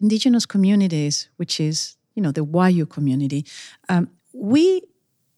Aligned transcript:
indigenous 0.00 0.46
communities, 0.46 1.28
which 1.36 1.60
is 1.60 1.96
you 2.14 2.22
know 2.22 2.32
the 2.32 2.44
Wayuu 2.44 2.88
community, 2.88 3.44
um, 3.88 4.10
we 4.32 4.82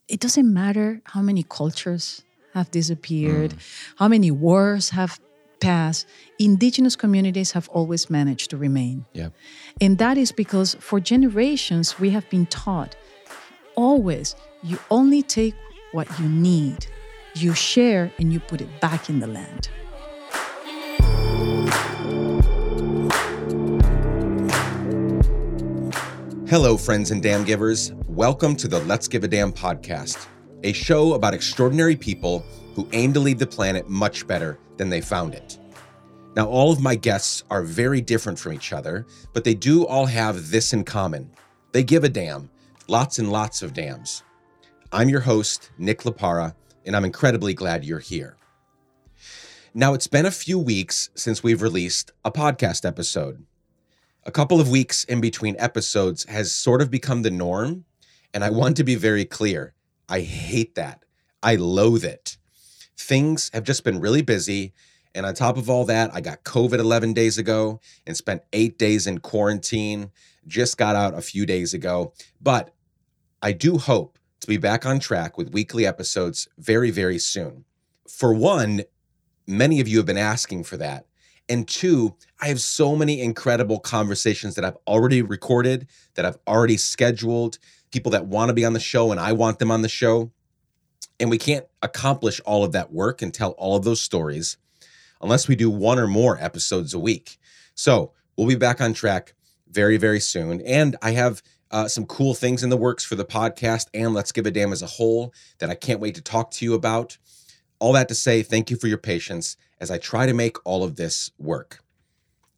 it 0.07 0.19
doesn't 0.19 0.51
matter 0.51 1.01
how 1.05 1.21
many 1.21 1.43
cultures 1.43 2.23
have 2.53 2.69
disappeared, 2.71 3.51
mm. 3.51 3.93
how 3.97 4.07
many 4.07 4.29
wars 4.29 4.89
have 4.89 5.19
passed. 5.61 6.05
Indigenous 6.39 6.95
communities 6.95 7.51
have 7.51 7.69
always 7.69 8.09
managed 8.09 8.49
to 8.49 8.57
remain. 8.57 9.05
Yeah. 9.13 9.29
And 9.79 9.97
that 9.99 10.17
is 10.17 10.31
because 10.31 10.75
for 10.79 10.99
generations 10.99 11.99
we 11.99 12.09
have 12.09 12.29
been 12.29 12.47
taught 12.47 12.95
always 13.75 14.35
you 14.63 14.77
only 14.89 15.23
take 15.23 15.55
what 15.91 16.07
you 16.19 16.27
need, 16.27 16.85
you 17.35 17.53
share, 17.53 18.11
and 18.19 18.31
you 18.31 18.39
put 18.39 18.61
it 18.61 18.79
back 18.79 19.09
in 19.09 19.19
the 19.19 19.27
land. 19.27 19.69
Hello, 26.51 26.75
friends 26.75 27.11
and 27.11 27.23
damn 27.23 27.45
givers. 27.45 27.93
Welcome 28.09 28.57
to 28.57 28.67
the 28.67 28.81
Let's 28.81 29.07
Give 29.07 29.23
a 29.23 29.27
Damn 29.29 29.53
podcast, 29.53 30.27
a 30.65 30.73
show 30.73 31.13
about 31.13 31.33
extraordinary 31.33 31.95
people 31.95 32.45
who 32.75 32.89
aim 32.91 33.13
to 33.13 33.21
leave 33.21 33.39
the 33.39 33.47
planet 33.47 33.87
much 33.87 34.27
better 34.27 34.59
than 34.75 34.89
they 34.89 34.99
found 34.99 35.33
it. 35.33 35.57
Now, 36.35 36.49
all 36.49 36.73
of 36.73 36.81
my 36.81 36.95
guests 36.95 37.45
are 37.49 37.63
very 37.63 38.01
different 38.01 38.37
from 38.37 38.51
each 38.51 38.73
other, 38.73 39.07
but 39.31 39.45
they 39.45 39.53
do 39.53 39.87
all 39.87 40.05
have 40.07 40.51
this 40.51 40.73
in 40.73 40.83
common 40.83 41.31
they 41.71 41.85
give 41.85 42.03
a 42.03 42.09
damn, 42.09 42.49
lots 42.89 43.17
and 43.17 43.31
lots 43.31 43.61
of 43.61 43.73
damns. 43.73 44.21
I'm 44.91 45.07
your 45.07 45.21
host, 45.21 45.71
Nick 45.77 45.99
Laparra, 45.99 46.53
and 46.85 46.97
I'm 46.97 47.05
incredibly 47.05 47.53
glad 47.53 47.85
you're 47.85 47.99
here. 47.99 48.35
Now, 49.73 49.93
it's 49.93 50.07
been 50.07 50.25
a 50.25 50.31
few 50.31 50.59
weeks 50.59 51.11
since 51.15 51.43
we've 51.43 51.61
released 51.61 52.11
a 52.25 52.31
podcast 52.31 52.85
episode. 52.85 53.45
A 54.23 54.31
couple 54.31 54.61
of 54.61 54.69
weeks 54.69 55.03
in 55.05 55.19
between 55.19 55.55
episodes 55.57 56.25
has 56.25 56.51
sort 56.53 56.81
of 56.81 56.91
become 56.91 57.23
the 57.23 57.31
norm. 57.31 57.85
And 58.33 58.43
I 58.43 58.49
want 58.51 58.77
to 58.77 58.83
be 58.83 58.95
very 58.95 59.25
clear 59.25 59.73
I 60.07 60.21
hate 60.21 60.75
that. 60.75 61.03
I 61.41 61.55
loathe 61.55 62.03
it. 62.03 62.37
Things 62.97 63.49
have 63.53 63.63
just 63.63 63.83
been 63.83 63.99
really 63.99 64.21
busy. 64.21 64.73
And 65.15 65.25
on 65.25 65.33
top 65.33 65.57
of 65.57 65.69
all 65.69 65.85
that, 65.85 66.13
I 66.13 66.21
got 66.21 66.43
COVID 66.43 66.79
11 66.79 67.13
days 67.13 67.37
ago 67.37 67.79
and 68.05 68.15
spent 68.15 68.43
eight 68.53 68.77
days 68.77 69.07
in 69.07 69.19
quarantine. 69.19 70.11
Just 70.45 70.77
got 70.77 70.95
out 70.95 71.17
a 71.17 71.21
few 71.21 71.45
days 71.45 71.73
ago. 71.73 72.13
But 72.39 72.73
I 73.41 73.53
do 73.53 73.77
hope 73.77 74.19
to 74.41 74.47
be 74.47 74.57
back 74.57 74.85
on 74.85 74.99
track 74.99 75.37
with 75.37 75.53
weekly 75.53 75.85
episodes 75.85 76.47
very, 76.57 76.91
very 76.91 77.17
soon. 77.17 77.65
For 78.07 78.33
one, 78.33 78.83
many 79.47 79.79
of 79.79 79.87
you 79.87 79.97
have 79.97 80.05
been 80.05 80.17
asking 80.17 80.65
for 80.65 80.77
that. 80.77 81.05
And 81.49 81.67
two, 81.67 82.15
I 82.39 82.47
have 82.47 82.61
so 82.61 82.95
many 82.95 83.21
incredible 83.21 83.79
conversations 83.79 84.55
that 84.55 84.63
I've 84.65 84.77
already 84.87 85.21
recorded, 85.21 85.87
that 86.15 86.25
I've 86.25 86.37
already 86.47 86.77
scheduled, 86.77 87.57
people 87.91 88.11
that 88.11 88.25
want 88.25 88.49
to 88.49 88.53
be 88.53 88.65
on 88.65 88.73
the 88.73 88.79
show 88.79 89.11
and 89.11 89.19
I 89.19 89.33
want 89.33 89.59
them 89.59 89.71
on 89.71 89.81
the 89.81 89.89
show. 89.89 90.31
And 91.19 91.29
we 91.29 91.37
can't 91.37 91.65
accomplish 91.81 92.39
all 92.45 92.63
of 92.63 92.71
that 92.71 92.91
work 92.91 93.21
and 93.21 93.33
tell 93.33 93.51
all 93.51 93.75
of 93.75 93.83
those 93.83 94.01
stories 94.01 94.57
unless 95.21 95.47
we 95.47 95.55
do 95.55 95.69
one 95.69 95.99
or 95.99 96.07
more 96.07 96.37
episodes 96.41 96.93
a 96.93 96.99
week. 96.99 97.37
So 97.75 98.13
we'll 98.35 98.47
be 98.47 98.55
back 98.55 98.81
on 98.81 98.93
track 98.93 99.35
very, 99.69 99.97
very 99.97 100.19
soon. 100.19 100.61
And 100.61 100.95
I 101.01 101.11
have 101.11 101.43
uh, 101.69 101.87
some 101.87 102.05
cool 102.05 102.33
things 102.33 102.63
in 102.63 102.69
the 102.69 102.77
works 102.77 103.03
for 103.03 103.15
the 103.15 103.25
podcast 103.25 103.87
and 103.93 104.13
Let's 104.13 104.31
Give 104.31 104.45
a 104.45 104.51
Damn 104.51 104.73
as 104.73 104.81
a 104.81 104.87
whole 104.87 105.33
that 105.59 105.69
I 105.69 105.75
can't 105.75 105.99
wait 105.99 106.15
to 106.15 106.21
talk 106.21 106.51
to 106.51 106.65
you 106.65 106.73
about. 106.73 107.17
All 107.81 107.93
that 107.93 108.09
to 108.09 108.15
say, 108.15 108.43
thank 108.43 108.69
you 108.69 108.77
for 108.77 108.85
your 108.85 108.99
patience 108.99 109.57
as 109.79 109.89
I 109.89 109.97
try 109.97 110.27
to 110.27 110.35
make 110.35 110.57
all 110.67 110.83
of 110.83 110.97
this 110.97 111.31
work. 111.39 111.79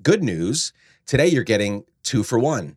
Good 0.02 0.22
news 0.22 0.74
today 1.06 1.28
you're 1.28 1.44
getting 1.44 1.86
two 2.04 2.24
for 2.24 2.38
one. 2.38 2.76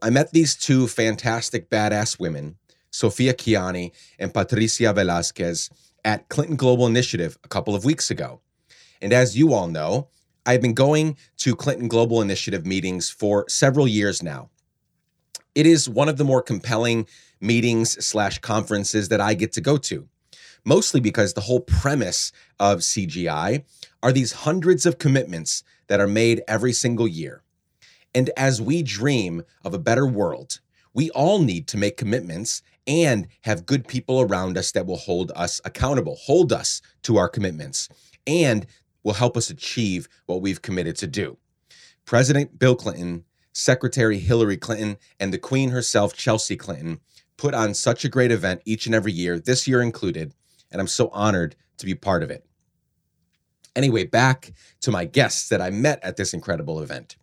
I 0.00 0.10
met 0.10 0.30
these 0.30 0.54
two 0.54 0.86
fantastic 0.86 1.68
badass 1.68 2.20
women, 2.20 2.56
Sophia 2.92 3.34
Kianni 3.34 3.90
and 4.16 4.32
Patricia 4.32 4.94
Velásquez, 4.94 5.68
at 6.04 6.28
Clinton 6.28 6.54
Global 6.54 6.86
Initiative 6.86 7.36
a 7.42 7.48
couple 7.48 7.74
of 7.74 7.84
weeks 7.84 8.12
ago. 8.12 8.40
And 9.02 9.12
as 9.12 9.36
you 9.36 9.52
all 9.52 9.66
know, 9.66 10.06
I've 10.46 10.62
been 10.62 10.72
going 10.72 11.16
to 11.38 11.56
Clinton 11.56 11.88
Global 11.88 12.22
Initiative 12.22 12.64
meetings 12.64 13.10
for 13.10 13.44
several 13.48 13.88
years 13.88 14.22
now. 14.22 14.50
It 15.56 15.66
is 15.66 15.88
one 15.88 16.08
of 16.08 16.16
the 16.16 16.22
more 16.22 16.42
compelling 16.42 17.08
meetings 17.40 18.06
slash 18.06 18.38
conferences 18.38 19.08
that 19.08 19.20
I 19.20 19.34
get 19.34 19.50
to 19.54 19.60
go 19.60 19.76
to 19.78 20.08
mostly 20.66 21.00
because 21.00 21.32
the 21.32 21.42
whole 21.42 21.60
premise 21.60 22.32
of 22.60 22.80
CGI 22.80 23.64
are 24.02 24.12
these 24.12 24.32
hundreds 24.32 24.84
of 24.84 24.98
commitments 24.98 25.62
that 25.86 26.00
are 26.00 26.08
made 26.08 26.42
every 26.46 26.72
single 26.72 27.08
year. 27.08 27.42
And 28.14 28.30
as 28.36 28.60
we 28.60 28.82
dream 28.82 29.44
of 29.64 29.72
a 29.72 29.78
better 29.78 30.06
world, 30.06 30.60
we 30.92 31.08
all 31.10 31.38
need 31.38 31.68
to 31.68 31.78
make 31.78 31.96
commitments 31.96 32.62
and 32.86 33.28
have 33.42 33.66
good 33.66 33.86
people 33.86 34.20
around 34.20 34.58
us 34.58 34.72
that 34.72 34.86
will 34.86 34.96
hold 34.96 35.32
us 35.36 35.60
accountable, 35.64 36.16
hold 36.16 36.52
us 36.52 36.82
to 37.02 37.16
our 37.16 37.28
commitments, 37.28 37.88
and 38.26 38.66
will 39.02 39.14
help 39.14 39.36
us 39.36 39.50
achieve 39.50 40.08
what 40.26 40.40
we've 40.40 40.62
committed 40.62 40.96
to 40.96 41.06
do. 41.06 41.36
President 42.04 42.58
Bill 42.58 42.74
Clinton, 42.74 43.24
Secretary 43.52 44.18
Hillary 44.18 44.56
Clinton, 44.56 44.96
and 45.20 45.32
the 45.32 45.38
Queen 45.38 45.70
herself, 45.70 46.14
Chelsea 46.14 46.56
Clinton, 46.56 47.00
put 47.36 47.54
on 47.54 47.74
such 47.74 48.04
a 48.04 48.08
great 48.08 48.32
event 48.32 48.62
each 48.64 48.86
and 48.86 48.94
every 48.94 49.12
year, 49.12 49.38
this 49.38 49.68
year 49.68 49.82
included, 49.82 50.32
and 50.70 50.80
I'm 50.80 50.86
so 50.86 51.08
honored 51.12 51.56
to 51.78 51.86
be 51.86 51.94
part 51.94 52.22
of 52.22 52.30
it. 52.30 52.44
Anyway, 53.74 54.04
back 54.04 54.52
to 54.80 54.90
my 54.90 55.04
guests 55.04 55.48
that 55.48 55.60
I 55.60 55.70
met 55.70 56.02
at 56.02 56.16
this 56.16 56.32
incredible 56.32 56.80
event. 56.80 57.16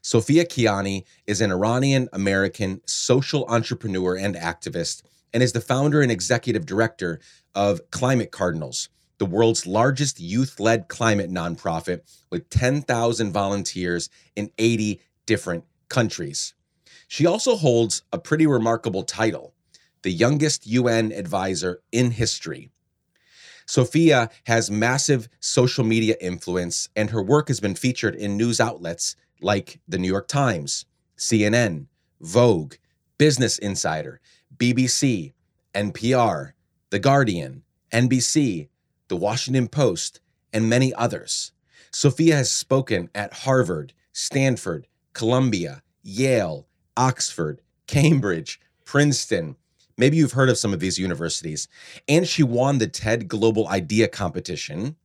Sophia 0.00 0.44
Kianni 0.44 1.04
is 1.26 1.40
an 1.40 1.52
Iranian 1.52 2.08
American 2.12 2.80
social 2.86 3.44
entrepreneur 3.48 4.16
and 4.16 4.34
activist 4.34 5.02
and 5.34 5.42
is 5.42 5.52
the 5.52 5.60
founder 5.60 6.00
and 6.00 6.10
executive 6.10 6.64
director 6.64 7.20
of 7.54 7.90
Climate 7.90 8.30
Cardinals, 8.30 8.88
the 9.18 9.26
world's 9.26 9.66
largest 9.66 10.20
youth 10.20 10.58
led 10.60 10.88
climate 10.88 11.30
nonprofit 11.30 12.00
with 12.30 12.48
10,000 12.50 13.32
volunteers 13.32 14.08
in 14.36 14.50
80 14.58 15.00
different 15.26 15.64
countries. 15.88 16.54
She 17.08 17.26
also 17.26 17.56
holds 17.56 18.02
a 18.12 18.18
pretty 18.18 18.46
remarkable 18.46 19.02
title 19.02 19.54
the 20.02 20.12
youngest 20.12 20.64
UN 20.64 21.10
advisor 21.10 21.80
in 21.90 22.12
history. 22.12 22.70
Sophia 23.68 24.30
has 24.44 24.70
massive 24.70 25.28
social 25.40 25.84
media 25.84 26.16
influence, 26.22 26.88
and 26.96 27.10
her 27.10 27.22
work 27.22 27.48
has 27.48 27.60
been 27.60 27.74
featured 27.74 28.14
in 28.14 28.34
news 28.34 28.60
outlets 28.60 29.14
like 29.42 29.78
the 29.86 29.98
New 29.98 30.08
York 30.08 30.26
Times, 30.26 30.86
CNN, 31.18 31.84
Vogue, 32.18 32.76
Business 33.18 33.58
Insider, 33.58 34.20
BBC, 34.56 35.34
NPR, 35.74 36.52
The 36.88 36.98
Guardian, 36.98 37.62
NBC, 37.92 38.68
The 39.08 39.16
Washington 39.16 39.68
Post, 39.68 40.20
and 40.50 40.70
many 40.70 40.94
others. 40.94 41.52
Sophia 41.92 42.36
has 42.36 42.50
spoken 42.50 43.10
at 43.14 43.34
Harvard, 43.34 43.92
Stanford, 44.14 44.86
Columbia, 45.12 45.82
Yale, 46.02 46.66
Oxford, 46.96 47.60
Cambridge, 47.86 48.60
Princeton, 48.86 49.56
Maybe 49.98 50.16
you've 50.16 50.32
heard 50.32 50.48
of 50.48 50.56
some 50.56 50.72
of 50.72 50.80
these 50.80 50.98
universities. 50.98 51.68
And 52.08 52.26
she 52.26 52.42
won 52.42 52.78
the 52.78 52.86
TED 52.86 53.28
Global 53.28 53.68
Idea 53.68 54.08
Competition. 54.08 54.96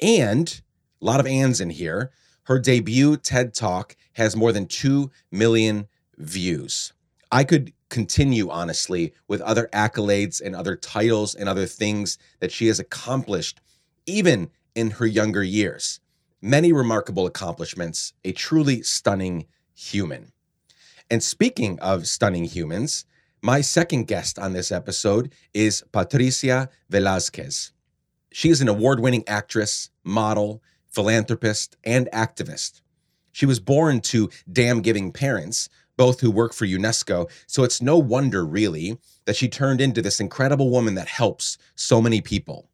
And 0.00 0.62
a 1.02 1.04
lot 1.04 1.20
of 1.20 1.26
ands 1.26 1.60
in 1.60 1.70
here. 1.70 2.12
Her 2.44 2.58
debut 2.58 3.16
TED 3.16 3.52
Talk 3.52 3.96
has 4.14 4.36
more 4.36 4.52
than 4.52 4.66
2 4.66 5.10
million 5.30 5.88
views. 6.16 6.92
I 7.30 7.44
could 7.44 7.72
continue, 7.90 8.48
honestly, 8.50 9.12
with 9.28 9.40
other 9.40 9.68
accolades 9.72 10.40
and 10.40 10.54
other 10.54 10.76
titles 10.76 11.34
and 11.34 11.48
other 11.48 11.66
things 11.66 12.18
that 12.38 12.52
she 12.52 12.68
has 12.68 12.78
accomplished, 12.78 13.60
even 14.06 14.50
in 14.74 14.92
her 14.92 15.06
younger 15.06 15.42
years. 15.42 16.00
Many 16.40 16.72
remarkable 16.72 17.26
accomplishments, 17.26 18.12
a 18.24 18.32
truly 18.32 18.82
stunning 18.82 19.46
human. 19.74 20.32
And 21.10 21.22
speaking 21.22 21.78
of 21.80 22.06
stunning 22.06 22.44
humans, 22.44 23.04
my 23.42 23.60
second 23.60 24.06
guest 24.06 24.38
on 24.38 24.52
this 24.52 24.70
episode 24.70 25.32
is 25.54 25.82
Patricia 25.92 26.68
Velásquez. 26.92 27.72
She 28.32 28.50
is 28.50 28.60
an 28.60 28.68
award 28.68 29.00
winning 29.00 29.24
actress, 29.26 29.90
model, 30.04 30.62
philanthropist, 30.88 31.76
and 31.82 32.08
activist. 32.12 32.82
She 33.32 33.46
was 33.46 33.60
born 33.60 34.00
to 34.02 34.28
damn 34.52 34.82
giving 34.82 35.12
parents, 35.12 35.68
both 35.96 36.20
who 36.20 36.30
work 36.30 36.52
for 36.52 36.66
UNESCO, 36.66 37.30
so 37.46 37.64
it's 37.64 37.80
no 37.80 37.96
wonder, 37.96 38.44
really, 38.44 38.98
that 39.24 39.36
she 39.36 39.48
turned 39.48 39.80
into 39.80 40.02
this 40.02 40.20
incredible 40.20 40.70
woman 40.70 40.94
that 40.94 41.08
helps 41.08 41.56
so 41.74 42.02
many 42.02 42.20
people. 42.20 42.68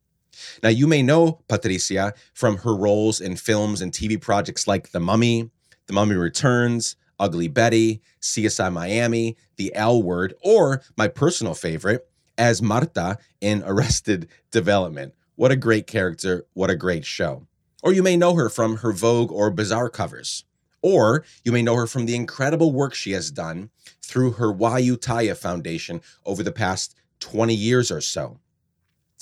Now, 0.63 0.69
you 0.69 0.87
may 0.87 1.03
know 1.03 1.41
Patricia 1.49 2.13
from 2.35 2.59
her 2.59 2.75
roles 2.75 3.21
in 3.21 3.37
films 3.37 3.81
and 3.81 3.93
TV 3.93 4.21
projects 4.21 4.67
like 4.67 4.91
The 4.91 5.01
Mummy, 5.01 5.51
The 5.87 5.93
Mummy 5.93 6.17
Returns, 6.17 6.97
Ugly 7.19 7.49
Betty, 7.49 8.03
CSI 8.21 8.73
Miami, 8.73 9.37
The 9.57 9.75
L 9.75 10.03
Word, 10.03 10.35
or 10.43 10.83
my 10.97 11.09
personal 11.09 11.55
favorite, 11.55 12.09
as 12.39 12.63
Marta 12.63 13.19
in 13.41 13.63
Arrested 13.65 14.29
Development. 14.51 15.15
What 15.37 15.53
a 15.53 15.57
great 15.57 15.87
character. 15.87 16.47
What 16.55 16.71
a 16.71 16.77
great 16.77 17.05
show. 17.05 17.47
Or 17.83 17.93
you 17.93 18.03
may 18.03 18.17
know 18.17 18.35
her 18.35 18.49
from 18.49 18.79
her 18.79 18.93
Vogue 18.93 19.31
or 19.31 19.51
Bazaar 19.51 19.91
covers. 19.91 20.45
Or 20.83 21.25
you 21.45 21.53
may 21.53 21.63
know 21.63 21.77
her 21.77 21.87
from 21.87 22.07
the 22.07 22.15
incredible 22.15 22.73
work 22.73 22.95
she 22.95 23.13
has 23.13 23.31
done 23.31 23.71
through 24.03 24.33
her 24.33 24.53
Wayuu 24.53 24.97
Taya 24.97 25.37
Foundation 25.37 26.01
over 26.25 26.43
the 26.43 26.53
past 26.53 26.95
20 27.21 27.55
years 27.55 27.91
or 27.91 28.01
so. 28.01 28.39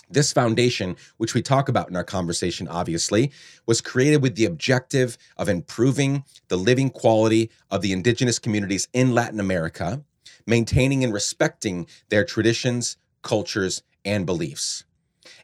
This 0.08 0.32
foundation, 0.32 0.96
which 1.16 1.34
we 1.34 1.42
talk 1.42 1.68
about 1.68 1.88
in 1.88 1.96
our 1.96 2.04
conversation, 2.04 2.68
obviously, 2.68 3.32
was 3.66 3.80
created 3.80 4.22
with 4.22 4.36
the 4.36 4.44
objective 4.44 5.16
of 5.36 5.48
improving 5.48 6.24
the 6.48 6.56
living 6.56 6.90
quality 6.90 7.50
of 7.70 7.82
the 7.82 7.92
indigenous 7.92 8.38
communities 8.38 8.88
in 8.92 9.14
Latin 9.14 9.40
America, 9.40 10.02
maintaining 10.46 11.02
and 11.04 11.12
respecting 11.12 11.86
their 12.08 12.24
traditions, 12.24 12.96
cultures, 13.22 13.82
and 14.04 14.26
beliefs. 14.26 14.84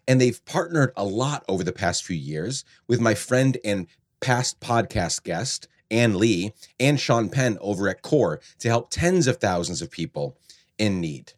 And 0.06 0.20
they've 0.20 0.44
partnered 0.44 0.92
a 0.96 1.04
lot 1.04 1.44
over 1.48 1.64
the 1.64 1.72
past 1.72 2.04
few 2.04 2.16
years 2.16 2.64
with 2.86 3.00
my 3.00 3.14
friend 3.14 3.56
and 3.64 3.86
past 4.20 4.60
podcast 4.60 5.22
guest, 5.22 5.68
Ann 5.90 6.18
Lee, 6.18 6.52
and 6.78 7.00
Sean 7.00 7.28
Penn 7.28 7.58
over 7.60 7.88
at 7.88 8.02
CORE 8.02 8.40
to 8.58 8.68
help 8.68 8.90
tens 8.90 9.26
of 9.26 9.38
thousands 9.38 9.82
of 9.82 9.90
people 9.90 10.36
in 10.78 11.00
need. 11.00 11.32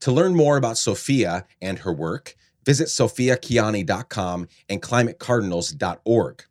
To 0.00 0.12
learn 0.12 0.34
more 0.34 0.56
about 0.56 0.78
Sophia 0.78 1.44
and 1.60 1.80
her 1.80 1.92
work, 1.92 2.36
visit 2.64 2.88
sophiakianni.com 2.88 4.48
and 4.68 4.82
climatecardinals.org. 4.82 6.44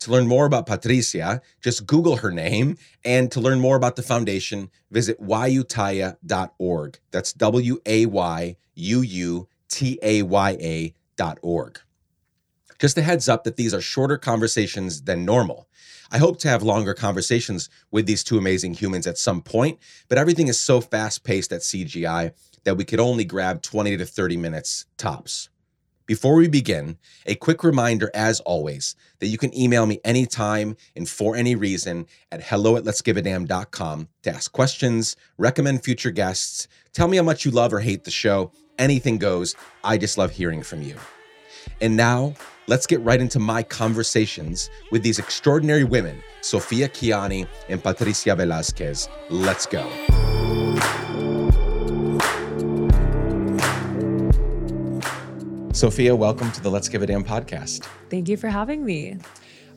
To 0.00 0.10
learn 0.10 0.26
more 0.26 0.44
about 0.44 0.66
Patricia, 0.66 1.40
just 1.62 1.86
Google 1.86 2.16
her 2.16 2.30
name. 2.30 2.76
And 3.04 3.32
to 3.32 3.40
learn 3.40 3.58
more 3.58 3.76
about 3.76 3.96
the 3.96 4.02
foundation, 4.02 4.70
visit 4.90 5.18
wayuutaya.org. 5.20 6.98
That's 7.10 7.32
W 7.32 7.78
A 7.86 8.06
Y 8.06 8.56
U 8.74 9.00
U 9.00 9.48
T 9.68 9.98
A 10.02 10.22
Y 10.22 10.50
A 10.60 10.94
dot 11.16 11.38
org. 11.42 11.80
Just 12.78 12.98
a 12.98 13.02
heads 13.02 13.28
up 13.28 13.44
that 13.44 13.56
these 13.56 13.72
are 13.72 13.80
shorter 13.80 14.18
conversations 14.18 15.02
than 15.02 15.24
normal. 15.24 15.68
I 16.10 16.18
hope 16.18 16.38
to 16.40 16.48
have 16.48 16.62
longer 16.62 16.92
conversations 16.92 17.70
with 17.90 18.04
these 18.04 18.22
two 18.22 18.36
amazing 18.36 18.74
humans 18.74 19.06
at 19.06 19.16
some 19.16 19.40
point, 19.40 19.78
but 20.08 20.18
everything 20.18 20.48
is 20.48 20.60
so 20.60 20.82
fast 20.82 21.24
paced 21.24 21.50
at 21.52 21.62
CGI 21.62 22.32
that 22.64 22.76
we 22.76 22.84
could 22.84 23.00
only 23.00 23.24
grab 23.24 23.62
20 23.62 23.96
to 23.96 24.06
30 24.06 24.36
minutes 24.36 24.86
tops. 24.96 25.48
Before 26.06 26.34
we 26.34 26.48
begin, 26.48 26.98
a 27.24 27.34
quick 27.34 27.64
reminder, 27.64 28.10
as 28.12 28.40
always, 28.40 28.94
that 29.20 29.28
you 29.28 29.38
can 29.38 29.56
email 29.56 29.86
me 29.86 30.00
anytime 30.04 30.76
and 30.94 31.08
for 31.08 31.34
any 31.34 31.54
reason 31.54 32.06
at 32.30 32.42
hello 32.42 32.76
at 32.76 32.84
letsgiveadamn.com 32.84 34.08
to 34.22 34.30
ask 34.30 34.52
questions, 34.52 35.16
recommend 35.38 35.82
future 35.82 36.10
guests, 36.10 36.68
tell 36.92 37.08
me 37.08 37.16
how 37.16 37.22
much 37.22 37.46
you 37.46 37.50
love 37.50 37.72
or 37.72 37.80
hate 37.80 38.04
the 38.04 38.10
show. 38.10 38.52
Anything 38.78 39.16
goes. 39.16 39.56
I 39.82 39.96
just 39.96 40.18
love 40.18 40.30
hearing 40.30 40.62
from 40.62 40.82
you. 40.82 40.96
And 41.80 41.96
now, 41.96 42.34
let's 42.66 42.86
get 42.86 43.00
right 43.00 43.20
into 43.20 43.38
my 43.38 43.62
conversations 43.62 44.68
with 44.90 45.02
these 45.02 45.18
extraordinary 45.18 45.84
women, 45.84 46.22
Sophia 46.42 46.88
Kianni 46.88 47.48
and 47.70 47.82
Patricia 47.82 48.36
Velásquez. 48.36 49.08
Let's 49.30 49.64
go. 49.64 49.88
Sophia, 55.74 56.14
welcome 56.14 56.52
to 56.52 56.62
the 56.62 56.70
Let's 56.70 56.88
Give 56.88 57.02
a 57.02 57.06
Damn 57.06 57.24
podcast. 57.24 57.84
Thank 58.08 58.28
you 58.28 58.36
for 58.36 58.46
having 58.46 58.84
me. 58.84 59.18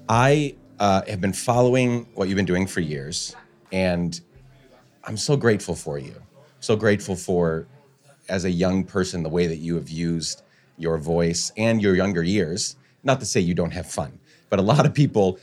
I 0.08 0.56
uh, 0.80 1.02
have 1.08 1.20
been 1.20 1.34
following 1.34 2.08
what 2.14 2.30
you've 2.30 2.36
been 2.36 2.46
doing 2.46 2.68
for 2.68 2.82
years, 2.82 3.36
and 3.72 4.22
I'm 5.06 5.18
so 5.18 5.36
grateful 5.36 5.74
for 5.74 5.98
you. 5.98 6.14
So 6.60 6.76
grateful 6.76 7.16
for, 7.16 7.66
as 8.30 8.46
a 8.46 8.52
young 8.52 8.84
person, 8.84 9.24
the 9.24 9.30
way 9.30 9.48
that 9.48 9.56
you 9.56 9.74
have 9.74 9.90
used 9.90 10.44
your 10.78 11.00
voice 11.00 11.52
and 11.58 11.82
your 11.82 11.96
younger 11.96 12.22
years. 12.22 12.76
Not 13.04 13.20
to 13.22 13.26
say 13.26 13.40
you 13.40 13.56
don't 13.56 13.72
have 13.72 13.90
fun, 13.90 14.20
but 14.52 14.60
a 14.60 14.62
lot 14.62 14.86
of 14.86 14.94
people 14.94 15.40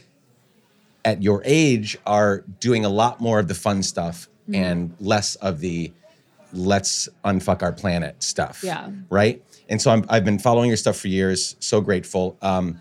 at 1.04 1.20
your 1.20 1.42
age 1.44 1.98
are 2.06 2.44
doing 2.60 2.84
a 2.84 2.88
lot 2.88 3.20
more 3.20 3.40
of 3.40 3.48
the 3.48 3.54
fun 3.54 3.82
stuff 3.82 4.28
mm-hmm. 4.48 4.54
and 4.54 4.94
less 5.00 5.34
of 5.34 5.58
the 5.58 5.92
let's 6.52 7.08
unfuck 7.24 7.60
our 7.64 7.72
planet 7.72 8.22
stuff. 8.22 8.62
Yeah. 8.62 8.88
Right? 9.10 9.42
And 9.68 9.80
so 9.80 10.02
i 10.08 10.14
have 10.14 10.24
been 10.24 10.38
following 10.38 10.68
your 10.68 10.76
stuff 10.76 10.96
for 10.96 11.08
years. 11.08 11.56
So 11.60 11.80
grateful. 11.80 12.36
Um, 12.42 12.80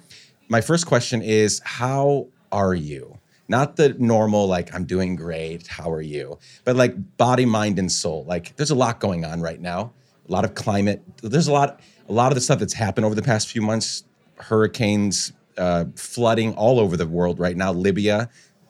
my 0.49 0.61
first 0.61 0.85
question 0.85 1.21
is 1.21 1.61
How 1.63 2.27
are 2.51 2.73
you? 2.73 3.19
Not 3.47 3.75
the 3.75 3.89
normal, 3.99 4.47
like, 4.47 4.73
I'm 4.73 4.85
doing 4.85 5.15
great. 5.15 5.67
How 5.67 5.91
are 5.91 6.01
you? 6.01 6.39
But 6.63 6.75
like 6.75 7.17
body, 7.17 7.45
mind, 7.45 7.77
and 7.77 7.91
soul. 7.91 8.23
Like, 8.25 8.55
there's 8.55 8.71
a 8.71 8.75
lot 8.75 8.99
going 8.99 9.25
on 9.25 9.41
right 9.41 9.59
now. 9.59 9.91
A 10.27 10.31
lot 10.31 10.45
of 10.45 10.55
climate. 10.55 11.03
There's 11.21 11.47
a 11.47 11.53
lot, 11.53 11.81
a 12.07 12.13
lot 12.13 12.31
of 12.31 12.35
the 12.35 12.41
stuff 12.41 12.59
that's 12.59 12.73
happened 12.73 13.05
over 13.05 13.15
the 13.15 13.21
past 13.21 13.49
few 13.49 13.61
months 13.61 14.03
hurricanes, 14.37 15.33
uh, 15.57 15.85
flooding 15.95 16.53
all 16.55 16.79
over 16.79 16.97
the 16.97 17.07
world 17.07 17.39
right 17.39 17.55
now. 17.55 17.71
Libya, 17.71 18.29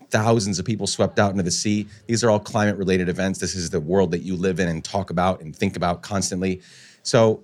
thousands 0.10 0.60
of 0.60 0.66
people 0.66 0.88
swept 0.88 1.20
out 1.20 1.32
into 1.32 1.44
the 1.44 1.52
sea. 1.52 1.88
These 2.08 2.24
are 2.24 2.30
all 2.30 2.40
climate 2.40 2.78
related 2.78 3.10
events. 3.10 3.40
This 3.40 3.56
is 3.56 3.70
the 3.70 3.80
world 3.80 4.12
that 4.12 4.22
you 4.22 4.36
live 4.36 4.60
in 4.60 4.68
and 4.68 4.84
talk 4.84 5.10
about 5.10 5.42
and 5.42 5.56
think 5.56 5.76
about 5.76 6.02
constantly. 6.02 6.62
So, 7.02 7.44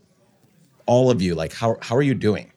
all 0.89 1.11
of 1.11 1.21
you, 1.21 1.35
like, 1.35 1.53
how, 1.53 1.77
how 1.81 1.95
are 1.95 2.01
you 2.01 2.15
doing? 2.15 2.51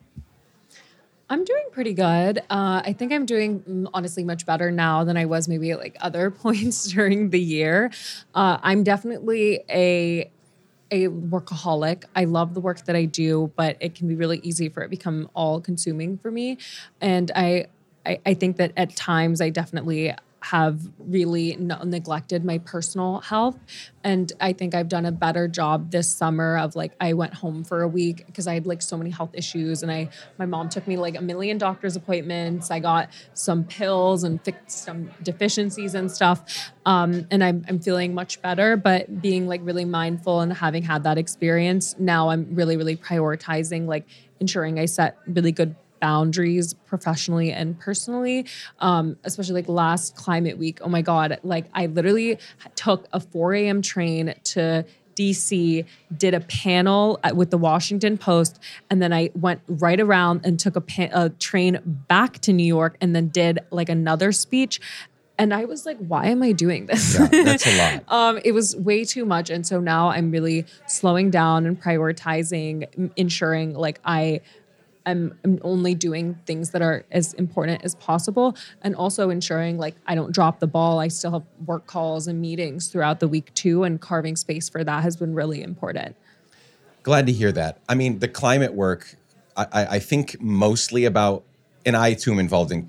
I'm 1.29 1.45
doing 1.45 1.65
pretty 1.71 1.93
good. 1.93 2.39
Uh, 2.51 2.83
I 2.85 2.95
think 2.95 3.13
I'm 3.13 3.27
doing 3.27 3.61
mm, 3.61 3.91
honestly 3.93 4.25
much 4.25 4.47
better 4.47 4.71
now 4.71 5.05
than 5.05 5.19
I 5.19 5.27
was 5.27 5.49
maybe 5.49 5.71
at 5.71 5.79
like 5.79 5.97
other 6.01 6.31
points 6.45 6.91
during 6.91 7.31
the 7.31 7.41
year. 7.41 7.91
Uh, 8.35 8.59
I'm 8.63 8.83
definitely 8.83 9.61
a 9.71 10.31
a 10.91 11.09
workaholic. 11.09 12.05
I 12.15 12.25
love 12.25 12.53
the 12.53 12.61
work 12.61 12.85
that 12.85 12.95
I 12.95 13.07
do, 13.07 13.51
but 13.57 13.79
it 13.81 13.95
can 13.95 14.09
be 14.09 14.15
really 14.15 14.41
easy 14.43 14.69
for 14.69 14.83
it 14.83 14.87
to 14.87 14.91
become 14.91 15.31
all 15.35 15.59
consuming 15.59 16.19
for 16.19 16.31
me. 16.31 16.59
And 17.01 17.31
I, 17.35 17.67
I, 18.05 18.21
I 18.27 18.35
think 18.35 18.59
that 18.59 18.73
at 18.77 18.95
times 18.95 19.41
I 19.41 19.49
definitely 19.49 20.15
have 20.43 20.81
really 20.99 21.57
neglected 21.57 22.45
my 22.45 22.59
personal 22.59 23.21
health. 23.21 23.59
And 24.05 24.33
i 24.41 24.53
think 24.53 24.75
i've 24.75 24.89
done 24.89 25.07
a 25.07 25.13
better 25.13 25.47
job 25.47 25.93
this 25.93 26.13
summer 26.13 26.59
of 26.59 26.75
like 26.75 26.93
i 27.01 27.13
went 27.13 27.35
home 27.35 27.63
for 27.63 27.83
a 27.83 27.89
week 27.89 28.27
because 28.27 28.49
i 28.49 28.55
had 28.55 28.67
like 28.67 28.83
so 28.83 28.97
many 28.97 29.11
health 29.11 29.31
issues 29.33 29.85
and 29.85 29.93
i 29.93 30.09
my 30.39 30.47
mom 30.47 30.69
took 30.69 30.89
me 30.89 30.97
like 30.97 31.17
a 31.17 31.23
million 31.23 31.57
doctor's 31.57 31.95
appointments. 31.95 32.71
I 32.71 32.81
got 32.81 33.11
some 33.35 33.63
pills 33.63 34.25
and 34.25 34.43
fixed 34.43 34.85
some 34.85 35.11
deficiencies 35.23 35.95
and 35.95 36.11
stuff 36.11 36.73
um, 36.85 37.29
and 37.31 37.45
I'm, 37.45 37.65
I'm 37.69 37.79
feeling 37.79 38.13
much 38.13 38.43
better. 38.43 38.77
But 38.77 39.23
being 39.23 39.47
like 39.47 39.61
really 39.63 39.85
mindful 39.85 40.41
and 40.41 40.53
having 40.53 40.83
had 40.83 41.05
that 41.05 41.19
experience 41.19 41.95
now 41.99 42.29
i'm 42.31 42.55
really 42.55 42.77
really 42.77 42.97
prioritizing 42.97 43.87
like 43.87 44.05
ensuring 44.41 44.79
i 44.79 44.85
set 44.85 45.17
really 45.27 45.53
good 45.53 45.75
boundaries 46.03 46.75
professionally 46.75 47.53
and 47.53 47.79
personally 47.79 48.45
um, 48.81 49.17
especially 49.25 49.55
like 49.55 49.69
last 49.69 50.17
climate 50.17 50.59
week 50.59 50.81
oh 50.83 50.89
my 50.89 51.01
god 51.01 51.39
like 51.43 51.67
i 51.73 51.87
literally 51.87 52.39
took 52.75 53.07
a 53.13 53.21
4 53.21 53.55
a.m 53.55 53.81
train 53.81 54.35
to 54.45 54.85
DC, 55.15 55.85
did 56.17 56.35
a 56.35 56.41
panel 56.41 57.21
with 57.35 57.51
the 57.51 57.59
Washington 57.59 58.19
Post, 58.19 58.59
and 58.91 59.03
then 59.03 59.13
I 59.13 59.31
went 59.35 59.61
right 59.67 60.01
around 60.01 60.43
and 60.45 60.59
took 60.59 60.77
a, 60.77 60.81
pa- 60.81 61.09
a, 61.13 61.31
train 61.31 61.79
back 61.85 62.39
to 62.41 62.53
New 62.53 62.65
York, 62.65 62.97
and 63.01 63.15
then 63.15 63.29
did 63.29 63.61
like 63.71 63.89
another 63.89 64.33
speech. 64.33 64.81
And 65.39 65.53
I 65.53 65.65
was 65.65 65.87
like, 65.87 65.97
why 65.99 66.27
am 66.27 66.43
I 66.43 66.53
doing 66.53 66.87
this? 66.87 67.19
Yeah, 67.19 67.27
that's 67.45 67.67
a 67.67 67.79
lot. 67.79 68.05
um, 68.09 68.41
it 68.45 68.53
was 68.53 68.77
way 68.77 69.05
too 69.05 69.25
much, 69.25 69.51
and 69.51 69.67
so 69.67 69.81
now 69.81 70.09
I'm 70.09 70.31
really 70.31 70.67
slowing 70.87 71.31
down 71.31 71.67
and 71.67 71.81
prioritizing, 71.81 73.13
ensuring 73.17 73.75
like 73.75 74.01
I 74.05 74.41
I'm, 75.05 75.39
I'm 75.45 75.59
only 75.63 75.95
doing 75.95 76.39
things 76.47 76.71
that 76.71 76.83
are 76.83 77.05
as 77.11 77.35
important 77.35 77.85
as 77.85 77.95
possible 77.97 78.57
and 78.83 78.95
also 78.95 79.31
ensuring 79.31 79.79
like 79.79 79.97
I 80.07 80.15
don't 80.15 80.33
drop 80.33 80.61
the 80.61 80.67
ball. 80.67 81.01
I 81.01 81.09
still 81.09 81.33
have 81.33 81.45
work 81.67 81.87
calls 81.87 82.27
and 82.27 82.41
meetings 82.41 82.89
throughout 82.89 83.21
the 83.21 83.29
week 83.29 83.53
too, 83.55 83.85
and 83.85 84.01
carving 84.01 84.37
space 84.37 84.69
for 84.69 84.85
that 84.85 85.03
has 85.03 85.17
been 85.17 85.35
really 85.35 85.63
important. 85.63 86.17
Glad 87.03 87.27
to 87.27 87.33
hear 87.33 87.51
that. 87.53 87.79
I 87.89 87.95
mean, 87.95 88.21
the 88.21 88.29
climate 88.29 88.75
work, 88.75 89.17
I, 89.57 89.67
I 89.73 89.99
think 89.99 90.41
mostly 90.41 91.05
about, 91.05 91.43
and 91.85 91.97
I 91.97 92.15
too 92.15 92.33
am 92.33 92.39
involved 92.39 92.71
in 92.71 92.89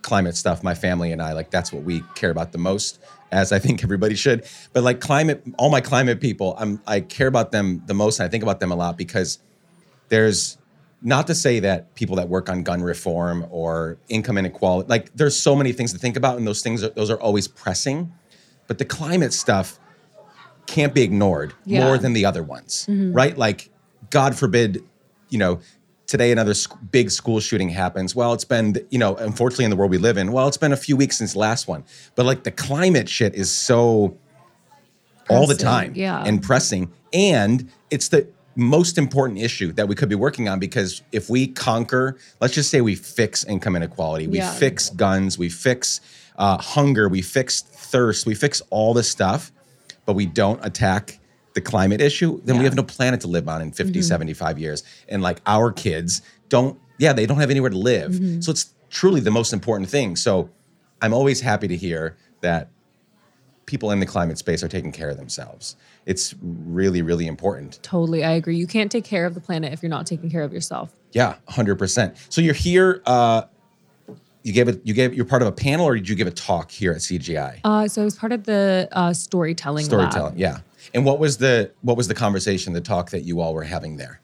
climate 0.00 0.36
stuff. 0.36 0.62
My 0.62 0.74
family 0.74 1.12
and 1.12 1.20
I, 1.20 1.32
like, 1.32 1.50
that's 1.50 1.72
what 1.72 1.82
we 1.82 2.02
care 2.14 2.30
about 2.30 2.52
the 2.52 2.58
most, 2.58 2.98
as 3.30 3.52
I 3.52 3.58
think 3.58 3.84
everybody 3.84 4.14
should. 4.14 4.44
But 4.72 4.82
like 4.82 5.00
climate, 5.00 5.44
all 5.58 5.70
my 5.70 5.80
climate 5.80 6.20
people, 6.20 6.56
I'm, 6.58 6.80
I 6.86 7.00
care 7.00 7.26
about 7.26 7.52
them 7.52 7.82
the 7.86 7.94
most. 7.94 8.18
And 8.18 8.26
I 8.26 8.30
think 8.30 8.42
about 8.42 8.58
them 8.58 8.72
a 8.72 8.74
lot 8.74 8.96
because 8.96 9.38
there's, 10.08 10.56
not 11.02 11.26
to 11.26 11.34
say 11.34 11.60
that 11.60 11.94
people 11.94 12.16
that 12.16 12.28
work 12.28 12.48
on 12.48 12.62
gun 12.62 12.82
reform 12.82 13.46
or 13.50 13.98
income 14.08 14.38
inequality 14.38 14.88
like 14.88 15.14
there's 15.14 15.36
so 15.36 15.54
many 15.54 15.72
things 15.72 15.92
to 15.92 15.98
think 15.98 16.16
about 16.16 16.38
and 16.38 16.46
those 16.46 16.62
things 16.62 16.82
are, 16.82 16.90
those 16.90 17.10
are 17.10 17.20
always 17.20 17.48
pressing 17.48 18.12
but 18.66 18.78
the 18.78 18.84
climate 18.84 19.32
stuff 19.32 19.78
can't 20.66 20.94
be 20.94 21.02
ignored 21.02 21.52
yeah. 21.64 21.84
more 21.84 21.98
than 21.98 22.12
the 22.12 22.24
other 22.24 22.42
ones 22.42 22.86
mm-hmm. 22.88 23.12
right 23.12 23.36
like 23.36 23.70
god 24.10 24.36
forbid 24.36 24.82
you 25.28 25.38
know 25.38 25.60
today 26.06 26.30
another 26.30 26.54
sc- 26.54 26.76
big 26.90 27.10
school 27.10 27.40
shooting 27.40 27.68
happens 27.68 28.14
well 28.14 28.32
it's 28.32 28.44
been 28.44 28.76
you 28.90 28.98
know 28.98 29.16
unfortunately 29.16 29.64
in 29.64 29.70
the 29.70 29.76
world 29.76 29.90
we 29.90 29.98
live 29.98 30.16
in 30.16 30.30
well 30.30 30.46
it's 30.46 30.56
been 30.56 30.72
a 30.72 30.76
few 30.76 30.96
weeks 30.96 31.18
since 31.18 31.32
the 31.32 31.38
last 31.38 31.66
one 31.66 31.84
but 32.14 32.24
like 32.24 32.44
the 32.44 32.50
climate 32.50 33.08
shit 33.08 33.34
is 33.34 33.50
so 33.50 34.16
pressing, 35.24 35.36
all 35.36 35.46
the 35.46 35.54
time 35.54 35.92
yeah. 35.96 36.22
and 36.24 36.42
pressing 36.42 36.92
and 37.12 37.70
it's 37.90 38.08
the 38.08 38.26
most 38.54 38.98
important 38.98 39.38
issue 39.38 39.72
that 39.72 39.88
we 39.88 39.94
could 39.94 40.08
be 40.08 40.14
working 40.14 40.48
on 40.48 40.58
because 40.58 41.02
if 41.12 41.30
we 41.30 41.46
conquer, 41.46 42.16
let's 42.40 42.54
just 42.54 42.70
say 42.70 42.80
we 42.80 42.94
fix 42.94 43.44
income 43.44 43.76
inequality, 43.76 44.26
we 44.26 44.38
yeah. 44.38 44.52
fix 44.52 44.90
guns, 44.90 45.38
we 45.38 45.48
fix 45.48 46.00
uh, 46.36 46.58
hunger, 46.58 47.08
we 47.08 47.22
fix 47.22 47.62
thirst, 47.62 48.26
we 48.26 48.34
fix 48.34 48.60
all 48.70 48.94
this 48.94 49.08
stuff, 49.08 49.52
but 50.04 50.14
we 50.14 50.26
don't 50.26 50.64
attack 50.64 51.18
the 51.54 51.60
climate 51.60 52.00
issue, 52.00 52.40
then 52.44 52.56
we 52.58 52.64
have 52.64 52.74
no 52.74 52.82
planet 52.82 53.20
to 53.20 53.26
live 53.26 53.46
on 53.48 53.60
in 53.60 53.72
50, 53.72 54.00
75 54.00 54.58
years. 54.58 54.82
And 55.08 55.22
like 55.22 55.40
our 55.46 55.70
kids 55.70 56.22
don't, 56.48 56.78
yeah, 56.98 57.12
they 57.12 57.26
don't 57.26 57.38
have 57.38 57.50
anywhere 57.50 57.70
to 57.70 57.76
live. 57.76 58.14
So 58.42 58.50
it's 58.50 58.72
truly 58.88 59.20
the 59.20 59.30
most 59.30 59.52
important 59.52 59.90
thing. 59.90 60.16
So 60.16 60.48
I'm 61.02 61.12
always 61.12 61.40
happy 61.40 61.68
to 61.68 61.76
hear 61.76 62.16
that 62.40 62.68
people 63.66 63.90
in 63.90 64.00
the 64.00 64.06
climate 64.06 64.38
space 64.38 64.62
are 64.62 64.68
taking 64.68 64.92
care 64.92 65.10
of 65.10 65.16
themselves. 65.16 65.76
It's 66.06 66.34
really, 66.40 67.02
really 67.02 67.26
important. 67.26 67.78
Totally, 67.82 68.24
I 68.24 68.32
agree. 68.32 68.56
You 68.56 68.66
can't 68.66 68.90
take 68.90 69.04
care 69.04 69.24
of 69.24 69.34
the 69.34 69.40
planet 69.40 69.72
if 69.72 69.82
you're 69.82 69.90
not 69.90 70.06
taking 70.06 70.30
care 70.30 70.42
of 70.42 70.52
yourself. 70.52 70.92
Yeah, 71.12 71.36
hundred 71.48 71.76
percent. 71.76 72.16
So 72.28 72.40
you're 72.40 72.54
here. 72.54 73.02
Uh, 73.06 73.42
you 74.42 74.52
gave 74.52 74.68
it. 74.68 74.80
You 74.84 74.94
gave. 74.94 75.14
You're 75.14 75.24
part 75.24 75.42
of 75.42 75.48
a 75.48 75.52
panel, 75.52 75.86
or 75.86 75.94
did 75.94 76.08
you 76.08 76.16
give 76.16 76.26
a 76.26 76.32
talk 76.32 76.70
here 76.70 76.92
at 76.92 76.98
CGI? 76.98 77.60
Uh, 77.62 77.86
so 77.86 78.02
I 78.02 78.04
was 78.04 78.16
part 78.16 78.32
of 78.32 78.44
the 78.44 78.88
uh, 78.92 79.12
storytelling. 79.12 79.84
lab. 79.84 79.90
Storytelling. 79.90 80.38
Yeah. 80.38 80.58
And 80.94 81.04
what 81.04 81.18
was 81.18 81.38
the 81.38 81.70
what 81.82 81.96
was 81.96 82.08
the 82.08 82.14
conversation, 82.14 82.72
the 82.72 82.80
talk 82.80 83.10
that 83.10 83.22
you 83.22 83.40
all 83.40 83.54
were 83.54 83.62
having 83.62 83.96
there? 83.96 84.20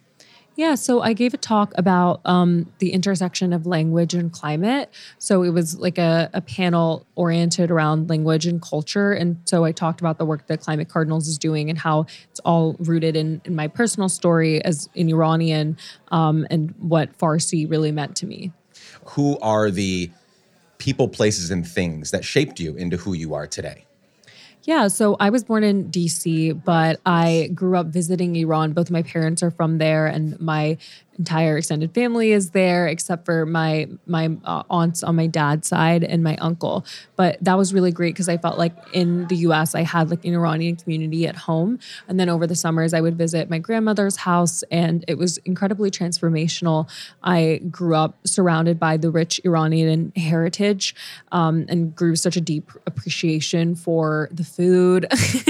Yeah, 0.58 0.74
so 0.74 1.02
I 1.02 1.12
gave 1.12 1.34
a 1.34 1.36
talk 1.36 1.72
about 1.76 2.20
um, 2.24 2.68
the 2.80 2.90
intersection 2.90 3.52
of 3.52 3.64
language 3.64 4.12
and 4.12 4.32
climate. 4.32 4.92
So 5.18 5.44
it 5.44 5.50
was 5.50 5.78
like 5.78 5.98
a, 5.98 6.28
a 6.32 6.40
panel 6.40 7.06
oriented 7.14 7.70
around 7.70 8.10
language 8.10 8.44
and 8.44 8.60
culture. 8.60 9.12
And 9.12 9.40
so 9.44 9.64
I 9.64 9.70
talked 9.70 10.00
about 10.00 10.18
the 10.18 10.24
work 10.24 10.48
that 10.48 10.60
Climate 10.60 10.88
Cardinals 10.88 11.28
is 11.28 11.38
doing 11.38 11.70
and 11.70 11.78
how 11.78 12.06
it's 12.28 12.40
all 12.40 12.74
rooted 12.80 13.14
in, 13.14 13.40
in 13.44 13.54
my 13.54 13.68
personal 13.68 14.08
story 14.08 14.60
as 14.64 14.88
an 14.96 15.08
Iranian 15.08 15.76
um, 16.08 16.44
and 16.50 16.74
what 16.78 17.16
Farsi 17.16 17.70
really 17.70 17.92
meant 17.92 18.16
to 18.16 18.26
me. 18.26 18.50
Who 19.10 19.38
are 19.38 19.70
the 19.70 20.10
people, 20.78 21.06
places, 21.06 21.52
and 21.52 21.64
things 21.64 22.10
that 22.10 22.24
shaped 22.24 22.58
you 22.58 22.74
into 22.74 22.96
who 22.96 23.12
you 23.12 23.32
are 23.32 23.46
today? 23.46 23.84
Yeah, 24.64 24.88
so 24.88 25.16
I 25.18 25.30
was 25.30 25.44
born 25.44 25.64
in 25.64 25.90
DC, 25.90 26.52
but 26.52 27.00
I 27.06 27.50
grew 27.54 27.76
up 27.76 27.86
visiting 27.86 28.36
Iran. 28.36 28.72
Both 28.72 28.90
my 28.90 29.02
parents 29.02 29.42
are 29.42 29.50
from 29.50 29.78
there, 29.78 30.06
and 30.06 30.38
my 30.40 30.76
entire 31.18 31.58
extended 31.58 31.92
family 31.94 32.32
is 32.32 32.50
there, 32.50 32.86
except 32.86 33.24
for 33.26 33.44
my 33.44 33.88
my 34.06 34.30
uh, 34.44 34.62
aunts 34.70 35.02
on 35.02 35.16
my 35.16 35.26
dad's 35.26 35.68
side 35.68 36.04
and 36.04 36.22
my 36.22 36.36
uncle. 36.36 36.84
But 37.16 37.38
that 37.42 37.58
was 37.58 37.74
really 37.74 37.90
great 37.92 38.14
because 38.14 38.28
I 38.28 38.36
felt 38.38 38.58
like 38.58 38.74
in 38.92 39.26
the 39.28 39.36
U.S. 39.36 39.74
I 39.74 39.82
had 39.82 40.10
like 40.10 40.24
an 40.24 40.34
Iranian 40.34 40.76
community 40.76 41.26
at 41.26 41.36
home, 41.36 41.78
and 42.06 42.18
then 42.20 42.28
over 42.28 42.46
the 42.46 42.54
summers 42.54 42.94
I 42.94 43.00
would 43.00 43.16
visit 43.18 43.50
my 43.50 43.58
grandmother's 43.58 44.16
house, 44.16 44.62
and 44.70 45.04
it 45.08 45.18
was 45.18 45.38
incredibly 45.38 45.90
transformational. 45.90 46.88
I 47.22 47.60
grew 47.70 47.94
up 47.96 48.16
surrounded 48.26 48.78
by 48.78 48.96
the 48.96 49.10
rich 49.10 49.40
Iranian 49.44 50.12
heritage, 50.16 50.94
um, 51.32 51.66
and 51.68 51.94
grew 51.94 52.14
such 52.16 52.36
a 52.36 52.40
deep 52.40 52.70
appreciation 52.86 53.74
for 53.74 54.28
the 54.30 54.44
food 54.44 55.06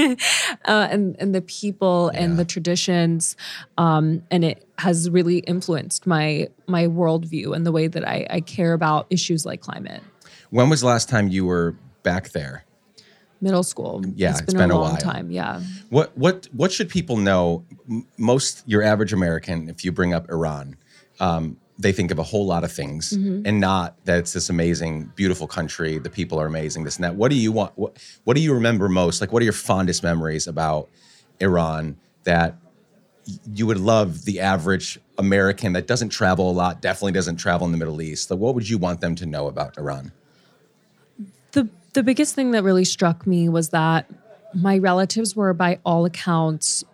uh, 0.65 0.89
and 0.91 1.17
and 1.19 1.35
the 1.35 1.43
people 1.43 2.11
Yeah. 2.15 2.23
and 2.23 2.39
the 2.39 2.45
traditions, 2.45 3.37
um, 3.77 4.23
and 4.31 4.45
it 4.45 4.68
has 4.79 5.11
really 5.11 5.39
influenced 5.41 6.07
my 6.07 6.49
my 6.67 6.87
worldview 6.87 7.55
and 7.55 7.67
the 7.67 7.73
way 7.73 7.87
that 7.89 8.07
I, 8.09 8.27
I 8.31 8.41
care 8.41 8.73
about 8.73 9.07
issues 9.11 9.45
like 9.45 9.61
climate. 9.61 10.03
When 10.51 10.71
was 10.71 10.81
the 10.81 10.87
last 10.87 11.09
time 11.09 11.29
you 11.29 11.45
were 11.45 11.75
back 12.03 12.31
there? 12.31 12.65
Middle 13.41 13.63
school, 13.63 14.03
Yeah, 14.17 14.31
it's 14.31 14.41
it's 14.41 14.55
been, 14.55 14.63
been 14.63 14.71
a 14.73 14.75
a 14.75 14.79
long 14.81 14.93
while. 14.93 15.01
time. 15.01 15.31
Yeah, 15.31 15.61
What 15.91 16.17
what 16.19 16.49
what 16.53 16.73
should 16.73 16.89
people 16.89 17.17
know? 17.17 17.65
Most 18.17 18.63
your 18.67 18.83
average 18.83 19.13
American, 19.13 19.69
if 19.69 19.85
you 19.85 19.93
bring 19.93 20.13
up 20.13 20.29
Iran, 20.29 20.77
um, 21.21 21.57
they 21.79 21.93
think 21.93 22.11
of 22.11 22.19
a 22.19 22.25
whole 22.25 22.47
lot 22.47 22.65
of 22.65 22.73
things, 22.73 23.13
and 23.13 23.61
not 23.61 23.95
that 24.07 24.19
it's 24.19 24.33
this 24.33 24.51
amazing, 24.51 25.13
beautiful 25.15 25.47
country. 25.47 25.99
The 25.99 26.11
people 26.11 26.41
are 26.41 26.47
amazing. 26.47 26.83
This 26.83 26.97
and 26.97 27.05
that. 27.05 27.15
What 27.15 27.31
do 27.31 27.37
you 27.37 27.53
want? 27.53 27.73
What 27.77 27.97
What 28.25 28.35
do 28.35 28.43
you 28.43 28.53
remember 28.55 28.89
most? 28.89 29.21
Like, 29.21 29.33
what 29.33 29.41
are 29.41 29.45
your 29.45 29.53
fondest 29.53 30.03
memories 30.03 30.49
about 30.49 30.89
Iran 31.41 31.97
that 32.25 32.57
you 33.53 33.67
would 33.67 33.79
love 33.79 34.25
the 34.25 34.41
average 34.41 34.99
American 35.19 35.73
that 35.75 35.87
doesn't 35.87 36.11
travel 36.11 36.51
a 36.51 36.53
lot, 36.53 36.81
definitely 36.81 37.13
doesn't 37.13 37.37
travel 37.37 37.67
in 37.67 37.73
the 37.73 37.79
Middle 37.79 38.01
East? 38.01 38.31
Like, 38.31 38.41
what 38.41 38.55
would 38.55 38.69
you 38.69 38.79
want 38.79 39.01
them 39.01 39.15
to 39.17 39.27
know 39.27 39.47
about 39.49 39.77
Iran? 39.77 40.13
the 41.53 41.69
the 41.93 42.03
biggest 42.03 42.35
thing 42.35 42.51
that 42.53 42.63
really 42.63 42.85
struck 42.85 43.27
me 43.27 43.49
was 43.49 43.71
that 43.71 44.09
my 44.55 44.79
relatives 44.79 45.37
were 45.37 45.53
by 45.53 45.79
all 45.85 46.05
accounts 46.05 46.85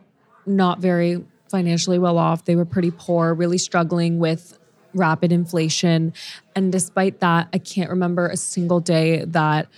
not 0.47 0.79
very 0.79 1.25
financially 1.49 1.99
well 1.99 2.19
off 2.19 2.45
they 2.45 2.57
were 2.57 2.65
pretty 2.65 2.91
poor 2.91 3.35
really 3.35 3.59
struggling 3.59 4.19
with 4.19 4.59
rapid 4.93 5.33
inflation 5.33 6.13
and 6.55 6.73
despite 6.73 7.21
that 7.21 7.49
i 7.53 7.59
can't 7.59 7.91
remember 7.91 8.29
a 8.29 8.37
single 8.37 8.81
day 8.81 9.25
that 9.25 9.69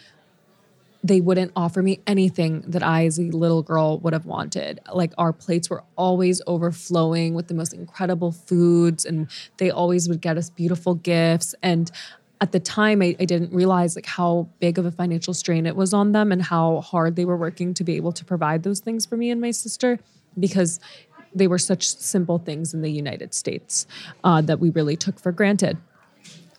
they 1.05 1.21
wouldn't 1.21 1.53
offer 1.55 1.83
me 1.83 2.01
anything 2.07 2.63
that 2.67 2.83
I, 2.83 3.07
as 3.07 3.19
a 3.19 3.23
little 3.23 3.63
girl, 3.63 3.99
would 3.99 4.13
have 4.13 4.27
wanted. 4.27 4.81
Like 4.93 5.13
our 5.17 5.33
plates 5.33 5.71
were 5.71 5.85
always 5.97 6.43
overflowing 6.47 7.35
with 7.35 7.49
the 7.49 7.55
most 7.55 7.73
incredible 7.73 8.33
foods, 8.33 9.05
and 9.05 9.29
they 9.59 9.71
always 9.71 10.09
would 10.09 10.21
get 10.21 10.37
us 10.37 10.51
beautiful 10.51 10.95
gifts. 10.95 11.55
And 11.63 11.91
at 12.41 12.53
the 12.53 12.61
time, 12.61 13.03
I, 13.03 13.17
I 13.21 13.25
didn't 13.25 13.53
realize 13.53 13.97
like 13.97 14.07
how 14.07 14.49
big 14.59 14.79
of 14.79 14.85
a 14.85 14.91
financial 14.91 15.33
strain 15.33 15.65
it 15.67 15.77
was 15.77 15.95
on 15.95 16.13
them, 16.13 16.33
and 16.33 16.43
how 16.43 16.81
hard 16.81 17.17
they 17.17 17.25
were 17.25 17.37
working 17.37 17.73
to 17.75 17.85
be 17.85 17.97
able 17.97 18.13
to 18.13 18.25
provide 18.25 18.63
those 18.63 18.81
things 18.81 19.07
for 19.07 19.17
me 19.17 19.31
and 19.31 19.41
my 19.41 19.53
sister, 19.53 19.99
because 20.39 20.81
they 21.35 21.47
were 21.47 21.59
such 21.59 21.87
simple 21.89 22.39
things 22.39 22.75
in 22.75 22.83
the 22.83 22.91
United 22.91 23.35
States 23.35 23.87
uh, 24.25 24.41
that 24.41 24.59
we 24.59 24.71
really 24.71 24.97
took 24.97 25.21
for 25.21 25.33
granted 25.33 25.77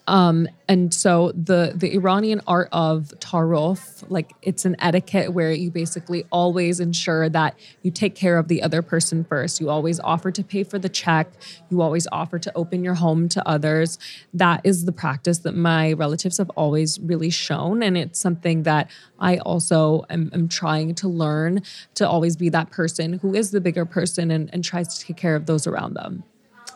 and 0.08 0.94
so 0.94 1.32
the 1.34 1.74
the 1.76 1.94
Iranian 1.94 2.42
art 2.48 2.70
of 2.72 3.14
tarof, 3.20 4.04
like 4.10 4.34
it's 4.42 4.64
an 4.64 4.76
etiquette 4.80 5.34
where 5.34 5.52
you 5.52 5.70
basically 5.70 6.26
always 6.32 6.80
ensure 6.80 7.28
that 7.30 7.60
you 7.82 7.92
take 7.92 8.16
care 8.16 8.38
of 8.38 8.48
the 8.48 8.64
other 8.64 8.82
person 8.82 9.26
first. 9.26 9.60
You 9.60 9.70
always 9.70 10.00
offer 10.00 10.32
to 10.32 10.44
pay 10.44 10.64
for 10.64 10.80
the 10.80 10.88
check. 10.88 11.30
You 11.70 11.82
always 11.82 12.08
offer 12.12 12.40
to 12.40 12.52
open 12.56 12.84
your 12.84 12.94
home 12.94 13.28
to 13.30 13.46
others. 13.48 14.00
That 14.34 14.62
is 14.64 14.86
the 14.86 14.94
practice 14.94 15.40
that 15.40 15.56
my 15.56 15.94
relatives 15.94 16.38
have 16.38 16.50
always 16.52 17.00
really 17.02 17.30
shown, 17.30 17.84
and 17.84 17.98
it's 17.98 18.20
something 18.20 18.64
that 18.64 18.90
I 19.20 19.38
also 19.38 20.06
am, 20.10 20.30
am 20.34 20.48
trying 20.48 20.96
to 20.96 21.08
learn 21.08 21.64
to 21.96 22.08
always 22.08 22.38
be 22.38 22.50
that 22.50 22.72
person 22.72 23.14
who 23.14 23.34
is 23.34 23.52
the 23.52 23.60
bigger 23.60 23.86
person 23.86 24.32
and, 24.32 24.50
and 24.54 24.64
tries 24.64 24.98
to 24.98 25.06
take 25.06 25.18
care 25.18 25.36
of 25.36 25.48
those 25.48 25.68
around 25.68 25.96
them. 25.96 26.24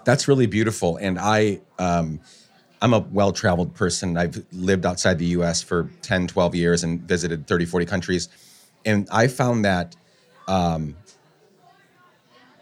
That's 0.03 0.27
really 0.27 0.47
beautiful. 0.47 0.97
And 0.97 1.19
I, 1.19 1.61
um, 1.77 2.19
I'm 2.81 2.93
a 2.93 2.99
well 2.99 3.31
traveled 3.31 3.73
person. 3.75 4.17
I've 4.17 4.43
lived 4.51 4.85
outside 4.85 5.19
the 5.19 5.25
US 5.37 5.61
for 5.61 5.89
10, 6.01 6.27
12 6.27 6.55
years 6.55 6.83
and 6.83 7.01
visited 7.01 7.47
30, 7.47 7.65
40 7.65 7.85
countries. 7.85 8.29
And 8.85 9.07
I 9.11 9.27
found 9.27 9.63
that 9.65 9.95
um, 10.47 10.95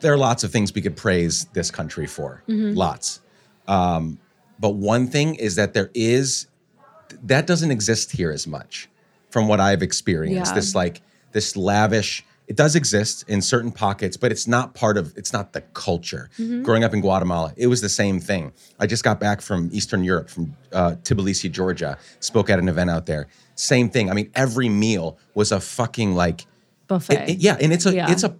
there 0.02 0.12
are 0.14 0.18
lots 0.18 0.44
of 0.44 0.52
things 0.52 0.74
we 0.74 0.82
could 0.82 0.98
praise 0.98 1.46
this 1.54 1.72
country 1.72 2.06
for, 2.08 2.44
lots. 2.76 3.22
Um, 3.68 4.20
but 4.60 4.72
one 4.72 5.08
thing 5.08 5.36
is 5.36 5.56
that 5.56 5.74
there 5.74 5.90
is, 5.94 6.48
that 7.24 7.48
doesn't 7.48 7.72
exist 7.72 8.12
here 8.12 8.32
as 8.32 8.46
much 8.46 8.90
from 9.30 9.48
what 9.48 9.60
I've 9.62 9.82
experienced. 9.82 10.52
Yeah. 10.52 10.56
This 10.56 10.76
like, 10.76 11.02
this 11.32 11.56
lavish, 11.56 12.26
it 12.50 12.56
does 12.58 12.76
exist 12.76 13.24
in 13.30 13.42
certain 13.42 13.72
pockets, 13.72 14.18
but 14.18 14.32
it's 14.32 14.48
not 14.48 14.74
part 14.74 14.98
of, 14.98 15.14
it's 15.16 15.32
not 15.32 15.54
the 15.54 15.62
culture. 15.74 16.30
Growing 16.64 16.84
up 16.84 16.94
in 16.96 17.00
Guatemala, 17.00 17.54
it 17.56 17.68
was 17.68 17.80
the 17.80 17.90
same 17.90 18.20
thing. 18.20 18.52
I 18.80 18.88
just 18.88 19.04
got 19.04 19.20
back 19.20 19.40
from 19.42 19.70
Eastern 19.72 20.04
Europe, 20.04 20.30
from 20.32 20.56
uh, 20.74 20.96
Tbilisi, 21.04 21.52
Georgia, 21.52 21.98
spoke 22.20 22.50
at 22.50 22.58
an 22.60 22.68
event 22.68 22.90
out 22.90 23.06
there. 23.06 23.28
Same 23.56 23.88
thing. 23.90 24.10
I 24.10 24.14
mean, 24.14 24.32
every 24.36 24.68
meal 24.68 25.20
was 25.36 25.52
a 25.52 25.60
fucking 25.60 26.16
like, 26.16 26.48
Buffet. 26.88 27.14
it- 27.14 27.30
it- 27.30 27.38
yeah, 27.38 27.56
and 27.62 27.72
it's 27.72 27.86
a 27.86 27.94
Yeah. 27.94 28.12
it's 28.12 28.24
a 28.24 28.36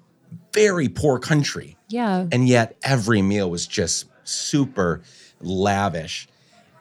very 0.54 0.90
poor 0.90 1.20
country. 1.20 1.78
Yeah. 1.88 2.26
And 2.32 2.48
yet 2.48 2.78
every 2.84 3.22
meal 3.22 3.50
was 3.52 3.68
just 3.68 4.06
super 4.24 5.02
lavish. 5.40 6.28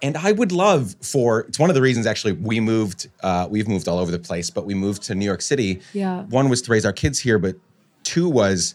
And 0.03 0.17
I 0.17 0.33
would 0.33 0.53
love 0.53 0.95
for 1.03 1.41
it's 1.41 1.59
one 1.59 1.71
of 1.71 1.75
the 1.75 1.83
reasons 1.83 2.07
actually 2.07 2.33
we 2.33 2.61
moved 2.61 3.09
uh, 3.23 3.47
we've 3.51 3.67
moved 3.69 3.89
all 3.89 3.99
over 3.99 4.11
the 4.11 4.19
place, 4.19 4.49
but 4.51 4.65
we 4.65 4.75
moved 4.75 5.03
to 5.05 5.15
New 5.15 5.25
York 5.25 5.43
City. 5.43 5.81
Yeah. 5.93 6.23
One 6.25 6.49
was 6.49 6.63
to 6.63 6.71
raise 6.73 6.85
our 6.87 6.93
kids 6.93 7.19
here, 7.19 7.39
but 7.39 7.57
two 8.05 8.29
was 8.29 8.75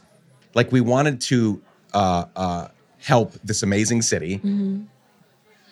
like 0.53 0.71
we 0.71 0.81
wanted 0.81 1.21
to 1.21 1.61
uh, 1.93 2.25
uh, 2.35 2.67
help 2.99 3.33
this 3.43 3.63
amazing 3.63 4.01
city 4.01 4.37
Mm-hmm. 4.39 4.81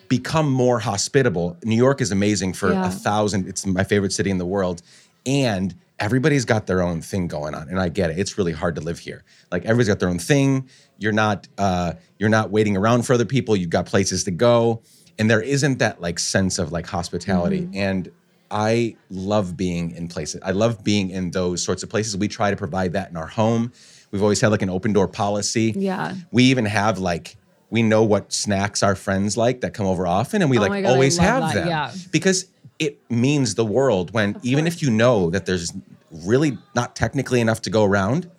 become 0.08 0.52
more 0.52 0.80
hospitable. 0.80 1.58
New 1.64 1.76
York 1.76 2.02
is 2.02 2.12
amazing 2.12 2.54
for 2.54 2.72
Yeah. 2.72 2.88
a 2.88 2.92
thousand. 2.92 3.48
It's 3.48 3.66
my 3.66 3.84
favorite 3.84 4.12
city 4.14 4.30
in 4.30 4.38
the 4.38 4.46
world, 4.46 4.82
and 5.26 5.74
everybody's 6.00 6.46
got 6.46 6.66
their 6.68 6.82
own 6.82 7.02
thing 7.02 7.28
going 7.28 7.54
on. 7.56 7.70
And 7.70 7.80
I 7.80 7.88
get 7.90 8.10
it. 8.10 8.18
It's 8.20 8.38
really 8.38 8.52
hard 8.52 8.76
to 8.76 8.82
live 8.82 9.00
here. 9.00 9.24
Like 9.52 9.64
everybody's 9.66 9.88
got 9.88 10.00
their 10.00 10.10
own 10.10 10.20
thing. 10.20 10.68
You're 10.98 11.14
not 11.14 11.48
uh, 11.58 11.94
you're 12.20 12.30
not 12.30 12.52
waiting 12.52 12.76
around 12.76 13.04
for 13.04 13.14
other 13.14 13.26
people. 13.26 13.56
You've 13.56 13.70
got 13.70 13.86
places 13.86 14.24
to 14.26 14.32
go, 14.32 14.82
and 15.20 15.30
there 15.30 15.42
isn't 15.42 15.80
that 15.80 16.02
like 16.02 16.20
sense 16.20 16.60
of 16.60 16.72
like 16.72 16.88
hospitality. 16.88 17.70
And 17.74 18.12
I 18.50 18.96
love 19.10 19.56
being 19.56 19.92
in 19.92 20.08
places. 20.08 20.42
I 20.44 20.52
love 20.52 20.84
being 20.84 21.10
in 21.10 21.32
those 21.32 21.64
sorts 21.64 21.84
of 21.84 21.90
places. 21.90 22.18
We 22.18 22.28
try 22.28 22.52
to 22.52 22.58
provide 22.58 22.94
that 22.94 23.10
in 23.10 23.18
our 23.18 23.28
home. 23.28 23.72
We've 24.12 24.22
always 24.22 24.42
had 24.42 24.50
like 24.52 24.62
an 24.62 24.70
open 24.70 24.92
door 24.94 25.08
policy. 25.08 25.74
Yeah. 25.76 26.16
We 26.32 26.44
even 26.46 26.66
have 26.66 27.00
like 27.00 27.38
we 27.70 27.82
know 27.82 28.04
what 28.04 28.34
snacks 28.34 28.84
our 28.84 28.96
friends 28.96 29.38
like 29.38 29.62
that 29.62 29.74
come 29.74 29.86
over 29.86 30.06
often, 30.06 30.42
and 30.42 30.52
we 30.52 30.58
Oh 30.58 30.62
like 30.62 30.84
God, 30.84 30.92
always 30.92 31.18
have 31.18 31.44
that, 31.44 31.54
them 31.54 31.68
yeah. 31.70 31.94
because 32.12 32.48
it 32.80 33.00
means 33.10 33.56
the 33.56 33.64
world 33.64 34.12
when 34.12 34.38
even 34.44 34.68
if 34.68 34.82
you 34.82 34.90
know 34.92 35.30
that 35.30 35.46
there's 35.46 35.72
really 36.12 36.58
not 36.76 36.96
technically 36.96 37.40
enough 37.40 37.62
to 37.62 37.70
go 37.70 37.86
around, 37.86 38.30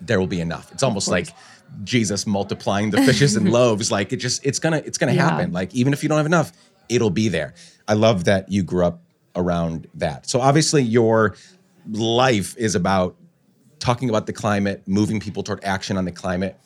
there 0.00 0.18
will 0.18 0.26
be 0.26 0.40
enough. 0.40 0.72
It's 0.72 0.82
almost 0.82 1.08
like 1.08 1.28
Jesus 1.82 2.26
multiplying 2.26 2.90
the 2.90 2.98
fishes 3.02 3.34
and 3.36 3.50
loaves. 3.58 3.90
Like 3.90 4.12
it 4.12 4.16
just 4.16 4.44
it's 4.46 4.58
gonna 4.58 4.82
it's 4.84 4.98
gonna 4.98 5.12
Yeah. 5.14 5.28
happen. 5.30 5.52
Like 5.52 5.74
even 5.74 5.92
if 5.92 6.02
you 6.02 6.08
don't 6.08 6.18
have 6.18 6.26
enough, 6.26 6.52
it'll 6.88 7.10
be 7.10 7.28
there. 7.28 7.54
I 7.88 7.94
love 7.94 8.24
that 8.24 8.50
you 8.52 8.62
grew 8.62 8.84
up 8.84 9.00
around 9.36 9.88
that. 9.94 10.28
So 10.28 10.40
obviously 10.40 10.82
your 10.82 11.34
life 11.90 12.56
is 12.56 12.74
about 12.74 13.16
talking 13.80 14.08
about 14.08 14.26
the 14.26 14.32
climate, 14.32 14.82
moving 14.86 15.18
people 15.20 15.42
toward 15.42 15.62
action 15.64 15.96
on 15.96 16.04
the 16.04 16.12
climate. 16.12 16.56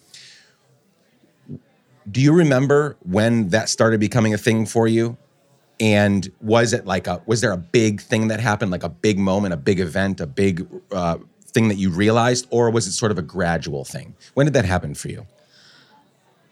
Do 2.11 2.21
you 2.21 2.33
remember 2.33 2.97
when 3.01 3.49
that 3.49 3.69
started 3.69 4.01
becoming 4.01 4.33
a 4.35 4.39
thing 4.39 4.67
for 4.67 4.87
you? 4.89 5.17
And 5.81 6.29
was 6.41 6.73
it 6.73 6.87
like 6.87 7.07
a 7.07 7.23
was 7.27 7.41
there 7.41 7.53
a 7.53 7.57
big 7.57 8.01
thing 8.01 8.29
that 8.29 8.41
happened, 8.41 8.71
like 8.73 8.83
a 8.83 8.89
big 8.89 9.19
moment, 9.19 9.55
a 9.55 9.57
big 9.57 9.79
event, 9.79 10.21
a 10.21 10.27
big 10.27 10.67
uh, 10.91 11.19
thing 11.59 11.69
that 11.69 11.77
you 11.77 11.91
realized, 11.91 12.47
or 12.51 12.71
was 12.71 12.87
it 12.87 12.93
sort 12.93 13.11
of 13.11 13.19
a 13.19 13.23
gradual 13.23 13.85
thing? 13.85 14.15
When 14.35 14.47
did 14.47 14.53
that 14.55 14.65
happen 14.65 14.95
for 14.95 15.09
you? 15.09 15.27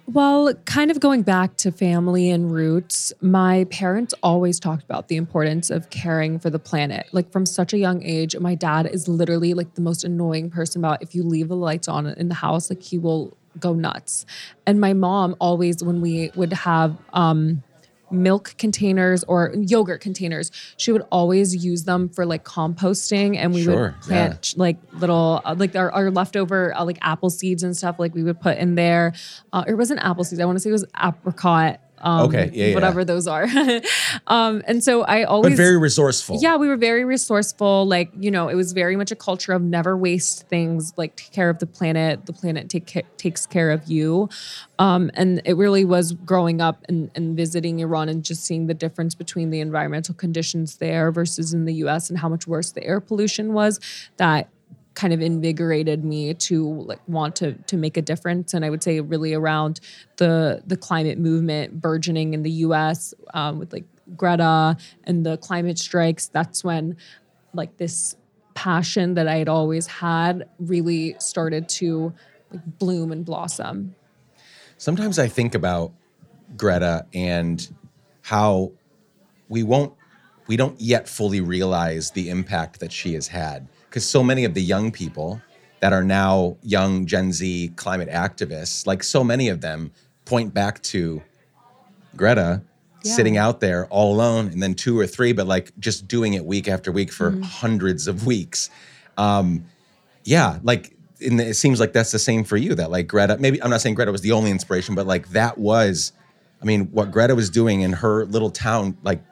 Well, 0.09 0.53
kind 0.65 0.91
of 0.91 0.99
going 0.99 1.23
back 1.23 1.57
to 1.59 1.71
family 1.71 2.31
and 2.31 2.51
roots, 2.53 3.13
my 3.21 3.65
parents 3.71 4.15
always 4.23 4.59
talked 4.59 4.83
about 4.83 5.09
the 5.09 5.17
importance 5.17 5.71
of 5.71 5.91
caring 5.91 6.39
for 6.39 6.51
the 6.51 6.59
planet. 6.59 7.07
Like 7.13 7.31
from 7.31 7.47
such 7.47 7.73
a 7.73 7.79
young 7.79 8.03
age, 8.03 8.37
my 8.39 8.55
dad 8.57 8.87
is 8.87 9.07
literally 9.09 9.55
like 9.55 9.75
the 9.75 9.81
most 9.81 10.03
annoying 10.05 10.51
person 10.51 10.81
about 10.81 11.03
if 11.03 11.15
you 11.15 11.23
leave 11.23 11.49
the 11.49 11.57
lights 11.57 11.89
on 11.89 12.07
in 12.07 12.29
the 12.29 12.35
house, 12.35 12.71
like 12.71 12.83
he 12.83 12.99
will 12.99 13.37
go 13.59 13.75
nuts. 13.75 14.27
And 14.67 14.81
my 14.81 14.93
mom 14.93 15.37
always 15.41 15.83
when 15.83 16.01
we 16.01 16.31
would 16.35 16.53
have 16.53 16.97
um 17.13 17.63
milk 18.11 18.55
containers 18.59 19.25
or 19.25 19.53
yogurt 19.57 20.01
containers, 20.01 20.51
she 20.77 20.93
would 20.93 21.03
always 21.11 21.65
use 21.65 21.85
them 21.85 22.09
for 22.09 22.25
like 22.25 22.45
composting 22.45 23.37
and 23.37 23.53
we 23.53 23.63
Sure, 23.65 23.83
would 23.93 24.01
plant 24.01 24.55
yeah. 24.57 24.61
like 24.61 24.77
little 24.95 25.41
uh, 25.45 25.55
like 25.59 25.75
our, 25.75 25.91
our 25.91 26.11
leftover 26.11 26.75
uh, 26.77 26.85
like 26.85 26.99
apple 27.03 27.31
seeds 27.31 27.63
and 27.63 27.77
stuff 27.77 27.99
like 27.99 28.15
we 28.15 28.23
would 28.23 28.41
put 28.41 28.59
in 28.59 28.75
there 28.75 29.13
uh, 29.53 29.65
it 29.67 29.75
wasn't 29.75 29.99
apple 30.05 30.25
seeds 30.25 30.41
i 30.41 30.45
want 30.45 30.57
to 30.57 30.61
say 30.61 30.71
it 30.71 30.73
was 30.73 30.85
apricot 31.03 31.81
um, 31.99 32.27
Okay, 32.27 32.51
yeah, 32.53 32.67
yeah. 32.67 32.75
whatever 32.75 33.05
those 33.05 33.27
are 33.27 33.47
um, 34.27 34.63
and 34.67 34.83
so 34.85 35.03
i 35.03 35.25
always 35.25 35.53
But 35.53 35.57
very 35.57 35.79
resourceful. 35.79 36.39
yeah, 36.43 36.57
we 36.57 36.69
were 36.69 36.77
very 36.77 37.05
resourceful. 37.05 37.87
Like, 37.87 38.11
you 38.19 38.31
know, 38.31 38.49
it 38.49 38.55
was 38.55 38.73
very 38.73 38.97
much 38.97 39.11
a 39.11 39.17
culture 39.17 39.53
of 39.53 39.63
never 39.63 39.97
waste 39.97 40.49
things, 40.49 40.93
like 40.97 41.17
take 41.17 41.33
care 41.33 41.49
of 41.51 41.59
the 41.59 41.67
planet. 41.67 42.27
The 42.27 42.33
planet 42.33 42.69
take 42.69 42.87
ca- 42.93 43.03
takes 43.17 43.47
care 43.47 43.71
of 43.71 43.87
you. 43.87 44.29
Um, 44.79 45.11
and 45.15 45.41
it 45.45 45.57
really 45.57 45.85
was 45.85 46.13
growing 46.13 46.61
up 46.61 46.85
and, 46.89 47.11
and 47.15 47.37
visiting 47.37 47.81
Iran 47.81 48.09
and 48.09 48.23
just 48.25 48.45
seeing 48.45 48.67
the 48.67 48.75
difference 48.75 49.15
between 49.15 49.51
the 49.51 49.61
environmental 49.61 50.15
conditions 50.15 50.77
there 50.77 51.11
versus 51.11 51.55
in 51.55 51.65
the 51.65 51.75
US 51.85 52.11
and 52.11 52.19
how 52.19 52.29
much 52.29 52.47
worse 52.47 52.73
the 52.73 52.85
air 52.85 53.01
pollution 53.01 53.53
was 53.55 53.81
that 54.19 54.49
kind 54.97 55.13
of 55.13 55.21
invigorated 55.21 56.05
me 56.05 56.35
to 56.35 56.69
like 56.83 57.01
want 57.07 57.37
to 57.37 57.53
to 57.53 57.77
make 57.77 57.97
a 57.97 58.03
difference. 58.03 58.53
And 58.55 58.65
i 58.65 58.71
would 58.71 58.83
say 58.83 59.01
really 59.01 59.33
around 59.33 59.79
the 60.17 60.63
the 60.67 60.77
climate 60.77 61.19
movement 61.19 61.81
burgeoning 61.81 62.35
in 62.35 62.43
the 62.43 62.51
us 62.51 63.15
um, 63.35 63.59
with 63.61 63.73
like 63.73 63.85
greta 64.17 64.77
and 65.05 65.25
the 65.27 65.37
climate 65.39 65.79
strikes 65.79 66.29
that's 66.29 66.63
when 66.63 66.97
like 67.55 67.77
this 67.77 68.17
passion 68.55 69.15
that 69.15 69.27
i 69.27 69.37
had 69.37 69.49
always 69.49 69.87
had 69.89 70.49
really 70.61 71.17
started 71.19 71.69
to 71.69 72.13
like 72.51 72.79
bloom 72.79 73.13
and 73.13 73.25
blossom. 73.25 73.95
Sometimes 74.79 75.19
I 75.19 75.29
think 75.29 75.55
about 75.55 75.93
Greta 76.57 77.07
and 77.15 77.67
how 78.23 78.73
we 79.49 79.63
won't 79.63 79.95
we 80.47 80.57
don't 80.57 80.81
yet 80.81 81.09
fully 81.09 81.41
realize 81.41 82.13
the 82.13 82.31
impact 82.31 82.79
that 82.81 82.93
she 82.93 83.15
has 83.15 83.29
had 83.29 83.69
because 83.97 84.07
so 84.07 84.23
many 84.23 84.45
of 84.45 84.53
the 84.53 84.61
young 84.61 84.93
people 84.93 85.41
that 85.81 85.95
are 85.95 86.05
now 86.05 86.59
young 86.63 87.07
Gen 87.07 87.33
Z 87.33 87.73
climate 87.77 88.11
activists, 88.11 88.87
like 88.87 89.03
so 89.03 89.25
many 89.25 89.49
of 89.49 89.63
them 89.63 89.91
point 90.27 90.53
back 90.53 90.83
to 90.83 91.23
Greta 92.15 92.61
Yeah. 93.03 93.13
sitting 93.15 93.39
out 93.39 93.61
there 93.61 93.87
all 93.87 94.15
alone 94.15 94.49
and 94.49 94.63
then 94.63 94.75
two 94.75 94.99
or 95.01 95.07
three 95.07 95.33
but 95.33 95.47
like 95.47 95.73
just 95.79 96.07
doing 96.07 96.35
it 96.35 96.45
week 96.45 96.69
after 96.69 96.93
week 96.93 97.11
for 97.11 97.41
hundreds 97.43 98.07
of 98.07 98.27
weeks. 98.27 98.69
Um 99.17 99.65
yeah, 100.25 100.59
like 100.63 100.95
and 101.25 101.41
it 101.41 101.57
seems 101.57 101.81
like 101.81 101.95
that's 101.95 102.13
the 102.13 102.19
same 102.19 102.45
for 102.45 102.59
you 102.59 102.75
that 102.75 102.91
like 102.91 103.07
Greta 103.07 103.39
maybe 103.39 103.63
I'm 103.63 103.71
not 103.71 103.81
saying 103.81 103.95
Greta 103.95 104.13
was 104.13 104.21
the 104.21 104.33
only 104.33 104.51
inspiration 104.51 104.95
but 104.95 105.07
like 105.07 105.31
that 105.31 105.57
was 105.57 106.13
I 106.61 106.67
mean 106.67 106.89
what 106.93 107.11
Greta 107.11 107.35
was 107.35 107.49
doing 107.49 107.81
in 107.81 107.95
her 107.95 108.27
little 108.27 108.51
town 108.51 108.99
like 109.03 109.23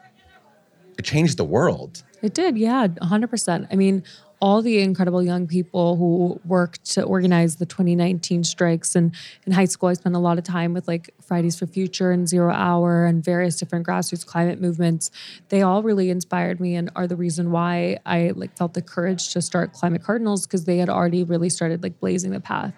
it 0.99 1.05
changed 1.05 1.37
the 1.37 1.45
world. 1.45 2.03
It 2.23 2.33
did, 2.33 2.57
yeah, 2.57 2.87
100%. 2.87 3.69
I 3.71 3.77
mean, 3.77 4.03
all 4.41 4.63
the 4.63 4.81
incredible 4.81 5.23
young 5.23 5.47
people 5.47 5.97
who 5.97 6.41
worked 6.45 6.85
to 6.93 7.03
organize 7.03 7.57
the 7.57 7.67
2019 7.67 8.45
strikes. 8.45 8.95
And 8.95 9.15
in 9.47 9.53
high 9.53 9.65
school, 9.65 9.89
I 9.89 9.95
spent 9.95 10.15
a 10.15 10.19
lot 10.19 10.39
of 10.39 10.45
time 10.45 10.75
with 10.75 10.87
like 10.87 11.15
Fridays 11.23 11.59
for 11.59 11.67
Future 11.67 12.11
and 12.11 12.29
Zero 12.29 12.53
Hour 12.53 13.07
and 13.07 13.25
various 13.25 13.57
different 13.57 13.87
grassroots 13.87 14.27
climate 14.27 14.61
movements. 14.61 15.11
They 15.49 15.63
all 15.63 15.83
really 15.83 16.11
inspired 16.11 16.61
me 16.61 16.75
and 16.75 16.91
are 16.97 17.07
the 17.07 17.17
reason 17.17 17.51
why 17.51 17.99
I 18.05 18.33
like 18.35 18.57
felt 18.57 18.75
the 18.75 18.83
courage 18.83 19.33
to 19.33 19.43
start 19.43 19.73
Climate 19.73 20.03
Cardinals 20.03 20.47
because 20.47 20.65
they 20.65 20.79
had 20.79 20.89
already 20.89 21.25
really 21.25 21.49
started 21.49 21.83
like 21.83 21.99
blazing 22.01 22.31
the 22.33 22.41
path. 22.41 22.75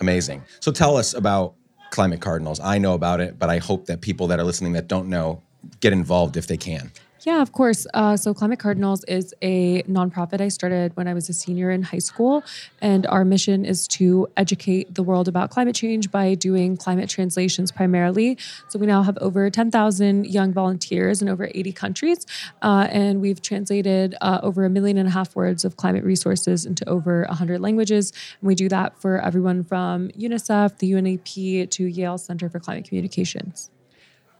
Amazing. 0.00 0.44
So 0.60 0.72
tell 0.72 0.96
us 0.96 1.14
about 1.14 1.54
Climate 1.90 2.20
Cardinals. 2.20 2.60
I 2.60 2.78
know 2.78 2.94
about 2.94 3.20
it, 3.20 3.38
but 3.38 3.48
I 3.48 3.58
hope 3.58 3.86
that 3.86 4.00
people 4.00 4.26
that 4.28 4.38
are 4.38 4.44
listening 4.44 4.72
that 4.72 4.88
don't 4.88 5.08
know 5.08 5.42
get 5.80 5.92
involved 5.92 6.36
if 6.36 6.46
they 6.46 6.56
can. 6.56 6.92
Yeah, 7.26 7.42
of 7.42 7.50
course. 7.50 7.88
Uh, 7.92 8.16
so, 8.16 8.32
Climate 8.32 8.60
Cardinals 8.60 9.02
is 9.08 9.34
a 9.42 9.82
nonprofit 9.82 10.40
I 10.40 10.46
started 10.46 10.96
when 10.96 11.08
I 11.08 11.14
was 11.14 11.28
a 11.28 11.32
senior 11.32 11.72
in 11.72 11.82
high 11.82 11.98
school. 11.98 12.44
And 12.80 13.04
our 13.08 13.24
mission 13.24 13.64
is 13.64 13.88
to 13.98 14.28
educate 14.36 14.94
the 14.94 15.02
world 15.02 15.26
about 15.26 15.50
climate 15.50 15.74
change 15.74 16.12
by 16.12 16.34
doing 16.34 16.76
climate 16.76 17.10
translations 17.10 17.72
primarily. 17.72 18.38
So, 18.68 18.78
we 18.78 18.86
now 18.86 19.02
have 19.02 19.18
over 19.18 19.50
10,000 19.50 20.24
young 20.24 20.52
volunteers 20.52 21.20
in 21.20 21.28
over 21.28 21.48
80 21.52 21.72
countries. 21.72 22.26
Uh, 22.62 22.86
and 22.92 23.20
we've 23.20 23.42
translated 23.42 24.14
uh, 24.20 24.38
over 24.44 24.64
a 24.64 24.70
million 24.70 24.96
and 24.96 25.08
a 25.08 25.10
half 25.10 25.34
words 25.34 25.64
of 25.64 25.76
climate 25.76 26.04
resources 26.04 26.64
into 26.64 26.88
over 26.88 27.24
100 27.24 27.60
languages. 27.60 28.12
And 28.40 28.46
we 28.46 28.54
do 28.54 28.68
that 28.68 29.00
for 29.00 29.20
everyone 29.20 29.64
from 29.64 30.10
UNICEF, 30.10 30.78
the 30.78 30.92
UNEP, 30.92 31.70
to 31.70 31.86
Yale 31.86 32.18
Center 32.18 32.48
for 32.48 32.60
Climate 32.60 32.84
Communications. 32.84 33.72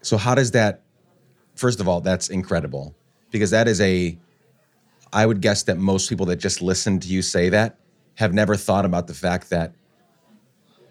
So 0.03 0.17
how 0.17 0.37
does 0.37 0.53
that 0.53 0.83
first 1.57 1.81
of 1.81 1.89
all, 1.89 2.01
that's 2.01 2.29
incredible 2.29 2.95
because 3.31 3.51
that 3.51 3.67
is 3.67 3.81
a 3.81 4.19
I 5.13 5.25
would 5.25 5.41
guess 5.41 5.63
that 5.65 5.79
most 5.79 6.09
people 6.09 6.27
that 6.27 6.37
just 6.37 6.63
listen 6.63 7.01
to 7.01 7.09
you 7.09 7.23
say 7.23 7.49
that 7.49 7.79
have 8.17 8.35
never 8.35 8.57
thought 8.57 8.85
about 8.85 9.07
the 9.07 9.15
fact 9.15 9.51
that 9.51 9.73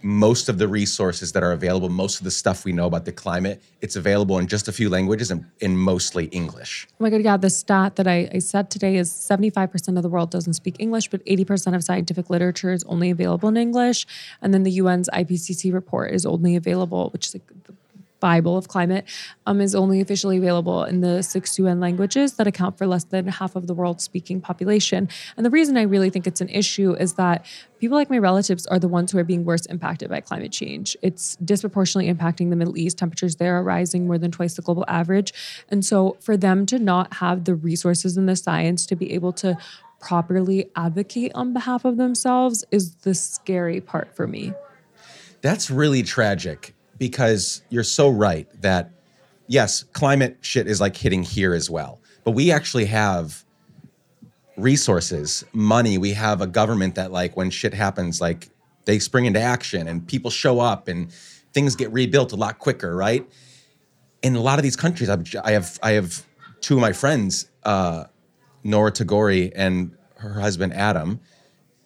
most 0.02 0.50
of 0.50 0.60
the 0.60 0.68
resources 0.68 1.32
that 1.32 1.42
are 1.42 1.52
available, 1.52 1.90
most 1.90 2.20
of 2.20 2.26
the 2.26 2.32
stuff 2.32 2.64
we 2.64 2.72
know 2.72 2.86
about 2.86 3.06
the 3.06 3.12
climate, 3.12 3.64
it's 3.82 3.96
available 3.96 4.38
in 4.38 4.46
just 4.46 4.68
a 4.68 4.72
few 4.72 4.88
languages 4.88 5.32
and 5.32 5.46
in 5.62 5.76
mostly 5.76 6.26
English. 6.26 6.88
Oh 6.92 7.04
my 7.04 7.10
God, 7.10 7.24
yeah, 7.24 7.38
the 7.38 7.50
stat 7.50 7.96
that 7.96 8.08
I, 8.08 8.30
I 8.32 8.38
said 8.38 8.70
today 8.70 8.98
is 8.98 9.10
75% 9.10 9.98
of 9.98 10.04
the 10.04 10.10
world 10.10 10.30
doesn't 10.30 10.54
speak 10.54 10.76
English, 10.78 11.10
but 11.10 11.26
80% 11.26 11.76
of 11.76 11.84
scientific 11.84 12.30
literature 12.30 12.72
is 12.72 12.84
only 12.84 13.10
available 13.10 13.50
in 13.50 13.58
English. 13.58 14.06
And 14.44 14.54
then 14.54 14.62
the 14.62 14.80
UN's 14.80 15.10
IPCC 15.10 15.74
report 15.74 16.12
is 16.12 16.24
only 16.24 16.56
available, 16.56 17.10
which 17.10 17.28
is 17.28 17.34
like 17.34 17.48
Bible 18.26 18.58
of 18.58 18.68
climate, 18.68 19.06
um, 19.46 19.62
is 19.62 19.76
only 19.76 20.02
officially 20.02 20.38
available 20.38 20.84
in 20.84 21.02
the 21.02 21.22
six 21.22 21.60
UN 21.60 21.80
languages 21.80 22.34
that 22.38 22.48
account 22.48 22.76
for 22.76 22.88
less 22.88 23.04
than 23.04 23.28
half 23.28 23.56
of 23.56 23.68
the 23.68 23.76
world's 23.76 24.04
speaking 24.04 24.42
population. 24.42 25.08
And 25.38 25.46
the 25.46 25.52
reason 25.52 25.78
I 25.78 25.84
really 25.84 26.10
think 26.10 26.26
it's 26.26 26.42
an 26.42 26.50
issue 26.50 26.94
is 26.94 27.14
that 27.14 27.46
people 27.80 27.96
like 27.96 28.10
my 28.10 28.18
relatives 28.18 28.66
are 28.66 28.80
the 28.80 28.88
ones 28.88 29.12
who 29.12 29.20
are 29.20 29.24
being 29.24 29.46
worst 29.46 29.68
impacted 29.70 30.10
by 30.10 30.22
climate 30.22 30.52
change. 30.52 30.98
It's 31.04 31.36
disproportionately 31.36 32.12
impacting 32.12 32.50
the 32.50 32.56
Middle 32.56 32.80
East. 32.80 32.98
Temperatures 32.98 33.36
there 33.36 33.56
are 33.58 33.64
rising 33.64 34.08
more 34.08 34.18
than 34.18 34.32
twice 34.32 34.56
the 34.56 34.64
global 34.64 34.86
average. 34.88 35.32
And 35.70 35.86
so 35.86 36.18
for 36.20 36.36
them 36.36 36.66
to 36.66 36.80
not 36.80 37.14
have 37.16 37.44
the 37.44 37.54
resources 37.54 38.18
and 38.18 38.28
the 38.28 38.36
science 38.36 38.88
to 38.88 38.96
be 38.96 39.14
able 39.14 39.34
to 39.34 39.56
properly 40.00 40.72
advocate 40.76 41.32
on 41.36 41.54
behalf 41.54 41.86
of 41.86 41.98
themselves 41.98 42.66
is 42.72 42.96
the 42.96 43.14
scary 43.14 43.82
part 43.82 44.16
for 44.16 44.26
me. 44.26 44.54
That's 45.42 45.70
really 45.70 46.02
tragic 46.02 46.75
because 46.98 47.62
you're 47.70 47.84
so 47.84 48.10
right 48.10 48.48
that 48.62 48.92
yes, 49.48 49.84
climate 49.94 50.38
shit 50.42 50.68
is 50.68 50.82
like 50.82 50.96
hitting 50.96 51.24
here 51.24 51.54
as 51.54 51.70
well. 51.70 52.02
But 52.24 52.32
we 52.32 52.52
actually 52.52 52.86
have 52.86 53.44
resources, 54.58 55.44
money, 55.54 55.98
we 55.98 56.14
have 56.14 56.42
a 56.42 56.48
government 56.48 56.96
that 56.96 57.12
like 57.12 57.36
when 57.36 57.50
shit 57.50 57.74
happens 57.74 58.22
like 58.22 58.50
they 58.86 59.00
spring 59.00 59.26
into 59.26 59.40
action 59.40 59.88
and 59.88 60.08
people 60.08 60.32
show 60.32 60.60
up 60.60 60.88
and 60.88 61.12
things 61.54 61.76
get 61.76 61.92
rebuilt 61.92 62.32
a 62.32 62.36
lot 62.36 62.60
quicker, 62.60 62.96
right? 62.96 63.28
In 64.22 64.36
a 64.36 64.42
lot 64.42 64.60
of 64.60 64.64
these 64.64 64.76
countries 64.76 65.10
I've, 65.10 65.24
I 65.44 65.52
have 65.52 65.80
I 65.84 65.92
have 65.92 66.26
two 66.62 66.76
of 66.76 66.82
my 66.82 66.94
friends 66.94 67.50
uh 67.64 68.06
Nora 68.64 68.92
Tagori 68.92 69.52
and 69.56 69.96
her 70.18 70.40
husband 70.40 70.74
Adam. 70.74 71.20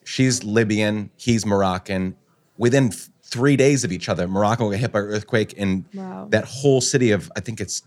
She's 0.03 0.43
Libyan, 0.43 1.11
he's 1.17 1.45
Moroccan. 1.45 2.15
Within 2.57 2.91
three 3.29 3.55
days 3.55 3.83
of 3.83 3.91
each 3.91 4.09
other, 4.09 4.27
Morocco 4.27 4.69
got 4.69 4.79
hit 4.79 4.91
by 4.91 4.99
an 4.99 5.05
earthquake, 5.05 5.53
and 5.57 5.85
Wow. 5.93 6.27
that 6.29 6.45
whole 6.45 6.81
city 6.81 7.11
of 7.11 7.31
I 7.35 7.39
think 7.39 7.61
it's 7.61 7.83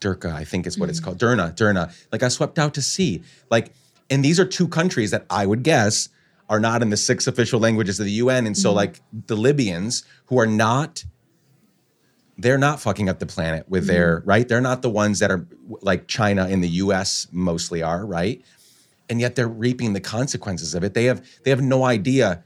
Durka, 0.00 0.32
I 0.32 0.44
think 0.44 0.66
is 0.66 0.78
what 0.78 0.88
it's 0.88 1.00
mm. 1.00 1.04
called. 1.04 1.18
Derna, 1.18 1.54
Derna. 1.54 1.92
Like 2.12 2.22
I 2.22 2.28
swept 2.28 2.58
out 2.58 2.74
to 2.74 2.82
sea. 2.82 3.22
Like, 3.50 3.72
and 4.10 4.24
these 4.24 4.38
are 4.38 4.44
two 4.44 4.68
countries 4.68 5.10
that 5.10 5.24
I 5.30 5.46
would 5.46 5.62
guess 5.62 6.08
are 6.48 6.60
not 6.60 6.82
in 6.82 6.90
the 6.90 6.96
six 6.96 7.26
official 7.26 7.58
languages 7.58 7.98
of 7.98 8.06
the 8.06 8.12
UN. 8.12 8.46
And 8.46 8.56
so, 8.56 8.68
mm-hmm. 8.68 8.76
like 8.76 9.00
the 9.26 9.36
Libyans, 9.36 10.04
who 10.26 10.38
are 10.38 10.46
not, 10.46 11.04
they're 12.36 12.58
not 12.58 12.80
fucking 12.80 13.08
up 13.08 13.18
the 13.18 13.26
planet 13.26 13.68
with 13.68 13.86
their 13.86 14.20
mm-hmm. 14.20 14.28
right. 14.28 14.48
They're 14.48 14.60
not 14.60 14.82
the 14.82 14.90
ones 14.90 15.20
that 15.20 15.30
are 15.30 15.46
like 15.80 16.06
China 16.06 16.46
and 16.46 16.62
the 16.62 16.68
US 16.68 17.28
mostly 17.32 17.82
are 17.82 18.04
right, 18.04 18.44
and 19.08 19.20
yet 19.20 19.36
they're 19.36 19.48
reaping 19.48 19.92
the 19.92 20.00
consequences 20.00 20.74
of 20.74 20.84
it. 20.84 20.94
They 20.94 21.04
have 21.04 21.24
they 21.44 21.50
have 21.50 21.62
no 21.62 21.84
idea 21.84 22.44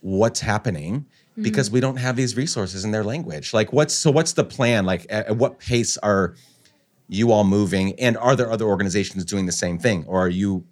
what's 0.00 0.40
happening 0.40 1.06
because 1.42 1.70
we 1.70 1.80
don't 1.80 1.96
have 1.96 2.16
these 2.16 2.36
resources 2.36 2.84
in 2.84 2.90
their 2.90 3.04
language. 3.04 3.52
Like, 3.52 3.72
what's 3.72 3.94
so? 3.94 4.10
What's 4.10 4.32
the 4.32 4.44
plan? 4.44 4.84
Like, 4.84 5.06
at, 5.10 5.28
at 5.28 5.36
what 5.36 5.58
pace 5.58 5.96
are 5.98 6.34
you 7.08 7.32
all 7.32 7.44
moving? 7.44 7.98
And 7.98 8.16
are 8.16 8.36
there 8.36 8.50
other 8.50 8.66
organizations 8.66 9.24
doing 9.24 9.46
the 9.46 9.52
same 9.52 9.78
thing, 9.78 10.04
or 10.06 10.20
are 10.20 10.28
you 10.28 10.64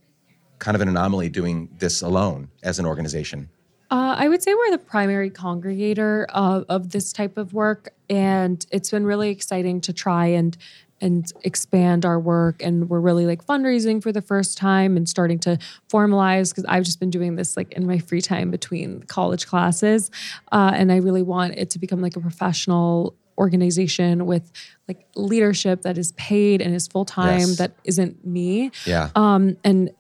kind 0.59 0.75
of 0.75 0.81
an 0.81 0.89
anomaly 0.89 1.29
doing 1.29 1.69
this 1.79 2.03
alone 2.03 2.51
as 2.63 2.79
an 2.79 2.87
organization? 2.87 3.49
Uh, 3.91 4.17
I 4.19 4.29
would 4.29 4.43
say 4.43 4.53
we're 4.53 4.73
the 4.73 4.79
primary 4.79 5.31
congregator 5.31 6.27
of, 6.31 6.65
of 6.69 6.91
this 6.91 7.13
type 7.13 7.39
of 7.39 7.53
work, 7.53 7.95
and 8.11 8.67
it's 8.73 8.91
been 8.91 9.07
really 9.07 9.31
exciting 9.31 9.81
to 9.83 9.93
try 9.93 10.27
and 10.27 10.57
and 11.01 11.31
expand 11.43 12.05
our 12.05 12.19
work. 12.19 12.63
And 12.63 12.89
we're 12.89 13.01
really 13.01 13.27
like 13.27 13.45
fundraising 13.45 14.03
for 14.03 14.13
the 14.13 14.23
first 14.23 14.57
time 14.57 14.97
and 14.97 15.09
starting 15.09 15.39
to 15.41 15.59
formalize 15.91 16.51
because 16.51 16.65
I've 16.69 16.85
just 16.85 17.01
been 17.01 17.11
doing 17.11 17.37
this 17.37 17.57
like 17.57 17.73
in 17.73 17.87
my 17.87 17.99
free 17.99 18.21
time 18.23 18.51
between 18.51 19.03
college 19.05 19.47
classes, 19.47 20.11
uh, 20.53 20.73
and 20.75 20.91
I 20.91 20.97
really 20.97 21.23
want 21.23 21.55
it 21.55 21.71
to 21.71 21.79
become 21.79 22.01
like 22.01 22.17
a 22.17 22.21
professional 22.21 23.15
organization 23.39 24.25
with 24.27 24.51
like 24.89 25.07
leadership 25.15 25.83
that 25.83 25.99
is 25.99 26.13
paid 26.13 26.63
and 26.63 26.75
is 26.75 26.87
full 26.89 27.05
time 27.05 27.41
Yes. 27.41 27.57
that 27.59 27.73
isn't 27.85 28.27
me 28.27 28.71
Yeah. 28.87 29.11
um, 29.15 29.59
and 29.63 29.91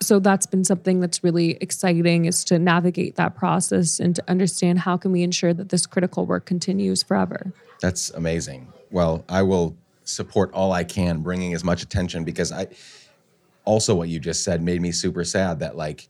so 0.00 0.18
that's 0.18 0.46
been 0.46 0.64
something 0.64 1.00
that's 1.00 1.22
really 1.22 1.58
exciting 1.60 2.24
is 2.24 2.42
to 2.44 2.58
navigate 2.58 3.16
that 3.16 3.34
process 3.34 3.98
and 4.00 4.14
to 4.16 4.22
understand 4.28 4.78
how 4.80 4.96
can 4.96 5.12
we 5.12 5.22
ensure 5.22 5.52
that 5.52 5.68
this 5.68 5.84
critical 5.86 6.24
work 6.24 6.46
continues 6.46 7.02
forever 7.02 7.52
That's 7.82 8.08
amazing. 8.10 8.68
Well, 8.90 9.24
I 9.28 9.42
will 9.42 9.76
support 10.06 10.50
all 10.52 10.72
I 10.72 10.84
can, 10.84 11.20
bringing 11.20 11.52
as 11.54 11.62
much 11.62 11.82
attention 11.82 12.24
because 12.24 12.50
I 12.52 12.68
also 13.64 13.94
what 13.94 14.08
you 14.08 14.18
just 14.20 14.44
said 14.44 14.62
made 14.62 14.80
me 14.80 14.92
super 14.92 15.24
sad 15.24 15.58
that 15.60 15.76
like 15.76 16.08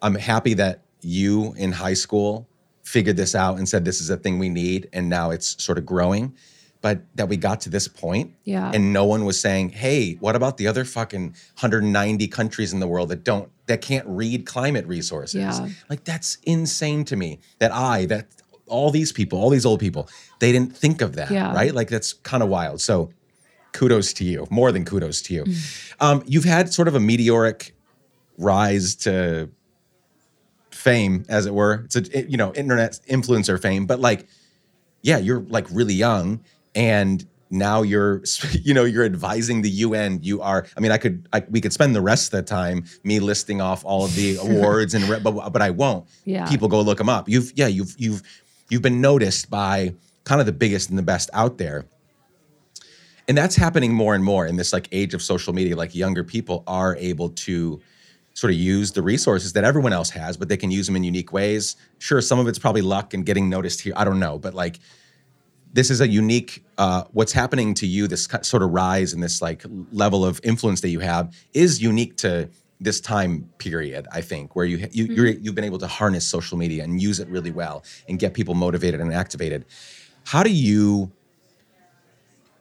I'm 0.00 0.14
happy 0.14 0.54
that 0.54 0.80
you 1.02 1.52
in 1.56 1.72
high 1.72 1.94
school 1.94 2.48
figured 2.84 3.16
this 3.16 3.34
out 3.34 3.58
and 3.58 3.68
said 3.68 3.84
this 3.84 4.00
is 4.00 4.10
a 4.10 4.16
thing 4.16 4.38
we 4.38 4.48
need 4.48 4.88
and 4.92 5.08
now 5.08 5.30
it's 5.30 5.62
sort 5.62 5.76
of 5.78 5.84
growing 5.86 6.34
but 6.82 7.00
that 7.14 7.28
we 7.30 7.36
got 7.36 7.62
to 7.62 7.70
this 7.70 7.88
point 7.88 8.32
Yeah. 8.44 8.70
and 8.74 8.92
no 8.92 9.06
one 9.06 9.24
was 9.24 9.40
saying 9.40 9.70
hey 9.70 10.14
what 10.20 10.36
about 10.36 10.56
the 10.58 10.66
other 10.66 10.84
fucking 10.84 11.30
190 11.60 12.28
countries 12.28 12.72
in 12.72 12.80
the 12.80 12.86
world 12.86 13.08
that 13.08 13.24
don't 13.24 13.50
that 13.66 13.80
can't 13.80 14.06
read 14.06 14.44
climate 14.46 14.86
resources 14.86 15.40
Yeah. 15.40 15.68
like 15.90 16.04
that's 16.04 16.36
insane 16.44 17.04
to 17.06 17.16
me 17.16 17.40
that 17.58 17.72
i 17.72 18.04
that 18.06 18.26
all 18.66 18.90
these 18.90 19.12
people 19.12 19.40
all 19.40 19.50
these 19.50 19.66
old 19.66 19.80
people 19.80 20.08
they 20.40 20.52
didn't 20.52 20.76
think 20.76 21.00
of 21.02 21.16
that 21.16 21.30
Yeah. 21.30 21.54
right 21.54 21.74
like 21.74 21.88
that's 21.88 22.12
kind 22.12 22.42
of 22.42 22.48
wild 22.50 22.80
so 22.82 23.10
kudos 23.74 24.14
to 24.14 24.24
you 24.24 24.46
more 24.50 24.72
than 24.72 24.84
kudos 24.86 25.20
to 25.20 25.34
you. 25.34 25.44
Mm. 25.44 25.94
um, 26.00 26.22
you've 26.26 26.44
had 26.44 26.72
sort 26.72 26.88
of 26.88 26.94
a 26.94 27.00
meteoric 27.00 27.74
rise 28.38 28.94
to 28.94 29.50
fame 30.70 31.24
as 31.28 31.44
it 31.44 31.52
were. 31.52 31.84
It's 31.84 31.96
a 31.96 32.22
you 32.30 32.38
know 32.38 32.54
internet 32.54 32.98
influencer 33.08 33.60
fame 33.60 33.86
but 33.86 34.00
like 34.00 34.26
yeah 35.02 35.18
you're 35.18 35.40
like 35.40 35.66
really 35.70 35.94
young 35.94 36.40
and 36.74 37.26
now 37.50 37.82
you're 37.82 38.22
you 38.52 38.74
know 38.74 38.84
you're 38.84 39.04
advising 39.04 39.62
the 39.62 39.70
UN 39.70 40.20
you 40.22 40.40
are 40.40 40.66
I 40.76 40.80
mean 40.80 40.92
I 40.92 40.98
could 40.98 41.28
I, 41.32 41.44
we 41.50 41.60
could 41.60 41.72
spend 41.72 41.94
the 41.94 42.00
rest 42.00 42.32
of 42.32 42.38
the 42.38 42.42
time 42.42 42.84
me 43.02 43.20
listing 43.20 43.60
off 43.60 43.84
all 43.84 44.04
of 44.04 44.14
the 44.14 44.36
awards 44.42 44.94
and 44.94 45.06
but 45.22 45.50
but 45.50 45.62
I 45.62 45.70
won't. 45.70 46.08
Yeah. 46.24 46.46
people 46.48 46.68
go 46.68 46.80
look 46.80 46.98
them 46.98 47.08
up. 47.08 47.28
You've 47.28 47.52
yeah 47.56 47.66
you've 47.66 47.94
you've 47.98 48.22
you've 48.70 48.82
been 48.82 49.00
noticed 49.00 49.50
by 49.50 49.94
kind 50.24 50.40
of 50.40 50.46
the 50.46 50.52
biggest 50.52 50.90
and 50.90 50.98
the 50.98 51.02
best 51.02 51.28
out 51.34 51.58
there 51.58 51.84
and 53.28 53.36
that's 53.36 53.56
happening 53.56 53.92
more 53.92 54.14
and 54.14 54.24
more 54.24 54.46
in 54.46 54.56
this 54.56 54.72
like 54.72 54.88
age 54.92 55.14
of 55.14 55.22
social 55.22 55.52
media 55.52 55.76
like 55.76 55.94
younger 55.94 56.24
people 56.24 56.62
are 56.66 56.96
able 56.96 57.30
to 57.30 57.80
sort 58.34 58.52
of 58.52 58.58
use 58.58 58.92
the 58.92 59.02
resources 59.02 59.52
that 59.52 59.64
everyone 59.64 59.92
else 59.92 60.10
has 60.10 60.36
but 60.36 60.48
they 60.48 60.56
can 60.56 60.70
use 60.70 60.86
them 60.86 60.96
in 60.96 61.04
unique 61.04 61.32
ways. 61.32 61.76
Sure 61.98 62.20
some 62.20 62.38
of 62.38 62.48
it's 62.48 62.58
probably 62.58 62.82
luck 62.82 63.14
and 63.14 63.24
getting 63.24 63.48
noticed 63.48 63.80
here 63.80 63.92
i 63.96 64.04
don't 64.04 64.20
know 64.20 64.38
but 64.38 64.54
like 64.54 64.78
this 65.72 65.90
is 65.90 66.00
a 66.00 66.06
unique 66.06 66.64
uh, 66.78 67.02
what's 67.10 67.32
happening 67.32 67.74
to 67.74 67.86
you 67.86 68.06
this 68.06 68.28
sort 68.42 68.62
of 68.62 68.70
rise 68.70 69.12
and 69.12 69.22
this 69.22 69.42
like 69.42 69.64
level 69.90 70.24
of 70.24 70.40
influence 70.44 70.80
that 70.82 70.90
you 70.90 71.00
have 71.00 71.34
is 71.52 71.82
unique 71.82 72.16
to 72.16 72.48
this 72.80 73.00
time 73.00 73.48
period 73.58 74.06
i 74.12 74.20
think 74.20 74.54
where 74.54 74.66
you, 74.66 74.86
you 74.92 75.04
you're, 75.06 75.26
you've 75.26 75.54
been 75.54 75.64
able 75.64 75.78
to 75.78 75.86
harness 75.86 76.26
social 76.26 76.58
media 76.58 76.84
and 76.84 77.00
use 77.00 77.18
it 77.18 77.28
really 77.28 77.50
well 77.50 77.84
and 78.08 78.18
get 78.18 78.34
people 78.34 78.54
motivated 78.54 79.00
and 79.00 79.12
activated. 79.12 79.64
How 80.24 80.42
do 80.42 80.50
you 80.50 81.12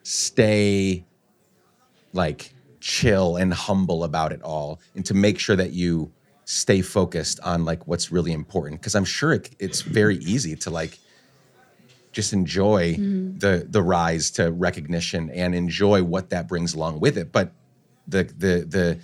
stay 0.03 1.05
like 2.11 2.53
chill 2.79 3.37
and 3.37 3.53
humble 3.53 4.03
about 4.03 4.31
it 4.33 4.41
all 4.41 4.79
and 4.95 5.05
to 5.05 5.13
make 5.13 5.39
sure 5.39 5.55
that 5.55 5.71
you 5.71 6.11
stay 6.45 6.81
focused 6.81 7.39
on 7.39 7.63
like 7.63 7.87
what's 7.87 8.11
really 8.11 8.33
important. 8.33 8.81
Because 8.81 8.95
i'm 8.95 9.05
sure 9.05 9.33
it, 9.33 9.49
it's 9.59 9.81
very 9.81 10.17
easy 10.17 10.55
to 10.57 10.69
like 10.69 10.99
just 12.11 12.33
enjoy 12.33 12.93
the 13.39 13.65
the 13.69 13.81
rise 13.81 14.29
to 14.31 14.51
recognition 14.51 15.29
and 15.31 15.55
enjoy 15.55 16.03
what 16.03 16.29
that 16.29 16.47
brings 16.47 16.73
along 16.73 16.99
with 16.99 17.17
it. 17.17 17.31
But 17.31 17.51
the 18.07 18.23
the 18.23 18.65
the 18.67 18.99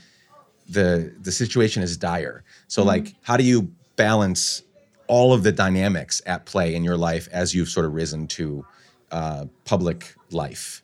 the 0.70 1.14
the 1.20 1.32
situation 1.32 1.82
is 1.82 1.98
dire. 1.98 2.44
So 2.68 2.84
like 2.84 3.16
how 3.22 3.38
do 3.38 3.44
you 3.44 3.72
balance 3.96 4.62
all 5.08 5.34
of 5.34 5.42
the 5.44 5.52
dynamics 5.52 6.22
at 6.26 6.46
play 6.46 6.76
in 6.76 6.84
your 6.84 6.98
life 6.98 7.28
as 7.32 7.56
you've 7.56 7.70
sort 7.70 7.86
of 7.86 7.94
risen 7.94 8.28
to 8.28 8.66
uh, 9.12 9.46
public 9.66 10.14
life 10.30 10.84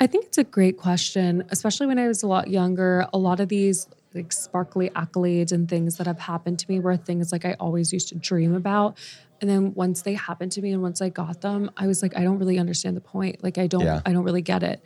I 0.00 0.06
think 0.06 0.26
it's 0.26 0.38
a 0.38 0.44
great 0.44 0.76
question, 0.78 1.44
especially 1.50 1.86
when 1.86 1.98
I 1.98 2.06
was 2.06 2.22
a 2.22 2.28
lot 2.28 2.48
younger. 2.48 3.06
A 3.12 3.18
lot 3.18 3.40
of 3.40 3.48
these 3.48 3.88
like 4.14 4.32
sparkly 4.32 4.90
accolades 4.90 5.52
and 5.52 5.68
things 5.68 5.96
that 5.96 6.06
have 6.06 6.18
happened 6.18 6.58
to 6.60 6.70
me 6.70 6.80
were 6.80 6.96
things 6.96 7.32
like 7.32 7.44
I 7.44 7.54
always 7.60 7.92
used 7.92 8.08
to 8.08 8.14
dream 8.14 8.54
about. 8.54 8.96
And 9.40 9.48
then 9.48 9.74
once 9.74 10.02
they 10.02 10.14
happened 10.14 10.52
to 10.52 10.62
me 10.62 10.72
and 10.72 10.82
once 10.82 11.00
I 11.00 11.10
got 11.10 11.42
them, 11.42 11.70
I 11.76 11.86
was 11.86 12.02
like, 12.02 12.16
I 12.16 12.22
don't 12.22 12.38
really 12.38 12.58
understand 12.58 12.96
the 12.96 13.00
point. 13.00 13.42
Like 13.42 13.58
I 13.58 13.66
don't, 13.66 13.82
Yeah. 13.82 14.00
I 14.04 14.12
don't 14.12 14.24
really 14.24 14.42
get 14.42 14.62
it. 14.62 14.82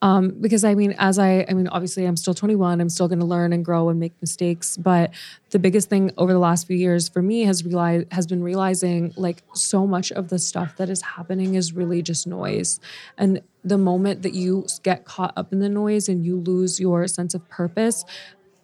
Um, 0.00 0.30
because 0.40 0.64
I 0.64 0.74
mean, 0.74 0.96
as 0.98 1.20
I, 1.20 1.46
I 1.48 1.54
mean, 1.54 1.68
obviously 1.68 2.04
I'm 2.06 2.16
still 2.16 2.34
21, 2.34 2.80
I'm 2.80 2.88
still 2.88 3.06
going 3.06 3.20
to 3.20 3.24
learn 3.24 3.52
and 3.52 3.64
grow 3.64 3.88
and 3.88 4.00
make 4.00 4.12
mistakes. 4.20 4.76
But 4.76 5.12
the 5.50 5.60
biggest 5.60 5.88
thing 5.88 6.10
over 6.18 6.32
the 6.32 6.40
last 6.40 6.66
few 6.66 6.76
years 6.76 7.08
for 7.08 7.22
me 7.22 7.42
has 7.42 7.64
realized, 7.64 8.12
has 8.12 8.26
been 8.26 8.42
realizing 8.42 9.12
like 9.16 9.44
so 9.54 9.86
much 9.86 10.10
of 10.10 10.28
the 10.28 10.40
stuff 10.40 10.76
that 10.78 10.90
is 10.90 11.02
happening 11.02 11.54
is 11.54 11.72
really 11.72 12.02
just 12.02 12.26
noise. 12.26 12.80
And 13.16 13.42
the 13.64 13.78
moment 13.78 14.22
that 14.22 14.34
you 14.34 14.66
get 14.82 15.04
caught 15.04 15.32
up 15.36 15.52
in 15.52 15.60
the 15.60 15.68
noise 15.68 16.08
and 16.08 16.24
you 16.24 16.36
lose 16.40 16.80
your 16.80 17.06
sense 17.06 17.34
of 17.34 17.48
purpose, 17.48 18.04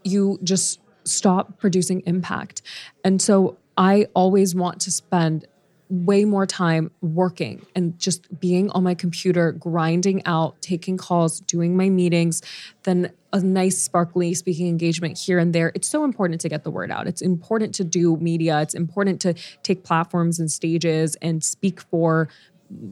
you 0.04 0.38
just 0.42 0.80
stop 1.04 1.58
producing 1.58 2.02
impact. 2.06 2.62
And 3.04 3.22
so 3.22 3.56
I 3.76 4.08
always 4.14 4.54
want 4.54 4.80
to 4.82 4.90
spend 4.90 5.46
way 5.90 6.24
more 6.24 6.46
time 6.46 6.90
working 7.00 7.64
and 7.74 7.98
just 7.98 8.40
being 8.40 8.70
on 8.70 8.82
my 8.82 8.94
computer, 8.94 9.52
grinding 9.52 10.24
out, 10.26 10.60
taking 10.60 10.98
calls, 10.98 11.40
doing 11.40 11.76
my 11.76 11.88
meetings, 11.88 12.42
than 12.82 13.10
a 13.32 13.40
nice, 13.40 13.78
sparkly 13.78 14.34
speaking 14.34 14.68
engagement 14.68 15.18
here 15.18 15.38
and 15.38 15.54
there. 15.54 15.72
It's 15.74 15.88
so 15.88 16.04
important 16.04 16.40
to 16.42 16.48
get 16.48 16.64
the 16.64 16.70
word 16.70 16.90
out. 16.90 17.06
It's 17.06 17.22
important 17.22 17.74
to 17.76 17.84
do 17.84 18.16
media. 18.18 18.60
It's 18.60 18.74
important 18.74 19.20
to 19.22 19.34
take 19.62 19.84
platforms 19.84 20.38
and 20.38 20.50
stages 20.50 21.16
and 21.22 21.42
speak 21.42 21.80
for, 21.80 22.28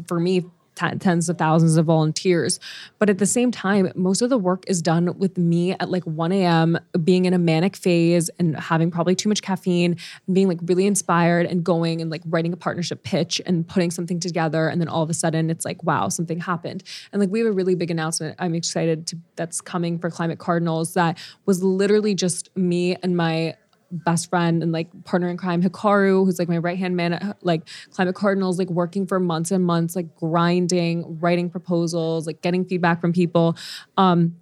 for 0.07 0.19
me, 0.19 0.45
ten- 0.77 0.99
tens 1.01 1.29
of 1.29 1.37
thousands 1.39 1.77
of 1.77 1.87
volunteers. 1.87 2.61
But 2.99 3.11
at 3.11 3.19
the 3.19 3.27
same 3.27 3.51
time, 3.51 3.91
most 3.97 4.23
of 4.23 4.31
the 4.31 4.39
work 4.39 4.65
is 4.69 4.81
done 4.81 5.19
with 5.19 5.37
me 5.37 5.73
at 5.73 5.91
like 5.91 6.05
1 6.05 6.33
a.m., 6.33 6.79
being 7.03 7.25
in 7.25 7.35
a 7.35 7.39
manic 7.39 7.75
phase 7.75 8.31
and 8.39 8.57
having 8.57 8.91
probably 8.91 9.17
too 9.17 9.29
much 9.29 9.43
caffeine 9.43 9.97
and 10.27 10.35
being 10.35 10.47
like 10.49 10.59
really 10.63 10.87
inspired 10.87 11.47
and 11.47 11.65
going 11.65 12.01
and 12.01 12.11
like 12.11 12.23
writing 12.27 12.53
a 12.53 12.57
partnership 12.57 13.03
pitch 13.03 13.41
and 13.47 13.67
putting 13.67 13.91
something 13.91 14.21
together. 14.21 14.69
And 14.69 14.81
then 14.81 14.89
all 14.89 15.03
of 15.03 15.11
a 15.11 15.15
sudden 15.15 15.51
it's 15.51 15.65
like, 15.65 15.83
wow, 15.83 16.09
something 16.09 16.39
happened. 16.39 16.85
And 17.13 17.21
like 17.21 17.31
we 17.31 17.41
have 17.41 17.49
a 17.49 17.53
really 17.53 17.75
big 17.75 17.91
announcement 17.91 18.37
I'm 18.39 18.55
excited 18.55 19.07
to 19.09 19.17
that's 19.37 19.61
coming 19.61 19.99
for 19.99 20.11
Climate 20.11 20.39
Cardinals 20.39 20.95
that 20.95 21.19
was 21.47 21.63
literally 21.63 22.15
just 22.15 22.55
me 22.57 22.97
and 23.03 23.17
my 23.17 23.57
best 23.91 24.29
friend 24.31 24.63
and 24.63 24.73
like 24.73 24.89
partner 25.05 25.29
in 25.29 25.37
crime 25.37 25.63
Hikaru 25.63 26.25
who's 26.25 26.39
like 26.39 26.49
my 26.49 26.59
right 26.59 26.79
hand 26.79 26.97
man 26.97 27.13
at 27.15 27.37
like 27.43 27.63
Climate 27.91 28.15
Cardinals 28.15 28.59
like 28.59 28.71
working 28.71 29.07
for 29.07 29.21
months 29.21 29.51
and 29.51 29.65
months 29.65 29.95
like 29.95 30.15
grinding 30.17 31.19
writing 31.21 31.51
proposals 31.51 32.27
like 32.27 32.43
getting 32.43 32.65
feedback 32.65 33.01
from 33.01 33.13
people 33.13 33.57
um 33.97 34.37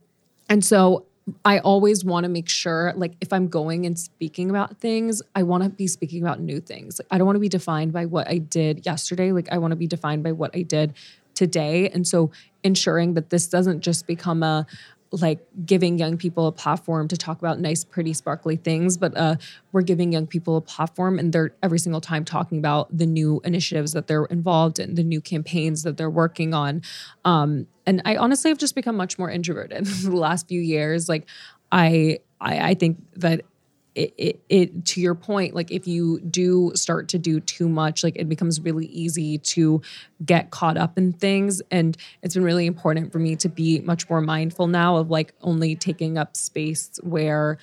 and 0.49 0.65
so 0.65 1.07
I 1.45 1.59
always 1.61 2.05
want 2.05 2.25
to 2.25 2.29
make 2.29 2.49
sure, 2.49 2.93
like, 2.97 3.15
if 3.21 3.33
I'm 3.33 3.49
going 3.49 3.87
and 3.87 3.99
speaking 3.99 4.51
about 4.51 4.79
things, 4.79 5.23
I 5.35 5.43
want 5.43 5.63
to 5.65 5.71
be 5.71 5.87
speaking 5.87 6.23
about 6.23 6.41
new 6.41 6.61
things. 6.61 6.99
Like, 6.99 7.09
I 7.11 7.17
don't 7.17 7.27
want 7.27 7.37
to 7.37 7.41
be 7.41 7.49
defined 7.49 7.93
by 7.93 8.05
what 8.05 8.29
I 8.29 8.39
did 8.39 8.85
yesterday. 8.85 9.33
Like, 9.33 9.51
I 9.51 9.59
want 9.59 9.73
to 9.73 9.77
be 9.77 9.87
defined 9.87 10.23
by 10.23 10.33
what 10.33 10.55
I 10.55 10.63
did 10.63 10.93
today. 11.35 11.89
And 11.89 12.07
so 12.07 12.31
ensuring 12.63 13.15
that 13.15 13.31
this 13.31 13.47
doesn't 13.47 13.81
just 13.81 14.07
become 14.07 14.43
a 14.43 14.67
like 15.21 15.41
giving 15.65 15.99
young 15.99 16.17
people 16.17 16.47
a 16.47 16.53
platform 16.53 17.09
to 17.09 17.17
talk 17.17 17.39
about 17.39 17.61
nice, 17.61 17.85
pretty, 17.85 18.13
sparkly 18.13 18.57
things, 18.57 18.97
but 18.97 19.17
uh, 19.17 19.37
we're 19.73 19.83
giving 19.83 20.13
young 20.13 20.27
people 20.27 20.57
a 20.57 20.61
platform, 20.61 21.19
and 21.19 21.33
they're 21.33 21.55
every 21.63 21.79
single 21.79 22.01
time 22.01 22.25
talking 22.25 22.59
about 22.59 22.97
the 22.97 23.07
new 23.07 23.41
initiatives 23.45 23.93
that 23.93 24.07
they're 24.07 24.27
involved 24.27 24.79
in, 24.79 24.95
the 24.95 25.05
new 25.05 25.21
campaigns 25.21 25.83
that 25.83 25.97
they're 25.97 26.11
working 26.11 26.55
on. 26.55 26.83
Um, 27.25 27.67
and 27.87 28.03
I 28.05 28.17
honestly 28.17 28.51
have 28.51 28.59
just 28.59 28.75
become 28.75 28.97
much 28.97 29.19
more 29.19 29.31
introverted 29.31 29.85
the 30.03 30.17
last 30.17 30.49
few 30.49 30.61
years. 30.61 31.09
Like, 31.09 31.27
I, 31.71 32.21
I, 32.41 32.71
I 32.71 32.75
think 32.75 32.99
that 33.17 33.43
it, 33.95 34.15
it, 34.19 34.41
it, 34.49 34.85
to 34.87 35.01
your 35.01 35.15
point 35.15 35.55
like 35.55 35.71
if 35.71 35.87
you 35.87 36.21
do 36.21 36.73
start 36.75 37.09
to 37.09 37.19
do 37.19 37.39
too 37.41 37.69
much 37.69 38.03
like 38.03 38.17
it 38.17 38.29
becomes 38.29 38.61
really 38.61 38.87
easy 38.87 39.39
to 39.39 39.81
get 40.25 40.51
caught 40.51 40.77
up 40.77 40.99
in 40.99 41.13
things. 41.13 41.63
And 41.71 41.97
it's 42.23 42.35
been 42.35 42.45
really 42.45 42.67
important 42.67 43.13
for 43.13 43.19
me 43.19 43.37
to 43.37 43.49
be 43.49 43.81
much 43.81 44.09
more 44.09 44.21
mindful 44.21 44.67
now 44.67 44.97
of 44.97 45.11
like 45.11 45.35
only 45.43 45.77
taking 45.77 46.19
up 46.19 46.37
space 46.37 46.99
where 47.03 47.59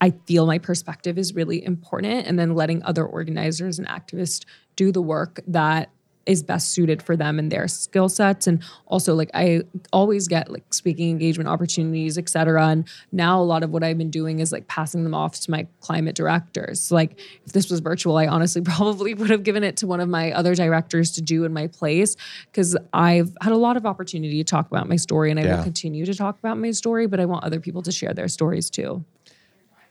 I 0.00 0.10
feel 0.26 0.46
my 0.46 0.58
perspective 0.58 1.18
is 1.18 1.34
really 1.34 1.64
important 1.64 2.26
and 2.26 2.38
then 2.38 2.54
letting 2.54 2.82
other 2.84 3.04
organizers 3.04 3.78
and 3.78 3.88
activists 3.88 4.44
do 4.76 4.92
the 4.92 5.02
work 5.02 5.40
that 5.48 5.90
is 6.28 6.42
best 6.42 6.70
suited 6.72 7.02
for 7.02 7.16
them 7.16 7.38
and 7.38 7.50
their 7.50 7.66
skill 7.66 8.08
sets. 8.08 8.46
And 8.46 8.62
also 8.86 9.14
like 9.14 9.30
i 9.34 9.62
always 9.92 10.28
get 10.28 10.50
like 10.50 10.72
speaking 10.72 11.10
engagement 11.10 11.48
opportunities 11.48 12.18
et 12.18 12.28
cetera. 12.28 12.68
And 12.68 12.86
now 13.12 13.40
a 13.40 13.42
lot 13.42 13.62
of 13.62 13.70
what 13.70 13.82
i've 13.82 13.98
been 13.98 14.10
doing 14.10 14.40
is 14.40 14.52
like 14.52 14.68
passing 14.68 15.04
them 15.04 15.14
off 15.14 15.40
to 15.40 15.50
my 15.50 15.66
climate 15.80 16.14
directors. 16.14 16.92
Like 16.92 17.18
if 17.46 17.52
this 17.52 17.70
was 17.70 17.80
virtual 17.80 18.16
i 18.18 18.26
honestly 18.26 18.62
probably 18.72 19.14
would 19.14 19.30
have 19.30 19.42
given 19.42 19.64
it 19.64 19.76
to 19.78 19.86
one 19.86 20.00
of 20.00 20.08
my 20.08 20.30
other 20.32 20.54
directors 20.54 21.12
to 21.12 21.22
do 21.22 21.44
in 21.44 21.52
my 21.52 21.66
place. 21.66 22.16
Because 22.50 22.76
i've 22.92 23.34
had 23.40 23.52
a 23.52 23.56
lot 23.56 23.76
of 23.76 23.86
opportunity 23.86 24.36
to 24.38 24.44
talk 24.44 24.66
about 24.70 24.88
my 24.88 24.96
story 24.96 25.30
and 25.30 25.40
i 25.40 25.44
Yeah. 25.44 25.56
will 25.56 25.64
continue 25.64 26.04
to 26.04 26.14
talk 26.14 26.38
about 26.38 26.58
my 26.58 26.70
story 26.72 27.06
but 27.06 27.18
i 27.20 27.24
want 27.24 27.44
other 27.44 27.60
people 27.60 27.82
to 27.82 27.92
share 27.92 28.12
their 28.14 28.28
stories 28.28 28.68
too. 28.70 29.04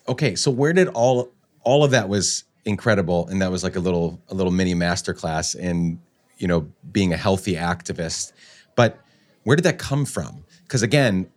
Okay, 0.08 0.36
so 0.36 0.50
where 0.52 0.72
did 0.74 0.88
all 0.90 1.30
all 1.64 1.84
of 1.84 1.92
that 1.92 2.08
was 2.08 2.46
incredible, 2.64 3.28
and 3.30 3.42
that 3.42 3.52
was 3.52 3.64
like 3.64 3.76
a 3.76 3.80
little 3.80 4.22
a 4.30 4.34
little 4.36 4.52
mini 4.54 4.74
masterclass 4.74 5.56
in 5.56 6.00
you 6.38 6.48
know 6.48 6.72
being 6.92 7.14
a 7.14 7.18
healthy 7.18 7.56
activist. 7.56 8.34
But 8.76 9.00
where 9.44 9.56
did 9.56 9.64
that 9.64 9.80
come 9.80 10.06
from? 10.06 10.44
Because 10.64 10.84
again, 10.84 11.28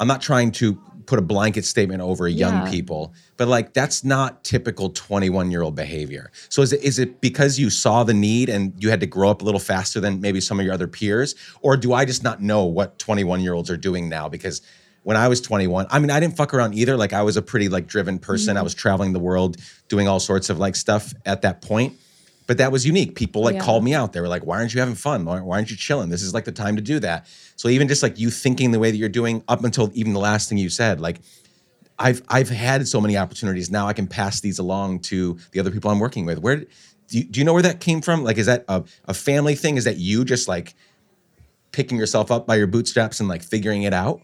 I'm 0.00 0.08
not 0.08 0.22
trying 0.22 0.52
to 0.52 0.80
put 1.06 1.18
a 1.18 1.22
blanket 1.22 1.64
statement 1.64 2.02
over 2.02 2.28
young 2.28 2.66
Yeah. 2.66 2.70
people, 2.70 3.14
but 3.38 3.48
like 3.48 3.72
that's 3.72 4.04
not 4.04 4.44
typical 4.44 4.90
21 4.90 5.50
year 5.50 5.62
old 5.62 5.74
behavior. 5.74 6.30
So 6.50 6.60
is 6.62 6.72
it 6.72 6.82
is 6.82 6.98
it 6.98 7.20
because 7.20 7.58
you 7.58 7.70
saw 7.70 8.04
the 8.04 8.12
need 8.14 8.48
and 8.50 8.74
you 8.78 8.90
had 8.90 9.00
to 9.00 9.06
grow 9.06 9.30
up 9.30 9.40
a 9.42 9.44
little 9.44 9.60
faster 9.60 10.00
than 10.00 10.20
maybe 10.20 10.40
some 10.40 10.60
of 10.60 10.64
your 10.66 10.74
other 10.74 10.86
peers, 10.86 11.34
or 11.62 11.76
do 11.76 11.92
I 11.94 12.04
just 12.04 12.22
not 12.22 12.42
know 12.42 12.64
what 12.64 12.98
21 12.98 13.40
year 13.40 13.54
olds 13.54 13.70
are 13.70 13.76
doing 13.76 14.08
now? 14.08 14.28
Because 14.28 14.60
when 15.02 15.16
I 15.16 15.28
was 15.28 15.40
21, 15.40 15.86
I 15.88 15.98
mean, 15.98 16.10
I 16.10 16.20
didn't 16.20 16.36
fuck 16.36 16.52
around 16.52 16.74
either. 16.74 16.94
Like 16.96 17.14
I 17.14 17.22
was 17.22 17.38
a 17.38 17.42
pretty 17.42 17.70
like 17.70 17.86
driven 17.86 18.18
person. 18.18 18.50
Mm-hmm. 18.52 18.58
I 18.58 18.62
was 18.62 18.74
traveling 18.74 19.14
the 19.14 19.18
world, 19.18 19.56
doing 19.88 20.06
all 20.06 20.20
sorts 20.20 20.50
of 20.50 20.58
like 20.58 20.76
stuff 20.76 21.14
at 21.24 21.40
that 21.42 21.62
point. 21.62 21.94
But 22.48 22.58
that 22.58 22.72
was 22.72 22.84
unique. 22.84 23.14
People 23.14 23.42
like 23.42 23.54
Yeah. 23.56 23.60
called 23.60 23.84
me 23.84 23.94
out. 23.94 24.12
They 24.14 24.20
were 24.20 24.26
like, 24.26 24.44
"Why 24.44 24.56
aren't 24.58 24.74
you 24.74 24.80
having 24.80 24.96
fun? 24.96 25.24
Why, 25.24 25.38
why 25.40 25.56
aren't 25.56 25.70
you 25.70 25.76
chilling? 25.76 26.08
This 26.08 26.22
is 26.22 26.34
like 26.34 26.46
the 26.46 26.50
time 26.52 26.74
to 26.76 26.82
do 26.82 26.98
that." 26.98 27.26
So 27.54 27.68
even 27.68 27.86
just 27.86 28.02
like 28.02 28.18
you 28.18 28.30
thinking 28.30 28.72
the 28.72 28.78
way 28.80 28.90
that 28.90 28.96
you're 28.96 29.08
doing, 29.10 29.44
up 29.46 29.62
until 29.64 29.90
even 29.94 30.14
the 30.14 30.18
last 30.18 30.48
thing 30.48 30.58
you 30.58 30.70
said, 30.70 30.98
like 31.00 31.20
I've 31.98 32.22
I've 32.28 32.48
had 32.48 32.88
so 32.88 33.00
many 33.00 33.16
opportunities. 33.18 33.70
Now 33.70 33.86
I 33.86 33.92
can 33.92 34.06
pass 34.06 34.40
these 34.40 34.58
along 34.58 35.00
to 35.00 35.38
the 35.52 35.60
other 35.60 35.70
people 35.70 35.90
I'm 35.90 35.98
working 36.00 36.24
with. 36.24 36.38
Where 36.38 36.56
do 36.56 36.66
you, 37.10 37.24
do 37.24 37.38
you 37.38 37.44
know 37.44 37.52
where 37.52 37.62
that 37.62 37.80
came 37.80 38.00
from? 38.00 38.24
Like, 38.24 38.38
is 38.38 38.46
that 38.46 38.64
a, 38.68 38.82
a 39.04 39.14
family 39.14 39.54
thing? 39.54 39.76
Is 39.76 39.84
that 39.84 39.98
you 39.98 40.24
just 40.24 40.48
like 40.48 40.74
picking 41.72 41.98
yourself 41.98 42.30
up 42.30 42.46
by 42.46 42.56
your 42.56 42.66
bootstraps 42.66 43.20
and 43.20 43.28
like 43.28 43.42
figuring 43.42 43.82
it 43.82 43.92
out? 43.92 44.22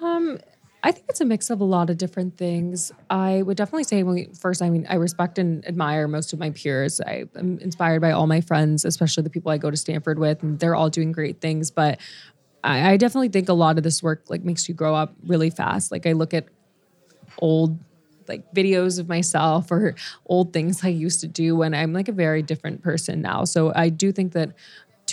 Um, 0.00 0.38
I 0.84 0.90
think 0.90 1.06
it's 1.08 1.20
a 1.20 1.24
mix 1.24 1.48
of 1.50 1.60
a 1.60 1.64
lot 1.64 1.90
of 1.90 1.98
different 1.98 2.36
things. 2.36 2.90
I 3.08 3.42
would 3.42 3.56
definitely 3.56 3.84
say, 3.84 4.02
when 4.02 4.14
we, 4.14 4.28
first, 4.38 4.60
I 4.62 4.68
mean, 4.68 4.84
I 4.88 4.96
respect 4.96 5.38
and 5.38 5.66
admire 5.66 6.08
most 6.08 6.32
of 6.32 6.40
my 6.40 6.50
peers. 6.50 7.00
I 7.00 7.24
am 7.36 7.58
inspired 7.60 8.00
by 8.00 8.10
all 8.10 8.26
my 8.26 8.40
friends, 8.40 8.84
especially 8.84 9.22
the 9.22 9.30
people 9.30 9.52
I 9.52 9.58
go 9.58 9.70
to 9.70 9.76
Stanford 9.76 10.18
with, 10.18 10.42
and 10.42 10.58
they're 10.58 10.74
all 10.74 10.90
doing 10.90 11.12
great 11.12 11.40
things. 11.40 11.70
But 11.70 12.00
I, 12.64 12.92
I 12.92 12.96
definitely 12.96 13.28
think 13.28 13.48
a 13.48 13.52
lot 13.54 13.76
of 13.78 13.84
this 13.84 14.02
work 14.02 14.24
like 14.28 14.42
makes 14.42 14.68
you 14.68 14.74
grow 14.74 14.94
up 14.94 15.14
really 15.24 15.50
fast. 15.50 15.92
Like 15.92 16.06
I 16.06 16.12
look 16.12 16.34
at 16.34 16.46
old 17.38 17.78
like 18.28 18.52
videos 18.54 18.98
of 18.98 19.08
myself 19.08 19.70
or 19.70 19.94
old 20.26 20.52
things 20.52 20.84
I 20.84 20.88
used 20.88 21.20
to 21.20 21.28
do 21.28 21.62
and 21.62 21.74
I'm 21.74 21.92
like 21.92 22.08
a 22.08 22.12
very 22.12 22.42
different 22.42 22.82
person 22.82 23.20
now. 23.20 23.44
So 23.44 23.72
I 23.74 23.88
do 23.88 24.12
think 24.12 24.32
that 24.32 24.52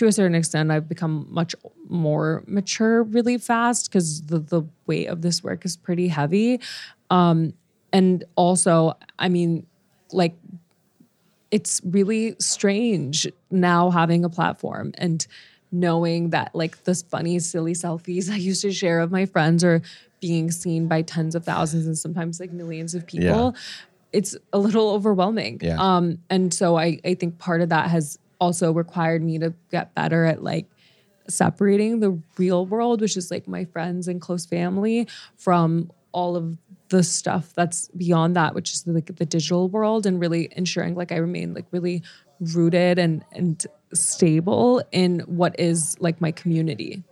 to 0.00 0.06
a 0.06 0.12
certain 0.12 0.34
extent 0.34 0.70
I've 0.70 0.88
become 0.88 1.26
much 1.30 1.54
more 1.88 2.42
mature 2.46 3.02
really 3.02 3.36
fast 3.38 3.90
because 3.90 4.22
the, 4.22 4.38
the 4.38 4.62
weight 4.86 5.06
of 5.06 5.20
this 5.22 5.44
work 5.44 5.64
is 5.64 5.76
pretty 5.76 6.08
heavy. 6.08 6.58
Um, 7.10 7.52
and 7.92 8.24
also, 8.34 8.94
I 9.18 9.28
mean, 9.28 9.66
like 10.12 10.34
it's 11.50 11.80
really 11.84 12.34
strange 12.38 13.26
now 13.50 13.90
having 13.90 14.24
a 14.24 14.28
platform 14.30 14.92
and 14.96 15.26
knowing 15.72 16.30
that 16.30 16.54
like 16.54 16.82
the 16.84 16.94
funny 16.94 17.38
silly 17.38 17.72
selfies 17.74 18.30
i 18.30 18.34
used 18.36 18.62
to 18.62 18.72
share 18.72 18.98
of 19.00 19.10
my 19.12 19.24
friends 19.26 19.62
are 19.62 19.80
being 20.20 20.50
seen 20.50 20.88
by 20.88 21.00
tens 21.02 21.34
of 21.34 21.44
thousands 21.44 21.86
and 21.86 21.96
sometimes 21.96 22.40
like 22.40 22.50
millions 22.52 22.94
of 22.94 23.06
people 23.06 23.26
Yeah. 23.54 23.60
it's 24.12 24.36
a 24.52 24.58
little 24.58 24.90
overwhelming 24.90 25.60
Yeah. 25.62 25.76
um 25.78 26.18
and 26.28 26.52
so 26.52 26.76
i 26.76 26.98
i 27.04 27.14
think 27.14 27.38
part 27.38 27.60
of 27.60 27.68
that 27.68 27.88
has 27.90 28.18
also 28.40 28.72
required 28.72 29.22
me 29.22 29.38
to 29.38 29.54
get 29.70 29.94
better 29.94 30.24
at 30.24 30.42
like 30.42 30.66
separating 31.28 32.00
the 32.00 32.20
real 32.38 32.66
world 32.66 33.00
which 33.00 33.16
is 33.16 33.30
like 33.30 33.46
my 33.46 33.64
friends 33.66 34.08
and 34.08 34.20
close 34.20 34.46
family 34.46 35.06
from 35.36 35.90
all 36.12 36.34
of 36.34 36.56
the 36.88 37.04
stuff 37.04 37.52
that's 37.54 37.88
beyond 37.96 38.34
that 38.34 38.54
which 38.54 38.72
is 38.72 38.84
like 38.86 39.14
the 39.14 39.24
digital 39.24 39.68
world 39.68 40.06
and 40.06 40.20
really 40.20 40.48
ensuring 40.56 40.96
like 40.96 41.12
i 41.12 41.16
remain 41.16 41.54
like 41.54 41.66
really 41.70 42.02
rooted 42.40 42.98
and 42.98 43.24
and 43.32 43.66
stable 43.92 44.82
in 44.90 45.20
what 45.20 45.54
is 45.58 45.96
like 46.00 46.20
my 46.20 46.32
community 46.32 47.04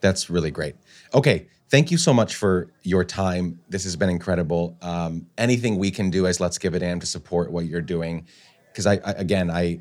That's 0.00 0.30
really 0.30 0.50
great. 0.50 0.76
Okay. 1.14 1.48
Thank 1.70 1.90
you 1.90 1.98
so 1.98 2.14
much 2.14 2.34
for 2.34 2.72
your 2.82 3.04
time. 3.04 3.60
This 3.68 3.84
has 3.84 3.94
been 3.94 4.08
incredible. 4.08 4.76
Um, 4.80 5.26
anything 5.36 5.76
we 5.76 5.90
can 5.90 6.08
do 6.08 6.26
as 6.26 6.40
Let's 6.40 6.56
Give 6.56 6.74
It 6.74 6.78
Damn 6.78 7.00
to 7.00 7.06
support 7.06 7.50
what 7.50 7.66
you're 7.66 7.82
doing, 7.82 8.26
because 8.72 8.86
I, 8.86 8.94
I 9.04 9.12
again 9.12 9.50
I 9.50 9.80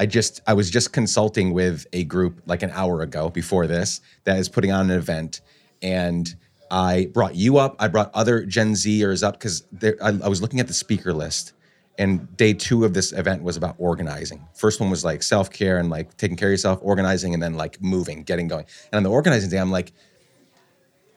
I 0.00 0.06
just 0.06 0.40
I 0.46 0.54
was 0.54 0.70
just 0.70 0.94
consulting 0.94 1.52
with 1.52 1.86
a 1.92 2.04
group 2.04 2.40
like 2.46 2.62
an 2.62 2.70
hour 2.70 3.02
ago 3.02 3.28
before 3.28 3.66
this 3.66 4.00
that 4.24 4.38
is 4.38 4.48
putting 4.48 4.72
on 4.72 4.90
an 4.90 4.96
event, 4.96 5.42
and 5.82 6.34
I 6.70 7.10
brought 7.12 7.34
you 7.34 7.58
up. 7.58 7.76
I 7.78 7.88
brought 7.88 8.10
other 8.14 8.46
Gen 8.46 8.72
Zers 8.72 9.22
up 9.22 9.34
because 9.34 9.62
I, 10.02 10.08
I 10.24 10.28
was 10.28 10.40
looking 10.40 10.58
at 10.58 10.68
the 10.68 10.72
speaker 10.72 11.12
list, 11.12 11.52
and 11.98 12.34
day 12.38 12.54
two 12.54 12.86
of 12.86 12.94
this 12.94 13.12
event 13.12 13.42
was 13.42 13.58
about 13.58 13.74
organizing. 13.76 14.48
First 14.54 14.80
one 14.80 14.88
was 14.88 15.04
like 15.04 15.22
self 15.22 15.50
care 15.50 15.76
and 15.76 15.90
like 15.90 16.16
taking 16.16 16.38
care 16.38 16.48
of 16.48 16.52
yourself, 16.52 16.78
organizing, 16.80 17.34
and 17.34 17.42
then 17.42 17.52
like 17.52 17.82
moving, 17.82 18.22
getting 18.22 18.48
going. 18.48 18.64
And 18.90 18.96
on 18.96 19.02
the 19.02 19.10
organizing 19.10 19.50
day, 19.50 19.58
I'm 19.58 19.70
like, 19.70 19.92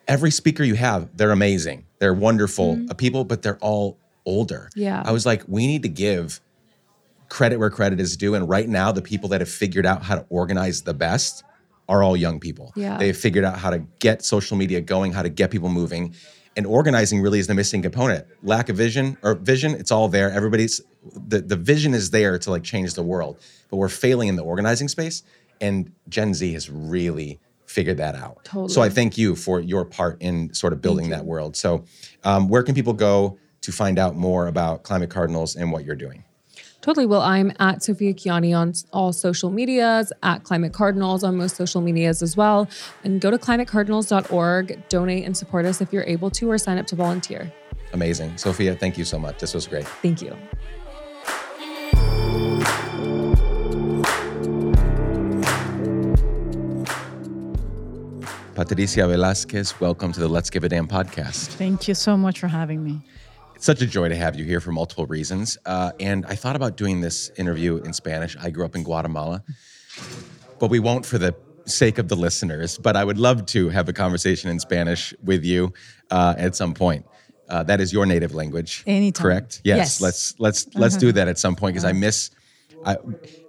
every 0.10 0.32
speaker 0.32 0.62
you 0.62 0.76
have, 0.76 1.16
they're 1.16 1.32
amazing, 1.32 1.86
they're 2.00 2.14
wonderful 2.14 2.86
uh, 2.90 2.94
people, 2.96 3.24
but 3.24 3.44
they're 3.44 3.60
all 3.60 3.98
older. 4.26 4.70
Yeah. 4.76 5.02
I 5.06 5.14
was 5.14 5.26
like, 5.26 5.44
we 5.48 5.68
need 5.68 5.84
to 5.84 5.90
give 5.90 6.42
credit 7.34 7.58
where 7.58 7.72
credit 7.72 8.00
is 8.00 8.16
due. 8.16 8.36
And 8.36 8.48
right 8.48 8.70
now, 8.70 8.92
the 8.92 9.02
people 9.02 9.28
that 9.30 9.42
have 9.42 9.50
figured 9.50 9.88
out 9.88 10.04
how 10.04 10.14
to 10.18 10.26
organize 10.30 10.84
the 10.84 10.94
best 10.94 11.44
are 11.90 12.04
all 12.04 12.16
young 12.16 12.40
people. 12.40 12.72
Yeah. 12.76 13.00
They've 13.00 13.18
figured 13.18 13.44
out 13.44 13.58
how 13.58 13.72
to 13.72 13.80
get 14.00 14.24
social 14.24 14.56
media 14.56 14.82
going, 14.82 15.14
how 15.14 15.24
to 15.24 15.30
get 15.30 15.50
people 15.50 15.70
moving. 15.70 16.14
And 16.56 16.68
organizing 16.68 17.22
really 17.22 17.40
is 17.40 17.48
the 17.48 17.56
missing 17.56 17.82
component. 17.82 18.28
Lack 18.44 18.70
of 18.70 18.78
vision 18.78 19.18
or 19.24 19.34
vision, 19.34 19.74
it's 19.74 19.90
all 19.90 20.08
there. 20.10 20.30
Everybody's 20.30 20.80
the, 21.28 21.42
the 21.42 21.56
vision 21.56 21.96
is 21.96 22.12
there 22.12 22.38
to 22.38 22.52
like 22.52 22.62
change 22.62 22.94
the 22.94 23.02
world. 23.02 23.40
But 23.72 23.78
we're 23.78 23.90
failing 23.90 24.28
in 24.28 24.36
the 24.36 24.44
organizing 24.44 24.88
space. 24.88 25.24
And 25.60 25.92
Gen 26.10 26.36
Z 26.36 26.54
has 26.54 26.70
really 26.70 27.40
figured 27.66 27.98
that 27.98 28.14
out. 28.14 28.46
Totally. 28.46 28.70
So 28.72 28.84
I 28.84 28.90
thank 28.90 29.18
you 29.18 29.36
for 29.36 29.60
your 29.60 29.86
part 29.86 30.22
in 30.22 30.54
sort 30.54 30.72
of 30.72 30.84
building 30.84 31.10
that 31.10 31.26
world. 31.26 31.56
So 31.58 31.84
um, 32.24 32.48
where 32.48 32.62
can 32.62 32.76
people 32.76 32.94
go 32.94 33.40
to 33.62 33.72
find 33.72 33.98
out 33.98 34.16
more 34.16 34.46
about 34.46 34.84
Climate 34.84 35.10
Cardinals 35.10 35.56
and 35.56 35.72
what 35.72 35.84
you're 35.84 35.96
doing? 35.96 36.24
Totally. 36.84 37.06
Well, 37.06 37.22
I'm 37.22 37.54
at 37.60 37.82
Sophia 37.82 38.14
Kianni 38.14 38.54
on 38.54 38.74
all 38.92 39.14
social 39.14 39.50
medias, 39.50 40.12
at 40.22 40.44
Climate 40.44 40.74
Cardinals 40.74 41.24
on 41.24 41.38
most 41.38 41.56
social 41.56 41.80
medias 41.80 42.22
as 42.22 42.36
well. 42.36 42.68
And 43.06 43.22
go 43.22 43.32
to 43.32 43.38
climatecardinals.org, 43.38 44.90
donate 44.90 45.24
and 45.24 45.36
support 45.38 45.66
us 45.66 45.80
if 45.80 45.94
you're 45.94 46.04
able 46.04 46.30
to, 46.32 46.52
or 46.52 46.58
sign 46.58 46.78
up 46.78 46.86
to 46.88 46.98
volunteer. 46.98 47.50
Amazing. 47.94 48.36
Sophia, 48.38 48.76
thank 48.76 48.98
you 48.98 49.06
so 49.06 49.18
much. 49.18 49.40
This 49.40 49.54
was 49.54 49.66
great. 49.66 49.88
Thank 49.88 50.22
you. 50.22 50.36
Patricia 58.56 59.08
Velásquez, 59.08 59.80
welcome 59.80 60.12
to 60.12 60.20
the 60.20 60.28
Let's 60.28 60.50
Give 60.50 60.66
a 60.66 60.70
Damn 60.70 60.90
podcast. 60.90 61.48
Thank 61.54 61.88
you 61.88 61.94
so 61.96 62.18
much 62.18 62.42
for 62.42 62.48
having 62.48 62.84
me. 62.84 63.00
Such 63.64 63.82
a 63.82 63.88
joy 63.88 64.10
to 64.10 64.16
have 64.18 64.36
you 64.36 64.44
here 64.44 64.60
for 64.60 64.74
multiple 64.74 65.06
reasons. 65.06 65.58
Uh, 65.66 65.94
and 65.98 66.26
I 66.26 66.36
thought 66.36 66.58
about 66.58 66.76
doing 66.76 67.00
this 67.00 67.32
interview 67.38 67.78
in 67.78 67.94
Spanish. 67.94 68.36
I 68.36 68.50
grew 68.50 68.66
up 68.66 68.76
in 68.76 68.84
Guatemala. 68.84 69.42
but 70.60 70.70
we 70.70 70.80
won't 70.80 71.06
for 71.06 71.18
the 71.18 71.34
sake 71.64 71.98
of 71.98 72.10
the 72.10 72.16
listeners. 72.18 72.78
But 72.78 72.98
I 72.98 73.06
would 73.06 73.18
love 73.18 73.46
to 73.46 73.70
have 73.70 73.88
a 73.88 73.94
conversation 73.94 74.50
in 74.50 74.60
Spanish 74.60 75.14
with 75.24 75.46
you 75.46 75.72
uh, 76.12 76.36
at 76.38 76.58
some 76.58 76.74
point. 76.74 77.06
Uh, 77.48 77.64
that 77.64 77.80
is 77.80 77.94
your 77.94 78.06
native 78.06 78.34
language, 78.34 78.84
Anytime. 78.86 79.24
correct? 79.24 79.62
Yes. 79.64 79.78
Yes. 79.78 80.02
Let's 80.02 80.40
let's 80.40 80.76
let's 80.76 80.98
do 80.98 81.14
that 81.14 81.30
at 81.30 81.40
some 81.40 81.56
point 81.56 81.76
because 81.76 81.86
I 81.86 81.94
miss. 81.94 82.32
I, 82.86 82.98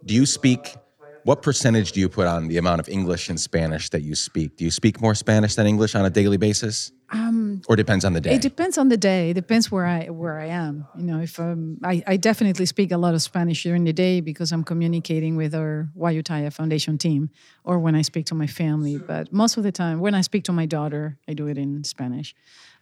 do 0.05 0.15
you 0.15 0.27
speak? 0.27 0.77
What 1.25 1.41
percentage 1.41 1.93
do 1.93 2.01
you 2.01 2.11
put 2.11 2.27
on 2.27 2.49
the 2.49 2.59
amount 2.59 2.81
of 2.81 2.89
English 2.89 3.31
and 3.31 3.41
Spanish 3.41 3.89
that 3.91 4.03
you 4.03 4.15
speak? 4.15 4.59
Do 4.59 4.65
you 4.65 4.71
speak 4.71 5.01
more 5.01 5.15
Spanish 5.15 5.55
than 5.55 5.67
English 5.67 5.95
on 5.95 6.05
a 6.05 6.11
daily 6.11 6.37
basis? 6.37 6.93
Um, 7.11 7.63
or 7.67 7.77
depends 7.77 8.05
on 8.05 8.13
the 8.13 8.21
day. 8.21 8.35
It 8.35 8.43
depends 8.43 8.77
on 8.77 8.89
the 8.89 8.99
day. 8.99 9.31
It 9.31 9.35
depends 9.35 9.71
where 9.71 9.87
I 9.87 10.11
where 10.11 10.39
I 10.39 10.47
am. 10.47 10.87
You 10.99 11.05
know, 11.05 11.21
if 11.21 11.41
um, 11.41 11.79
I, 11.83 12.03
I 12.07 12.17
definitely 12.19 12.67
speak 12.67 12.93
a 12.93 12.99
lot 12.99 13.15
of 13.15 13.23
Spanish 13.23 13.63
during 13.63 13.85
the 13.85 13.93
day 13.93 14.21
because 14.21 14.53
I'm 14.53 14.65
communicating 14.65 15.35
with 15.37 15.55
our 15.55 15.89
Wayuu 15.97 16.23
Taya 16.23 16.53
Foundation 16.53 16.99
team, 16.99 17.31
or 17.63 17.79
when 17.79 17.95
I 17.95 18.03
speak 18.03 18.27
to 18.27 18.35
my 18.35 18.47
family. 18.47 18.99
But 18.99 19.33
most 19.33 19.57
of 19.57 19.63
the 19.63 19.73
time, 19.73 20.01
when 20.01 20.15
I 20.15 20.21
speak 20.21 20.45
to 20.45 20.53
my 20.53 20.67
daughter, 20.67 21.19
I 21.27 21.33
do 21.33 21.47
it 21.47 21.57
in 21.57 21.85
Spanish. 21.85 22.35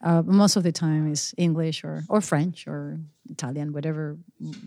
Uh, 0.02 0.22
most 0.24 0.56
of 0.56 0.64
the 0.64 0.72
time 0.72 1.12
is 1.12 1.32
English 1.36 1.84
or 1.84 2.02
or 2.08 2.20
French 2.20 2.66
or 2.66 2.98
Italian, 3.30 3.72
whatever 3.72 4.16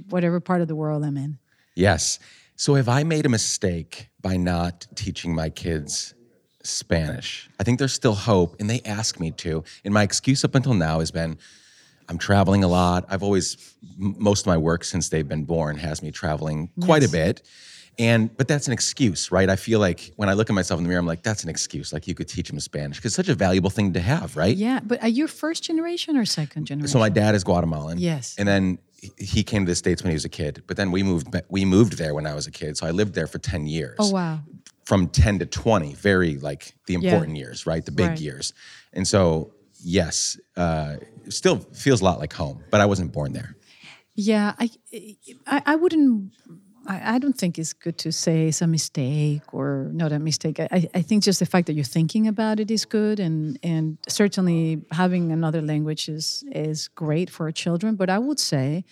whatever 0.10 0.40
part 0.40 0.62
of 0.62 0.70
the 0.70 0.76
world 0.76 1.04
I'm 1.04 1.18
in. 1.18 1.40
Yes. 1.76 2.20
So 2.56 2.76
have 2.76 2.88
I 2.88 3.04
made 3.04 3.26
a 3.26 3.30
mistake 3.30 4.10
by 4.22 4.38
not 4.38 4.88
teaching 4.96 5.36
my 5.36 5.50
kids 5.50 6.14
Spanish? 6.64 7.50
I 7.60 7.64
think 7.64 7.80
there's 7.80 7.94
still 7.94 8.16
hope, 8.16 8.60
and 8.60 8.70
they 8.70 8.82
ask 8.86 9.20
me 9.20 9.32
to. 9.32 9.64
And 9.84 9.94
my 9.94 10.04
excuse 10.04 10.44
up 10.44 10.56
until 10.56 10.74
now 10.74 11.00
has 11.00 11.12
been 11.12 11.38
I'm 12.08 12.18
traveling 12.18 12.64
a 12.64 12.68
lot. 12.68 13.06
I've 13.10 13.24
always, 13.24 13.76
most 13.98 14.42
of 14.42 14.48
my 14.48 14.58
work 14.58 14.84
since 14.84 15.10
they've 15.10 15.28
been 15.28 15.44
born 15.44 15.78
has 15.78 16.04
me 16.04 16.12
traveling 16.12 16.70
quite 16.82 17.04
a 17.04 17.10
bit. 17.10 17.42
And, 17.98 18.36
but 18.36 18.48
that's 18.48 18.68
an 18.68 18.74
excuse, 18.74 19.32
right? 19.32 19.50
I 19.50 19.56
feel 19.56 19.80
like 19.80 20.12
when 20.18 20.28
I 20.28 20.34
look 20.34 20.50
at 20.50 20.54
myself 20.54 20.78
in 20.80 20.84
the 20.84 20.90
mirror, 20.90 21.00
I'm 21.00 21.08
like, 21.08 21.24
that's 21.24 21.44
an 21.44 21.50
excuse. 21.50 21.94
Like 21.94 22.08
you 22.08 22.14
could 22.14 22.28
teach 22.28 22.50
them 22.50 22.60
Spanish 22.60 22.98
because 22.98 23.12
it's 23.12 23.16
such 23.16 23.30
a 23.30 23.36
valuable 23.36 23.70
thing 23.70 23.94
to 23.94 24.02
have, 24.02 24.36
right? 24.36 24.56
Yeah, 24.56 24.82
but 24.84 25.02
are 25.02 25.10
you 25.10 25.28
first 25.28 25.64
generation 25.64 26.18
or 26.18 26.26
second 26.26 26.66
generation? 26.66 26.92
So 26.92 27.00
my 27.00 27.10
dad 27.10 27.36
is 27.36 27.44
Guatemalan. 27.44 27.98
Yes. 28.00 28.36
And 28.38 28.48
then 28.48 28.80
he- 29.18 29.44
came 29.44 29.66
to 29.66 29.72
the 29.72 29.76
states 29.76 30.02
when 30.04 30.12
he 30.12 30.16
was 30.16 30.26
a 30.26 30.30
kid. 30.30 30.64
But 30.68 30.78
then 30.78 30.92
we 30.92 31.04
moved. 31.04 31.28
We 31.50 31.66
moved 31.66 31.98
there 31.98 32.14
when 32.14 32.26
I 32.26 32.34
was 32.34 32.48
a 32.48 32.52
kid. 32.52 32.78
So 32.78 32.86
I 32.88 32.92
lived 32.92 33.14
there 33.16 33.28
for 33.28 33.38
ten 33.40 33.68
years. 33.68 33.96
oh 34.00 34.12
wow. 34.12 34.40
From 34.86 35.08
ten 35.08 35.40
to 35.40 35.46
twenty, 35.46 35.94
very 35.94 36.38
like 36.38 36.74
the 36.88 36.94
important 36.96 37.38
years, 37.38 37.66
right? 37.66 37.84
The 37.86 37.92
big 37.92 38.08
Right. 38.10 38.20
years. 38.20 38.54
And 38.94 39.08
so 39.08 39.52
yes, 39.84 40.40
uh, 40.58 40.98
still 41.30 41.58
feels 41.74 42.02
a 42.02 42.04
lot 42.04 42.20
like 42.20 42.34
home. 42.34 42.64
But 42.72 42.82
I 42.82 42.86
wasn't 42.86 43.12
born 43.12 43.34
there. 43.34 43.56
Yeah, 44.16 44.54
I, 44.60 44.70
I, 45.46 45.62
I 45.66 45.76
wouldn't. 45.76 46.32
I, 46.88 47.16
I 47.16 47.20
don't 47.20 47.38
think 47.38 47.58
it's 47.58 47.74
good 47.74 47.98
to 48.00 48.12
say 48.12 48.48
it's 48.48 48.62
a 48.62 48.68
mistake 48.68 49.54
or 49.54 49.90
not 49.94 50.12
a 50.12 50.20
mistake. 50.20 50.60
I, 50.60 50.88
I- 50.94 51.02
think 51.02 51.24
just 51.24 51.40
the 51.40 51.46
fact 51.46 51.68
that 51.68 51.74
you're 51.74 51.84
thinking 51.84 52.28
about 52.28 52.60
it 52.60 52.70
is 52.72 52.86
good, 52.86 53.20
and 53.20 53.58
and 53.64 53.98
certainly 54.08 54.82
having 54.92 55.32
another 55.32 55.62
language 55.62 56.10
is 56.10 56.44
is 56.52 56.88
great 56.90 57.30
for 57.30 57.52
children. 57.52 57.96
But 57.96 58.10
I 58.10 58.20
would 58.20 58.40
say. 58.40 58.84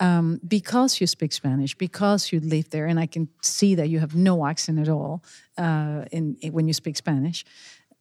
Um, 0.00 0.40
because 0.48 1.00
you 1.00 1.06
speak 1.06 1.32
Spanish, 1.32 1.76
because 1.76 2.32
you 2.32 2.40
live 2.40 2.68
there, 2.70 2.86
and 2.86 2.98
I 2.98 3.06
can 3.06 3.28
see 3.42 3.76
that 3.76 3.88
you 3.88 4.00
have 4.00 4.16
no 4.16 4.44
accent 4.44 4.80
at 4.80 4.88
all 4.88 5.22
uh, 5.56 6.04
in, 6.10 6.36
when 6.50 6.66
you 6.66 6.72
speak 6.74 6.96
Spanish. 6.96 7.44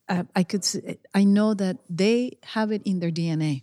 Uh, 0.09 0.23
I 0.35 0.41
could, 0.41 0.65
I 1.13 1.23
know 1.23 1.53
that 1.53 1.77
they 1.87 2.39
have 2.45 2.71
it 2.71 2.81
in 2.83 2.99
their 2.99 3.11
DNA. 3.11 3.61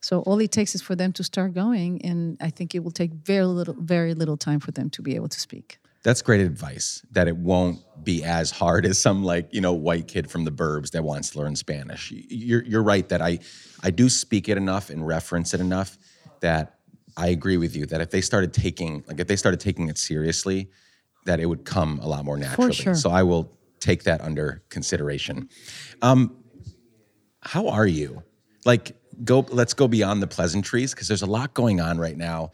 So 0.00 0.20
all 0.20 0.38
it 0.40 0.52
takes 0.52 0.74
is 0.74 0.82
for 0.82 0.94
them 0.94 1.12
to 1.14 1.24
start 1.24 1.54
going, 1.54 2.04
and 2.04 2.36
I 2.40 2.50
think 2.50 2.74
it 2.74 2.84
will 2.84 2.92
take 2.92 3.12
very 3.12 3.44
little, 3.44 3.74
very 3.78 4.14
little 4.14 4.36
time 4.36 4.60
for 4.60 4.70
them 4.70 4.90
to 4.90 5.02
be 5.02 5.16
able 5.16 5.28
to 5.28 5.40
speak. 5.40 5.78
That's 6.04 6.22
great 6.22 6.40
advice. 6.40 7.04
That 7.10 7.26
it 7.26 7.36
won't 7.36 7.80
be 8.04 8.22
as 8.22 8.52
hard 8.52 8.86
as 8.86 9.00
some 9.00 9.24
like 9.24 9.52
you 9.52 9.60
know 9.60 9.72
white 9.72 10.06
kid 10.06 10.30
from 10.30 10.44
the 10.44 10.52
burbs 10.52 10.92
that 10.92 11.02
wants 11.02 11.30
to 11.30 11.38
learn 11.38 11.56
Spanish. 11.56 12.12
You're 12.12 12.64
you're 12.64 12.82
right 12.82 13.08
that 13.08 13.20
I 13.20 13.40
I 13.82 13.90
do 13.90 14.08
speak 14.08 14.48
it 14.48 14.56
enough 14.56 14.90
and 14.90 15.06
reference 15.06 15.54
it 15.54 15.60
enough 15.60 15.98
that 16.40 16.78
I 17.16 17.28
agree 17.28 17.56
with 17.56 17.74
you 17.74 17.84
that 17.86 18.00
if 18.00 18.10
they 18.10 18.20
started 18.20 18.52
taking 18.52 19.02
like 19.08 19.18
if 19.18 19.26
they 19.26 19.36
started 19.36 19.58
taking 19.58 19.88
it 19.88 19.98
seriously, 19.98 20.70
that 21.26 21.40
it 21.40 21.46
would 21.46 21.64
come 21.64 21.98
a 22.00 22.06
lot 22.06 22.24
more 22.24 22.38
naturally. 22.38 22.72
sure. 22.72 22.94
So 22.94 23.10
I 23.10 23.24
will 23.24 23.58
take 23.80 24.04
that 24.04 24.20
under 24.20 24.62
consideration. 24.70 25.48
Um, 26.02 26.36
how 27.40 27.68
are 27.68 27.86
you? 27.86 28.22
Like, 28.64 28.96
go. 29.24 29.46
Let's 29.50 29.74
go 29.74 29.88
beyond 29.88 30.22
the 30.22 30.26
pleasantries 30.26 30.94
because 30.94 31.08
there's 31.08 31.22
a 31.22 31.26
lot 31.26 31.54
going 31.54 31.80
on 31.80 31.98
right 31.98 32.16
now, 32.16 32.50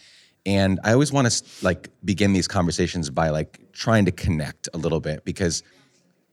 and 0.47 0.81
I 0.85 0.93
always 0.93 1.13
want 1.13 1.31
to 1.31 1.45
like 1.65 1.89
begin 2.05 2.33
these 2.33 2.49
conversations 2.49 3.11
by 3.11 3.31
like 3.31 3.61
trying 3.73 4.05
to 4.07 4.13
connect 4.13 4.69
a 4.75 4.79
little 4.79 5.01
bit 5.01 5.25
because, 5.25 5.63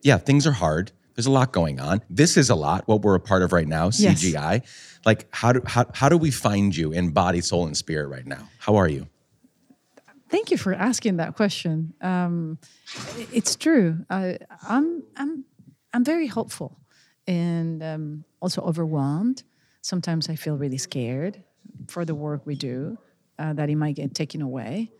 yeah, 0.01 0.17
things 0.17 0.45
are 0.47 0.51
hard. 0.51 0.91
There's 1.15 1.25
a 1.25 1.31
lot 1.31 1.51
going 1.51 1.79
on. 1.79 2.01
This 2.09 2.37
is 2.37 2.49
a 2.49 2.55
lot. 2.55 2.87
What 2.87 3.01
we're 3.01 3.15
a 3.15 3.19
part 3.19 3.43
of 3.43 3.51
right 3.51 3.67
now, 3.67 3.85
Yes. 3.93 4.23
CGI. 4.23 4.63
Like, 5.05 5.27
how 5.31 5.51
do 5.53 5.61
how 5.65 5.85
how 5.93 6.09
do 6.09 6.17
we 6.17 6.31
find 6.31 6.75
you 6.75 6.91
in 6.91 7.09
body, 7.09 7.41
soul, 7.41 7.65
and 7.67 7.75
spirit 7.75 8.07
right 8.07 8.25
now? 8.25 8.47
How 8.59 8.75
are 8.77 8.87
you? 8.87 9.07
Thank 10.29 10.49
you 10.49 10.57
for 10.57 10.73
asking 10.73 11.17
that 11.17 11.35
question. 11.35 11.93
Um, 11.99 12.57
it's 13.33 13.57
true. 13.57 14.05
I, 14.09 14.37
I'm, 14.65 15.03
I'm, 15.17 15.43
I'm 15.93 16.05
very 16.05 16.27
hopeful 16.27 16.79
and 17.27 17.83
um, 17.83 18.23
also 18.41 18.61
overwhelmed. 18.61 19.43
Sometimes 19.81 20.29
I 20.29 20.35
feel 20.35 20.57
really 20.57 20.77
scared 20.77 21.43
for 21.87 22.05
the 22.05 22.15
work 22.15 22.45
we 22.45 22.55
do 22.55 22.97
uh, 23.39 23.53
that 23.53 23.69
it 23.69 23.75
might 23.75 23.95
get 23.95 24.13
taken 24.13 24.41
away. 24.41 24.91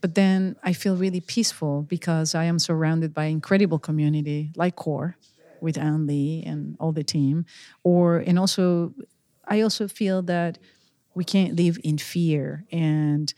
But 0.00 0.14
then 0.16 0.56
I 0.62 0.72
feel 0.72 0.96
really 0.96 1.20
peaceful 1.20 1.82
because 1.82 2.34
I 2.34 2.44
am 2.44 2.58
surrounded 2.58 3.14
by 3.14 3.24
incredible 3.26 3.78
community 3.78 4.50
like 4.56 4.74
Core 4.76 5.16
with 5.60 5.78
Ann 5.78 6.06
Lee 6.06 6.42
and 6.44 6.76
all 6.80 6.92
the 6.92 7.04
team. 7.04 7.46
Or 7.84 8.18
and 8.18 8.38
also 8.38 8.92
I 9.46 9.60
also 9.60 9.86
feel 9.88 10.22
that 10.22 10.58
we 11.14 11.24
can't 11.24 11.54
live 11.56 11.78
in 11.84 11.98
fear 11.98 12.64
and 12.72 13.32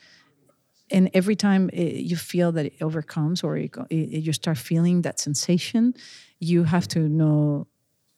and 0.90 1.10
every 1.14 1.34
time 1.34 1.70
it, 1.72 2.04
you 2.10 2.16
feel 2.16 2.52
that 2.52 2.66
it 2.66 2.74
overcomes 2.80 3.42
or 3.42 3.56
it, 3.56 3.74
it, 3.90 4.22
you 4.24 4.32
start 4.32 4.58
feeling 4.58 5.02
that 5.02 5.18
sensation 5.18 5.94
you 6.38 6.64
have 6.64 6.86
to 6.88 7.00
know 7.00 7.66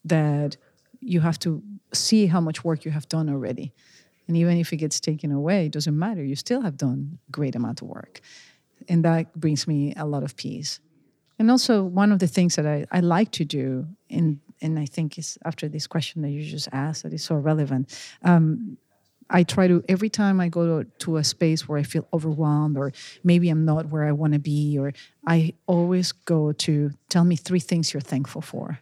that 0.05 0.57
you 1.01 1.21
have 1.21 1.39
to 1.41 1.63
see 1.93 2.27
how 2.27 2.41
much 2.41 2.65
work 2.65 2.85
you 2.85 2.91
have 2.91 3.09
done 3.09 3.29
already. 3.29 3.73
And 4.29 4.37
even 4.37 4.59
if 4.59 4.73
it 4.73 4.79
gets 4.79 5.01
taken 5.01 5.31
away 5.31 5.67
it 5.67 5.73
doesn't 5.73 5.99
matter. 5.99 6.25
You 6.25 6.37
still 6.37 6.63
have 6.63 6.77
done 6.77 7.19
a 7.29 7.33
great 7.33 7.55
amount 7.55 7.83
of 7.83 7.89
work. 7.89 8.21
And 8.89 9.05
that 9.05 9.35
brings 9.39 9.67
me 9.67 9.95
a 9.97 10.07
lot 10.07 10.23
of 10.23 10.37
peace. 10.37 10.81
And 11.39 11.51
also 11.51 11.83
one 11.83 12.13
of 12.13 12.19
the 12.19 12.27
things 12.27 12.57
that 12.57 12.67
i, 12.67 12.87
I 12.91 13.01
like 13.01 13.31
to 13.33 13.45
do 13.45 13.87
and 14.09 14.41
and 14.63 14.79
i 14.79 14.87
think 14.87 15.19
is 15.19 15.37
after 15.45 15.69
this 15.69 15.87
question 15.87 16.23
that 16.23 16.31
you 16.31 16.43
just 16.43 16.69
asked 16.73 17.03
that 17.03 17.13
is 17.13 17.23
so 17.23 17.35
relevant 17.35 17.95
um, 18.23 18.79
I 19.29 19.43
try 19.43 19.67
to 19.67 19.83
every 19.89 20.09
time 20.09 20.41
I 20.41 20.49
go 20.49 20.83
to, 20.83 20.91
to 21.01 21.17
a 21.17 21.25
space 21.25 21.69
where 21.69 21.79
I 21.79 21.83
feel 21.83 22.07
overwhelmed 22.13 22.77
or 22.77 22.93
maybe 23.25 23.49
I'm 23.49 23.65
not 23.65 23.87
where 23.89 24.05
I 24.05 24.13
want 24.13 24.35
to 24.35 24.39
be 24.39 24.79
or 24.79 24.93
I 25.27 25.55
always 25.67 26.13
go 26.13 26.53
to 26.53 26.91
tell 27.09 27.25
me 27.25 27.37
three 27.37 27.61
things 27.61 27.93
you're 27.93 28.01
thankful 28.01 28.43
for. 28.43 28.79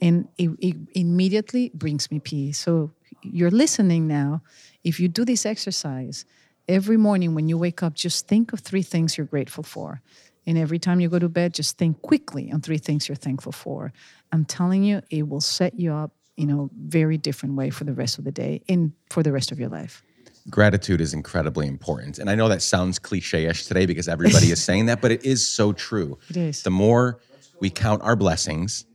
And 0.00 0.28
it, 0.38 0.50
it 0.60 0.76
immediately 0.94 1.70
brings 1.74 2.10
me 2.10 2.20
peace. 2.20 2.58
So 2.58 2.92
you're 3.22 3.50
listening 3.50 4.06
now. 4.06 4.42
If 4.84 5.00
you 5.00 5.08
do 5.08 5.24
this 5.24 5.44
exercise 5.44 6.24
every 6.68 6.96
morning 6.96 7.34
when 7.34 7.48
you 7.48 7.58
wake 7.58 7.82
up, 7.82 7.94
just 7.94 8.28
think 8.28 8.52
of 8.52 8.60
three 8.60 8.82
things 8.82 9.16
you're 9.16 9.26
grateful 9.26 9.64
for. 9.64 10.00
And 10.46 10.56
every 10.56 10.78
time 10.78 11.00
you 11.00 11.08
go 11.08 11.18
to 11.18 11.28
bed, 11.28 11.52
just 11.52 11.76
think 11.76 12.00
quickly 12.02 12.50
on 12.52 12.60
three 12.60 12.78
things 12.78 13.08
you're 13.08 13.16
thankful 13.16 13.52
for. 13.52 13.92
I'm 14.32 14.44
telling 14.44 14.82
you, 14.82 15.02
it 15.10 15.28
will 15.28 15.40
set 15.40 15.78
you 15.78 15.92
up 15.92 16.12
in 16.36 16.50
a 16.50 16.68
very 16.88 17.18
different 17.18 17.56
way 17.56 17.68
for 17.68 17.84
the 17.84 17.92
rest 17.92 18.18
of 18.18 18.24
the 18.24 18.32
day 18.32 18.62
and 18.68 18.92
for 19.10 19.22
the 19.22 19.32
rest 19.32 19.52
of 19.52 19.58
your 19.58 19.68
life. 19.68 20.02
gratitude 20.48 21.00
is 21.00 21.12
incredibly 21.12 21.66
important. 21.66 22.18
And 22.18 22.30
I 22.30 22.34
know 22.34 22.48
that 22.48 22.62
sounds 22.62 22.98
cliche-ish 22.98 23.66
today 23.66 23.84
because 23.84 24.08
everybody 24.08 24.50
is 24.50 24.62
saying 24.68 24.86
that, 24.86 25.02
but 25.02 25.10
it 25.10 25.24
is 25.24 25.46
so 25.46 25.72
true. 25.72 26.18
It 26.30 26.36
is. 26.38 26.62
The 26.62 26.70
more 26.70 27.18
we 27.60 27.68
count 27.68 28.00
our 28.02 28.16
blessings, 28.16 28.86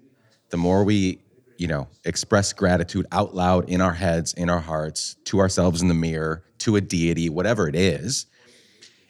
the 0.53 0.57
more 0.57 0.83
we, 0.83 1.19
you 1.57 1.67
know, 1.67 1.87
express 2.05 2.53
gratitude 2.53 3.07
out 3.11 3.33
loud 3.33 3.67
in 3.71 3.81
our 3.81 3.93
heads, 3.93 4.35
in 4.35 4.51
our 4.51 4.59
hearts, 4.59 5.15
to 5.25 5.39
ourselves 5.39 5.81
in 5.81 5.87
the 5.87 5.95
mirror, 5.95 6.43
to 6.59 6.75
a 6.75 6.81
deity, 6.81 7.27
whatever 7.27 7.67
it 7.67 7.75
is. 7.75 8.27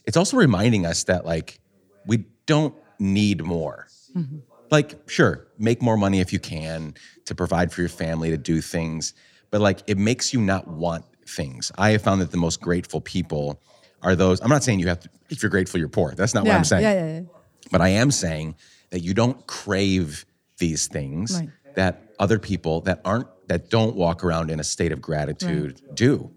It's 0.06 0.16
also 0.16 0.38
reminding 0.38 0.86
us 0.86 1.04
that 1.04 1.26
like 1.26 1.60
we 2.08 2.24
don't 2.46 2.74
need 2.98 3.44
more. 3.44 3.88
Mm-hmm. 4.16 4.38
Like, 4.72 5.10
sure, 5.10 5.48
make 5.58 5.82
more 5.82 5.98
money 5.98 6.22
if 6.22 6.32
you 6.32 6.40
can 6.40 6.94
to 7.26 7.36
provide 7.36 7.74
for 7.74 7.82
your 7.82 7.90
family, 7.90 8.30
to 8.30 8.38
do 8.38 8.62
things, 8.62 9.14
but 9.52 9.60
like 9.60 9.82
it 9.88 9.98
makes 9.98 10.34
you 10.34 10.40
not 10.40 10.70
want 10.70 11.04
things. 11.28 11.74
I 11.78 11.90
have 11.90 12.04
found 12.04 12.22
that 12.22 12.32
the 12.32 12.38
most 12.38 12.62
grateful 12.62 13.02
people 13.02 13.62
are 14.02 14.16
those. 14.16 14.40
I'm 14.40 14.50
not 14.50 14.64
saying 14.64 14.80
you 14.80 14.88
have 14.88 15.02
to, 15.02 15.10
if 15.30 15.44
you're 15.44 15.50
grateful, 15.50 15.78
you're 15.78 15.90
poor. 15.90 16.14
That's 16.16 16.34
not 16.34 16.46
what 16.46 16.56
I'm 16.56 16.64
saying. 16.64 16.84
Yeah, 16.84 16.94
yeah, 16.94 17.14
yeah. 17.16 17.22
But 17.70 17.82
I 17.82 17.90
am 17.90 18.12
saying 18.12 18.56
that 18.92 19.02
you 19.02 19.14
don't 19.14 19.46
crave 19.46 20.26
these 20.66 20.88
things 20.88 21.28
Right. 21.40 21.50
that 21.76 21.94
other 22.24 22.40
people 22.40 22.76
that 22.88 23.00
aren't 23.04 23.28
that 23.52 23.70
don't 23.70 23.96
walk 24.06 24.24
around 24.24 24.50
in 24.54 24.60
a 24.60 24.64
state 24.76 24.92
of 24.96 25.00
gratitude 25.02 25.82
do. 25.94 26.32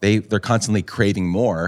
They 0.00 0.14
they're 0.18 0.46
constantly 0.52 0.82
craving 0.96 1.26
more 1.40 1.62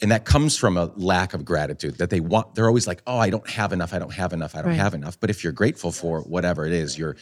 and 0.00 0.08
that 0.12 0.24
comes 0.24 0.56
from 0.62 0.76
a 0.76 0.86
lack 1.12 1.30
of 1.36 1.40
gratitude 1.52 1.94
that 1.98 2.10
they 2.14 2.20
want 2.20 2.46
they're 2.54 2.68
always 2.72 2.86
like 2.86 3.00
oh 3.10 3.18
i 3.26 3.30
don't 3.34 3.48
have 3.60 3.70
enough 3.76 3.92
i 3.96 3.98
don't 4.02 4.12
have 4.22 4.32
enough 4.38 4.52
i 4.54 4.58
don't 4.62 4.68
Right. 4.76 4.84
have 4.86 4.94
enough 5.00 5.18
but 5.22 5.28
if 5.34 5.38
you're 5.42 5.56
grateful 5.62 5.90
for 6.02 6.14
whatever 6.34 6.60
it 6.70 6.72
is 6.84 6.96
your 7.00 7.12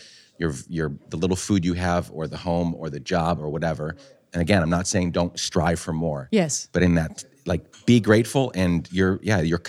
your 0.41 0.53
your 0.79 0.89
the 1.13 1.17
little 1.17 1.41
food 1.47 1.65
you 1.65 1.75
have 1.89 2.11
or 2.17 2.25
the 2.35 2.41
home 2.49 2.75
or 2.81 2.87
the 2.97 3.01
job 3.15 3.35
or 3.43 3.49
whatever 3.57 3.87
and 4.35 4.41
again 4.47 4.61
i'm 4.65 4.75
not 4.79 4.87
saying 4.87 5.09
don't 5.21 5.35
strive 5.49 5.79
for 5.87 5.95
more 5.95 6.23
Yes. 6.41 6.69
but 6.75 6.83
in 6.83 6.93
that 7.01 7.25
like 7.53 7.63
be 7.87 7.97
grateful 8.11 8.45
and 8.63 8.77
you're 8.99 9.15
yeah 9.23 9.41
your 9.53 9.61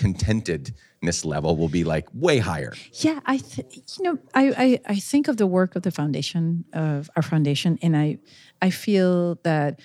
contentedness 1.00 1.24
level 1.24 1.56
will 1.56 1.68
be 1.68 1.84
like 1.84 2.06
way 2.14 2.38
higher 2.38 2.72
Yeah, 2.92 3.20
I 3.26 3.38
th- 3.38 3.82
you 3.98 4.04
know 4.04 4.18
I, 4.34 4.52
I 4.56 4.80
I 4.94 4.96
think 5.00 5.28
of 5.28 5.36
the 5.36 5.46
work 5.46 5.76
of 5.76 5.82
the 5.82 5.90
foundation 5.90 6.64
of 6.72 7.10
our 7.16 7.22
foundation, 7.22 7.78
and 7.82 7.96
I 7.96 8.18
I 8.60 8.70
feel 8.70 9.38
that 9.42 9.80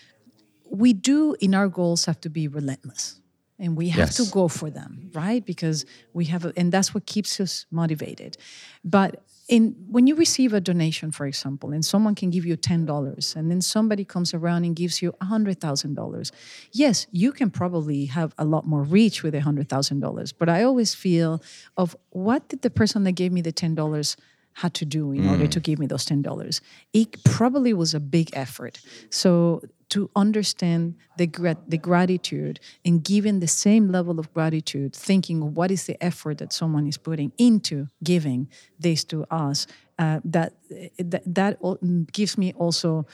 we 0.70 0.94
do 0.94 1.36
in 1.40 1.54
our 1.54 1.68
goals 1.68 2.06
have 2.06 2.20
to 2.22 2.30
be 2.30 2.48
relentless, 2.48 3.20
and 3.60 3.78
we 3.78 3.90
have 3.90 4.12
to 4.16 4.26
go 4.32 4.48
for 4.48 4.70
them, 4.72 5.12
right? 5.14 5.46
Because 5.46 5.86
we 6.14 6.26
have, 6.26 6.46
a, 6.46 6.54
and 6.58 6.72
that's 6.72 6.94
what 6.96 7.06
keeps 7.06 7.40
us 7.40 7.66
motivated. 7.70 8.38
But 8.84 9.24
in 9.50 9.76
when 9.90 10.08
you 10.08 10.16
receive 10.16 10.54
a 10.54 10.62
donation, 10.62 11.12
for 11.12 11.26
example, 11.26 11.72
and 11.74 11.84
someone 11.84 12.16
can 12.16 12.30
give 12.30 12.46
you 12.46 12.56
ten 12.56 12.86
dollars, 12.86 13.36
and 13.36 13.52
then 13.52 13.62
somebody 13.62 14.06
comes 14.06 14.34
around 14.34 14.64
and 14.64 14.76
gives 14.76 15.02
you 15.02 15.14
a 15.20 15.26
hundred 15.26 15.60
thousand 15.60 15.96
dollars, 15.96 16.32
yes, 16.72 17.08
you 17.12 17.32
can 17.32 17.50
probably 17.50 18.06
have 18.06 18.34
a 18.38 18.46
lot 18.46 18.66
more 18.66 18.84
reach 18.84 19.22
with 19.22 19.36
a 19.36 19.42
hundred 19.42 19.68
thousand 19.68 20.00
dollars. 20.00 20.32
But 20.32 20.48
I 20.50 20.64
always 20.64 20.96
feel 20.96 21.42
of 21.76 21.96
what 22.12 22.48
did 22.48 22.62
the 22.62 22.70
person 22.70 23.04
that 23.04 23.14
gave 23.14 23.32
me 23.32 23.42
the 23.42 23.52
ten 23.52 23.76
dollars 23.76 24.16
had 24.54 24.74
to 24.76 24.86
do 24.86 25.12
in 25.12 25.28
order 25.28 25.46
mm. 25.46 25.52
to 25.52 25.60
give 25.60 25.80
me 25.80 25.88
those 25.88 26.06
ten 26.06 26.22
dollars. 26.22 26.62
It 26.94 27.24
probably 27.24 27.74
was 27.74 27.94
a 27.94 28.00
big 28.00 28.30
effort. 28.34 28.80
So 29.10 29.62
to 29.94 30.10
understand 30.16 30.96
the 31.18 31.28
grat- 31.28 31.70
the 31.70 31.78
gratitude 31.78 32.60
and 32.86 33.04
giving 33.04 33.40
the 33.40 33.48
same 33.48 33.86
level 33.98 34.20
of 34.20 34.26
gratitude, 34.34 34.92
thinking 34.96 35.54
what 35.54 35.70
is 35.72 35.86
the 35.86 35.98
effort 36.10 36.38
that 36.40 36.52
someone 36.52 36.88
is 36.88 36.98
putting 36.98 37.32
into 37.38 37.88
giving 38.04 38.48
this 38.80 39.04
to 39.04 39.18
us, 39.30 39.68
uh, 40.00 40.20
that 40.36 40.54
that 40.98 41.24
that 41.40 41.54
gives 42.12 42.38
me 42.38 42.54
also 42.64 43.06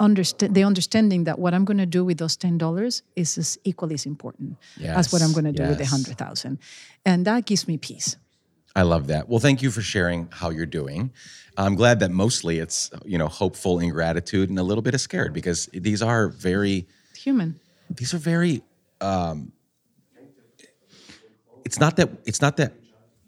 understand 0.00 0.54
the 0.54 0.64
understanding 0.64 1.24
that 1.24 1.38
what 1.38 1.52
I'm 1.54 1.64
going 1.64 1.82
to 1.86 1.98
do 1.98 2.04
with 2.08 2.18
those 2.18 2.36
ten 2.36 2.56
dollars 2.58 3.02
is 3.14 3.38
as 3.38 3.58
equally 3.64 3.94
as 3.94 4.06
important 4.06 4.56
as 4.96 5.12
what 5.12 5.20
I'm 5.22 5.32
going 5.32 5.48
to 5.52 5.56
do 5.62 5.68
with 5.68 5.78
the 5.78 5.84
yes. 5.84 5.92
hundred 5.92 6.16
thousand, 6.16 6.58
and 7.04 7.26
that 7.26 7.44
gives 7.44 7.68
me 7.68 7.76
peace. 7.78 8.16
I 8.74 8.82
love 8.82 9.08
that. 9.08 9.28
Well, 9.28 9.38
thank 9.40 9.62
you 9.62 9.70
for 9.70 9.82
sharing 9.82 10.28
how 10.32 10.50
you're 10.50 10.66
doing. 10.66 11.12
I'm 11.56 11.74
glad 11.74 12.00
that 12.00 12.10
mostly 12.10 12.58
it's 12.58 12.90
you 13.04 13.18
know 13.18 13.28
hopeful 13.28 13.78
and 13.78 13.90
gratitude 13.92 14.48
and 14.50 14.58
a 14.58 14.62
little 14.62 14.82
bit 14.82 14.94
of 14.94 15.00
scared 15.00 15.32
because 15.34 15.66
these 15.72 16.00
are 16.02 16.28
very 16.28 16.86
Human. 17.16 17.60
these 17.90 18.14
are 18.14 18.18
very 18.18 18.62
um 19.00 19.52
it's 21.64 21.78
not 21.78 21.96
that 21.96 22.08
it's 22.24 22.40
not 22.40 22.56
that 22.56 22.72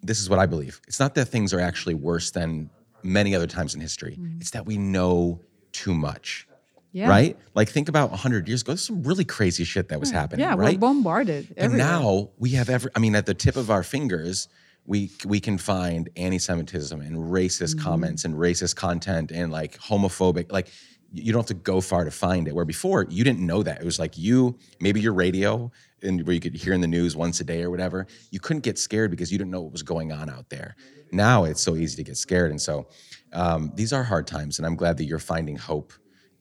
this 0.03 0.21
is 0.21 0.29
what 0.29 0.39
I 0.39 0.47
believe. 0.47 0.81
It's 0.89 1.01
not 1.01 1.15
that 1.15 1.27
things 1.27 1.53
are 1.55 1.61
actually 1.61 1.95
worse 1.95 2.31
than 2.31 2.71
many 3.03 3.35
other 3.35 3.47
times 3.47 3.75
in 3.75 3.81
history. 3.81 4.19
It's 4.41 4.51
that 4.51 4.67
we 4.67 4.77
know 4.77 5.41
too 5.73 5.95
much. 5.95 6.47
Yeah. 6.93 7.09
Right? 7.09 7.37
Like 7.55 7.69
think 7.71 7.89
about 7.89 8.11
100 8.11 8.47
years 8.47 8.63
ago, 8.63 8.73
there's 8.73 8.87
some 8.87 9.03
really 9.03 9.25
crazy 9.25 9.65
shit 9.65 9.89
that 9.89 9.99
was 9.99 10.11
happening, 10.13 10.45
Yeah, 10.47 10.55
right? 10.55 10.75
we're 10.75 10.79
bombarded. 10.79 11.53
And 11.57 11.77
now 11.77 12.31
we 12.39 12.51
have 12.51 12.71
every, 12.71 12.91
I 12.95 13.01
mean, 13.01 13.17
at 13.17 13.27
the 13.27 13.35
tip 13.35 13.57
of 13.57 13.69
our 13.71 13.83
fingers, 13.83 14.47
we 14.87 15.11
we 15.24 15.41
can 15.41 15.59
find 15.59 16.11
anti-Semitism 16.16 17.01
and 17.01 17.16
racist 17.16 17.74
Mm-hmm. 17.74 17.85
comments 17.85 18.24
and 18.24 18.35
racist 18.35 18.76
content 18.76 19.30
and 19.32 19.51
like 19.51 19.78
homophobic. 19.78 20.53
Like 20.53 20.68
you 21.12 21.32
don't 21.32 21.41
have 21.41 21.47
to 21.47 21.55
go 21.55 21.80
far 21.80 22.05
to 22.05 22.11
find 22.11 22.49
it. 22.49 22.55
Where 22.55 22.64
before 22.64 23.07
you 23.09 23.24
didn't 23.24 23.47
know 23.47 23.62
that. 23.62 23.80
It 23.80 23.85
was 23.85 23.99
like 23.99 24.18
you, 24.18 24.59
maybe 24.80 25.01
your 25.01 25.14
radio, 25.14 25.70
and 26.03 26.26
where 26.26 26.35
you 26.35 26.41
could 26.41 26.55
hear 26.55 26.72
in 26.74 26.80
the 26.80 26.89
news 26.89 27.16
once 27.16 27.41
a 27.41 27.45
day 27.45 27.62
or 27.62 27.70
whatever. 27.70 28.07
You 28.30 28.41
couldn't 28.41 28.64
get 28.64 28.78
scared 28.78 29.11
because 29.11 29.30
you 29.30 29.39
didn't 29.39 29.53
know 29.53 29.62
what 29.62 29.72
was 29.72 29.82
going 29.82 30.12
on 30.12 30.28
out 30.28 30.51
there. 30.51 30.74
Now 31.12 31.45
it's 31.45 31.62
so 31.62 31.76
easy 31.76 31.97
to 31.97 32.03
get 32.03 32.16
scared, 32.16 32.51
and 32.51 32.61
so 32.61 32.89
um, 33.32 33.72
these 33.74 33.93
are 33.93 34.03
hard 34.03 34.26
times. 34.26 34.59
And 34.59 34.66
I'm 34.66 34.76
glad 34.76 34.97
that 34.99 35.05
you're 35.05 35.18
finding 35.20 35.57
hope 35.57 35.93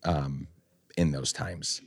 um, 0.04 0.48
in 0.98 1.12
those 1.12 1.32
times. 1.32 1.82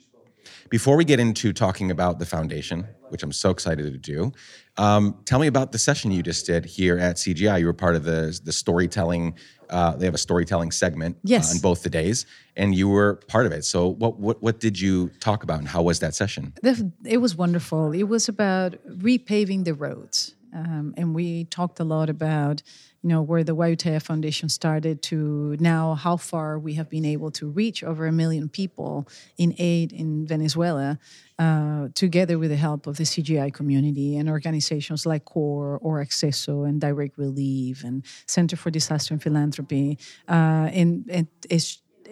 Before 0.71 0.97
we 0.97 1.05
get 1.05 1.19
into 1.19 1.53
talking 1.53 1.91
about 1.91 2.19
the 2.19 2.27
foundation, 2.27 2.87
which 3.11 3.23
I'm 3.23 3.33
so 3.33 3.51
excited 3.51 3.91
to 3.93 3.99
do, 3.99 4.33
um, 4.77 5.17
tell 5.25 5.39
me 5.39 5.47
about 5.47 5.73
the 5.73 5.79
session 5.79 6.11
you 6.11 6.23
just 6.23 6.47
did 6.47 6.65
here 6.65 6.99
at 6.99 7.17
CGI. 7.17 7.61
You 7.61 7.67
were 7.67 7.73
part 7.73 7.97
of 7.97 8.05
the 8.05 8.39
the 8.45 8.53
storytelling. 8.53 9.35
Uh, 9.71 9.97
they 9.97 10.05
have 10.05 10.15
a 10.15 10.19
storytelling 10.19 10.71
segment 10.71 11.17
Yes. 11.25 11.53
on 11.53 11.61
both 11.61 11.83
the 11.83 11.91
days, 11.91 12.25
and 12.57 12.75
you 12.75 12.89
were 12.89 13.17
part 13.29 13.47
of 13.47 13.53
it. 13.53 13.65
So, 13.65 13.89
what 13.89 14.19
what 14.19 14.43
what 14.43 14.61
did 14.61 14.79
you 14.81 15.11
talk 15.21 15.43
about, 15.43 15.59
and 15.59 15.69
how 15.69 15.83
was 15.83 15.99
that 16.01 16.15
session? 16.15 16.53
The- 16.63 16.93
it 17.05 17.19
was 17.19 17.35
wonderful. 17.37 17.93
It 17.93 18.05
was 18.05 18.29
about 18.29 18.75
repaving 18.87 19.65
the 19.65 19.75
roads. 19.75 20.35
Um, 20.55 20.95
and 20.97 21.15
we 21.15 21.45
talked 21.45 21.81
a 21.81 21.85
lot 21.85 22.09
about, 22.09 22.63
you 23.03 23.09
know, 23.09 23.23
where 23.23 23.45
the 23.45 23.55
Wayuu 23.55 23.77
Taya 23.77 24.03
Foundation 24.03 24.49
started 24.49 25.03
to 25.05 25.57
now 25.61 25.95
how 25.95 26.17
far 26.17 26.59
we 26.59 26.75
have 26.75 26.89
been 26.89 27.05
able 27.05 27.31
to 27.33 27.49
reach 27.49 27.85
over 27.85 28.07
a 28.07 28.13
million 28.13 28.49
people 28.49 29.09
in 29.39 29.55
aid 29.59 29.93
in 29.93 30.27
Venezuela, 30.27 30.99
uh, 31.39 31.89
together 31.95 32.39
with 32.39 32.51
the 32.51 32.57
help 32.57 32.87
of 32.87 32.97
the 32.97 33.05
CGI 33.05 33.53
community 33.53 34.17
and 34.17 34.29
organizations 34.29 35.07
like 35.07 35.25
CORE 35.25 35.79
or 35.83 36.05
Acceso 36.05 36.69
and 36.69 36.81
Direct 36.81 37.17
Relief 37.19 37.85
and 37.85 38.05
Center 38.27 38.57
for 38.57 38.71
Disaster 38.71 39.15
and 39.15 39.23
Philanthropy. 39.23 39.99
Uh, 40.29 40.71
and, 40.73 41.05
and, 41.11 41.29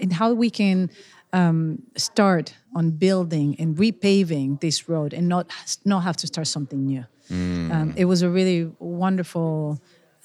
and 0.01 0.12
how 0.12 0.32
we 0.32 0.51
can 0.51 0.91
um, 1.32 1.82
start 1.97 2.55
on 2.74 2.93
building 2.93 3.57
and 3.59 3.76
repaving 3.76 4.61
this 4.61 4.89
road 4.89 5.12
and 5.12 5.28
not 5.28 5.51
not 5.85 6.01
have 6.01 6.16
to 6.18 6.26
start 6.26 6.47
something 6.47 6.87
new. 6.87 7.05
Um, 7.72 7.95
it 7.97 8.05
was 8.05 8.22
a 8.22 8.28
really 8.28 8.70
wonderful, 8.78 9.82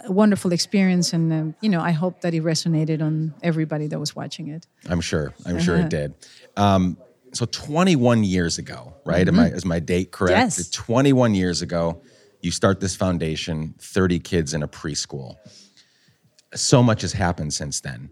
wonderful 0.07 0.51
experience, 0.53 1.13
and 1.13 1.31
um, 1.33 1.55
you 1.61 1.69
know 1.69 1.81
I 1.81 1.91
hope 1.91 2.21
that 2.21 2.33
it 2.33 2.43
resonated 2.43 3.01
on 3.01 3.33
everybody 3.43 3.87
that 3.87 3.99
was 3.99 4.15
watching 4.15 4.47
it. 4.49 4.65
I'm 4.89 5.01
sure. 5.01 5.33
I'm 5.45 5.59
sure 5.59 5.75
Uh-huh. 5.75 5.85
it 5.85 5.89
did. 5.89 6.13
Um, 6.57 6.97
so 7.33 7.45
21 7.45 8.23
years 8.23 8.57
ago, 8.57 8.93
right? 9.05 9.27
Am 9.27 9.39
I 9.39 9.47
is 9.49 9.65
my 9.65 9.79
date 9.79 10.11
correct? 10.11 10.37
Yes. 10.57 10.69
21 10.71 11.35
years 11.35 11.61
ago, 11.61 12.01
you 12.41 12.49
start 12.51 12.79
this 12.79 12.95
foundation. 12.95 13.75
30 13.79 14.19
kids 14.19 14.53
in 14.53 14.63
a 14.63 14.67
preschool. 14.67 15.35
So 16.55 16.81
much 16.81 17.01
has 17.03 17.13
happened 17.13 17.53
since 17.53 17.81
then. 17.81 18.09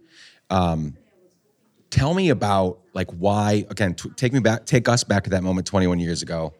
Um, 0.51 0.95
tell 1.89 2.13
me 2.13 2.29
about 2.29 2.79
like 2.93 3.09
why. 3.11 3.65
Again, 3.71 3.95
t- 3.95 4.09
take 4.15 4.33
me 4.33 4.39
back. 4.39 4.65
Take 4.67 4.88
us 4.88 5.03
back 5.03 5.23
to 5.23 5.29
that 5.31 5.41
moment 5.41 5.65
21 5.65 5.99
years 5.99 6.21
ago. 6.21 6.53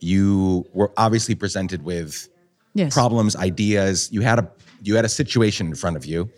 You 0.00 0.64
were 0.72 0.92
obviously 0.96 1.34
presented 1.34 1.82
with 1.82 2.28
Yes. 2.74 2.94
problems, 2.94 3.36
ideas. 3.36 4.08
You 4.12 4.20
had 4.20 4.38
a 4.38 4.50
you 4.82 4.96
had 4.96 5.04
a 5.04 5.08
situation 5.08 5.66
in 5.66 5.74
front 5.74 5.96
of 5.96 6.06
you, 6.06 6.30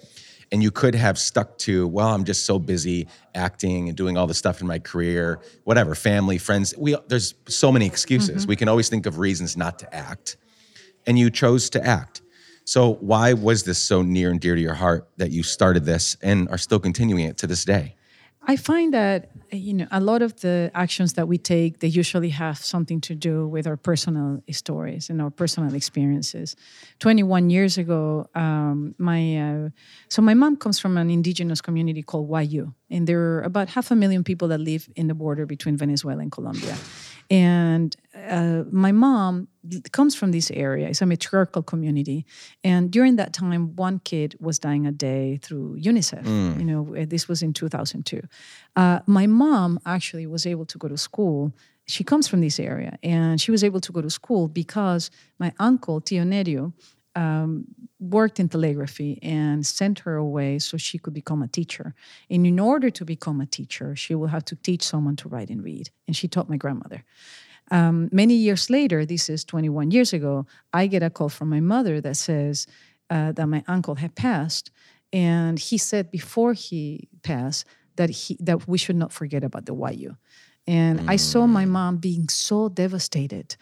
and 0.51 0.63
you 0.63 0.71
could 0.71 0.95
have 0.95 1.19
stuck 1.19 1.59
to, 1.59 1.87
well, 1.87 2.09
I'm 2.09 2.25
just 2.25 2.45
so 2.45 2.59
busy 2.59 3.07
acting 3.35 3.89
and 3.89 3.97
doing 3.97 4.17
all 4.17 4.27
the 4.27 4.35
stuff 4.35 4.61
in 4.61 4.67
my 4.67 4.79
career, 4.79 5.41
whatever, 5.65 5.95
family, 5.95 6.39
friends. 6.39 6.75
We 6.77 6.97
there's 7.09 7.35
so 7.49 7.71
many 7.71 7.87
excuses. 7.87 8.43
Mm-hmm. 8.43 8.49
We 8.49 8.57
can 8.57 8.69
always 8.69 8.89
think 8.89 9.07
of 9.07 9.19
reasons 9.19 9.57
not 9.57 9.79
to 9.81 9.95
act, 9.95 10.37
and 11.07 11.19
you 11.19 11.31
chose 11.31 11.71
to 11.71 11.85
act. 11.85 12.23
So 12.65 12.95
why 12.95 13.33
was 13.33 13.65
this 13.65 13.79
so 13.79 14.03
near 14.03 14.31
and 14.31 14.41
dear 14.41 14.55
to 14.55 14.61
your 14.61 14.75
heart 14.75 15.09
that 15.17 15.31
you 15.31 15.43
started 15.43 15.85
this 15.85 16.17
and 16.23 16.49
are 16.49 16.59
still 16.59 16.79
continuing 16.79 17.25
it 17.25 17.37
to 17.39 17.47
this 17.47 17.65
day? 17.65 17.97
I 18.45 18.57
find 18.57 18.93
that 18.93 19.31
you 19.53 19.75
know 19.75 19.87
a 19.91 20.01
lot 20.01 20.23
of 20.23 20.41
the 20.41 20.71
actions 20.75 21.13
that 21.13 21.29
we 21.29 21.39
take 21.39 21.81
they 21.81 21.87
usually 21.87 22.31
have 22.31 22.59
something 22.59 23.01
to 23.03 23.15
do 23.15 23.47
with 23.47 23.67
our 23.67 23.77
personal 23.77 24.43
stories 24.51 25.11
and 25.11 25.23
our 25.23 25.31
personal 25.31 25.75
experiences. 25.75 26.57
Twenty 26.99 27.23
one 27.23 27.51
years 27.51 27.79
ago, 27.79 28.29
um, 28.35 28.95
my 28.99 29.37
uh, 29.37 29.69
so 30.09 30.23
my 30.23 30.35
mom 30.35 30.57
comes 30.57 30.79
from 30.81 30.97
an 30.97 31.11
indigenous 31.11 31.61
community 31.61 32.03
called 32.03 32.29
Wayuu, 32.29 32.75
and 32.91 33.07
there 33.07 33.21
are 33.21 33.43
about 33.43 33.69
half 33.69 33.91
a 33.91 33.95
million 33.95 34.25
people 34.25 34.49
that 34.49 34.59
live 34.59 34.89
in 34.97 35.07
the 35.07 35.15
border 35.15 35.47
between 35.47 35.77
Venezuela 35.77 36.23
and 36.23 36.33
Colombia. 36.33 36.77
And 37.33 37.97
uh, 38.15 38.65
my 38.71 38.93
mom 38.93 39.49
comes 39.91 40.15
from 40.15 40.33
this 40.33 40.51
area. 40.51 40.87
It's 40.89 41.01
a 41.01 41.07
matriarchal 41.07 41.63
community, 41.63 42.27
and 42.63 42.91
during 42.91 43.17
that 43.17 43.33
time, 43.33 43.75
one 43.75 44.01
kid 44.01 44.37
was 44.39 44.59
dying 44.59 44.87
a 44.87 44.93
day 44.93 45.39
through 45.43 45.79
UNICEF. 45.81 46.27
You 46.59 46.65
know, 46.65 47.07
this 47.07 47.29
was 47.29 47.43
in 47.43 47.55
2002. 47.55 48.21
Uh, 48.77 49.01
my 49.07 49.27
mom 49.27 49.81
actually 49.87 50.27
was 50.27 50.45
able 50.45 50.67
to 50.67 50.77
go 50.77 50.89
to 50.89 50.99
school. 50.99 51.55
She 51.87 52.05
comes 52.05 52.29
from 52.29 52.43
this 52.43 52.61
area, 52.61 52.99
and 53.03 53.41
she 53.41 53.51
was 53.51 53.65
able 53.65 53.81
to 53.81 53.93
go 53.93 54.03
to 54.03 54.11
school 54.11 54.47
because 54.47 55.11
my 55.39 55.55
uncle 55.59 56.03
Tio 56.03 56.25
Nerio 56.25 56.75
um, 57.15 57.65
worked 58.03 58.41
in 58.41 58.49
telegraphy 58.49 59.19
and 59.23 59.65
sent 59.65 60.01
her 60.01 60.17
away 60.17 60.59
so 60.59 60.77
she 60.77 60.99
could 60.99 61.15
become 61.15 61.43
a 61.43 61.49
teacher. 61.49 61.95
And 62.29 62.47
in 62.47 62.59
order 62.59 62.91
to 62.91 63.05
become 63.05 63.41
a 63.41 63.47
teacher, 63.47 63.95
she 63.95 64.15
will 64.15 64.27
have 64.27 64.45
to 64.47 64.57
teach 64.57 64.83
someone 64.83 65.17
to 65.17 65.29
write 65.29 65.51
and 65.51 65.63
read. 65.63 65.91
And 66.07 66.17
she 66.17 66.27
taught 66.27 66.51
my 66.51 66.57
grandmother. 66.57 67.05
Um, 67.71 68.09
many 68.13 68.35
years 68.35 68.69
later, 68.69 69.07
this 69.07 69.29
is 69.29 69.45
21 69.45 69.93
years 69.93 70.13
ago, 70.13 70.47
I 70.73 70.89
get 70.89 71.03
a 71.03 71.11
call 71.11 71.29
from 71.29 71.49
my 71.49 71.61
mother 71.61 72.01
that 72.01 72.17
says 72.17 72.67
uh, 73.09 73.33
that 73.33 73.47
my 73.47 73.63
uncle 73.69 73.95
had 73.95 74.15
passed. 74.15 74.71
And 75.13 75.59
he 75.59 75.79
said 75.79 76.11
before 76.11 76.55
he 76.55 77.09
passed 77.23 77.65
that, 77.97 78.11
he, 78.11 78.37
that 78.41 78.67
we 78.67 78.79
should 78.79 78.97
not 78.97 79.13
forget 79.13 79.45
about 79.45 79.67
the 79.67 79.75
Wayuu. 79.75 80.17
And 80.67 81.09
I 81.09 81.17
saw 81.17 81.47
my 81.47 81.65
mom 81.65 81.97
being 81.99 82.29
so 82.29 82.69
devastated. 82.69 83.57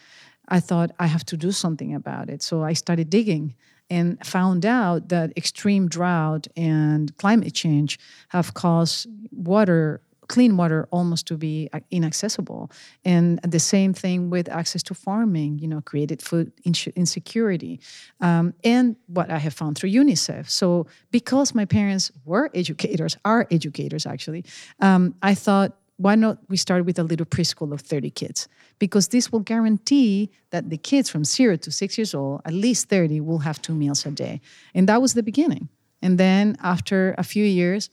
I 0.48 0.60
thought 0.60 0.90
I 0.98 1.06
have 1.06 1.24
to 1.26 1.36
do 1.36 1.52
something 1.52 1.94
about 1.94 2.28
it. 2.28 2.42
So 2.42 2.62
I 2.62 2.74
started 2.74 3.10
digging 3.10 3.54
and 3.90 4.24
found 4.24 4.64
out 4.64 5.08
that 5.08 5.32
extreme 5.36 5.88
drought 5.88 6.46
and 6.56 7.16
climate 7.18 7.54
change 7.54 7.98
have 8.28 8.54
caused 8.54 9.08
water 9.30 10.00
clean 10.30 10.56
water 10.56 10.86
almost 10.92 11.26
to 11.26 11.36
be 11.36 11.68
uh, 11.72 11.80
inaccessible. 11.90 12.70
And 13.04 13.40
the 13.42 13.58
same 13.58 13.92
thing 13.92 14.30
with 14.30 14.48
access 14.48 14.80
to 14.84 14.94
farming 14.94 15.58
you 15.58 15.66
know 15.66 15.80
created 15.80 16.22
food 16.22 16.52
insecurity. 16.64 17.80
Um, 18.20 18.54
and 18.62 18.94
what 19.08 19.28
i 19.30 19.38
have 19.38 19.54
found 19.54 19.76
through 19.76 19.90
unicef. 19.90 20.48
So 20.48 20.86
because 21.10 21.52
my 21.52 21.64
parents 21.64 22.12
were 22.24 22.48
educators 22.54 23.16
are 23.24 23.46
educators 23.50 24.06
actually 24.06 24.44
um, 24.80 25.14
i 25.22 25.34
thought 25.34 25.70
why 26.00 26.14
not 26.14 26.38
we 26.48 26.56
start 26.56 26.86
with 26.86 26.98
a 26.98 27.02
little 27.04 27.26
preschool 27.26 27.72
of 27.72 27.82
30 27.82 28.08
kids? 28.10 28.48
Because 28.78 29.08
this 29.08 29.30
will 29.30 29.40
guarantee 29.40 30.30
that 30.48 30.70
the 30.70 30.78
kids 30.78 31.10
from 31.10 31.24
0 31.24 31.56
to 31.56 31.70
6 31.70 31.98
years 31.98 32.14
old 32.14 32.40
at 32.46 32.54
least 32.54 32.88
30 32.88 33.20
will 33.20 33.40
have 33.40 33.60
two 33.60 33.74
meals 33.74 34.06
a 34.06 34.10
day. 34.10 34.40
And 34.74 34.88
that 34.88 35.02
was 35.02 35.12
the 35.12 35.22
beginning. 35.22 35.68
And 36.00 36.16
then 36.16 36.56
after 36.62 37.14
a 37.18 37.22
few 37.22 37.44
years 37.44 37.90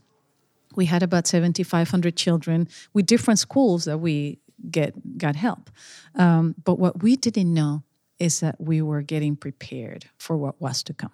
we 0.75 0.85
had 0.85 1.03
about 1.03 1.27
7500 1.27 2.15
children 2.15 2.69
with 2.93 3.05
different 3.05 3.39
schools 3.39 3.83
that 3.85 3.97
we 3.97 4.39
get 4.71 5.17
got 5.17 5.35
help. 5.35 5.69
Um, 6.15 6.55
but 6.63 6.79
what 6.79 7.03
we 7.03 7.17
didn't 7.17 7.53
know 7.53 7.83
is 8.19 8.39
that 8.39 8.55
we 8.57 8.81
were 8.81 9.01
getting 9.01 9.35
prepared 9.35 10.05
for 10.17 10.37
what 10.37 10.61
was 10.61 10.81
to 10.83 10.93
come 10.93 11.11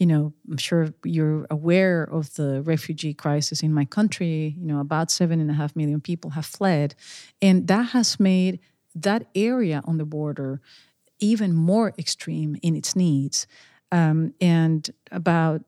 you 0.00 0.06
know, 0.06 0.32
I'm 0.50 0.56
sure 0.56 0.88
you're 1.04 1.46
aware 1.50 2.04
of 2.04 2.34
the 2.34 2.62
refugee 2.62 3.12
crisis 3.12 3.62
in 3.62 3.74
my 3.74 3.84
country. 3.84 4.56
You 4.58 4.66
know, 4.66 4.80
about 4.80 5.10
seven 5.10 5.40
and 5.40 5.50
a 5.50 5.54
half 5.54 5.76
million 5.76 6.00
people 6.00 6.30
have 6.30 6.46
fled. 6.46 6.94
And 7.42 7.68
that 7.68 7.90
has 7.90 8.18
made 8.18 8.60
that 8.94 9.26
area 9.34 9.82
on 9.84 9.98
the 9.98 10.06
border 10.06 10.62
even 11.18 11.52
more 11.52 11.92
extreme 11.98 12.56
in 12.62 12.74
its 12.74 12.96
needs. 12.96 13.46
Um, 13.92 14.32
and 14.40 14.88
about 15.12 15.60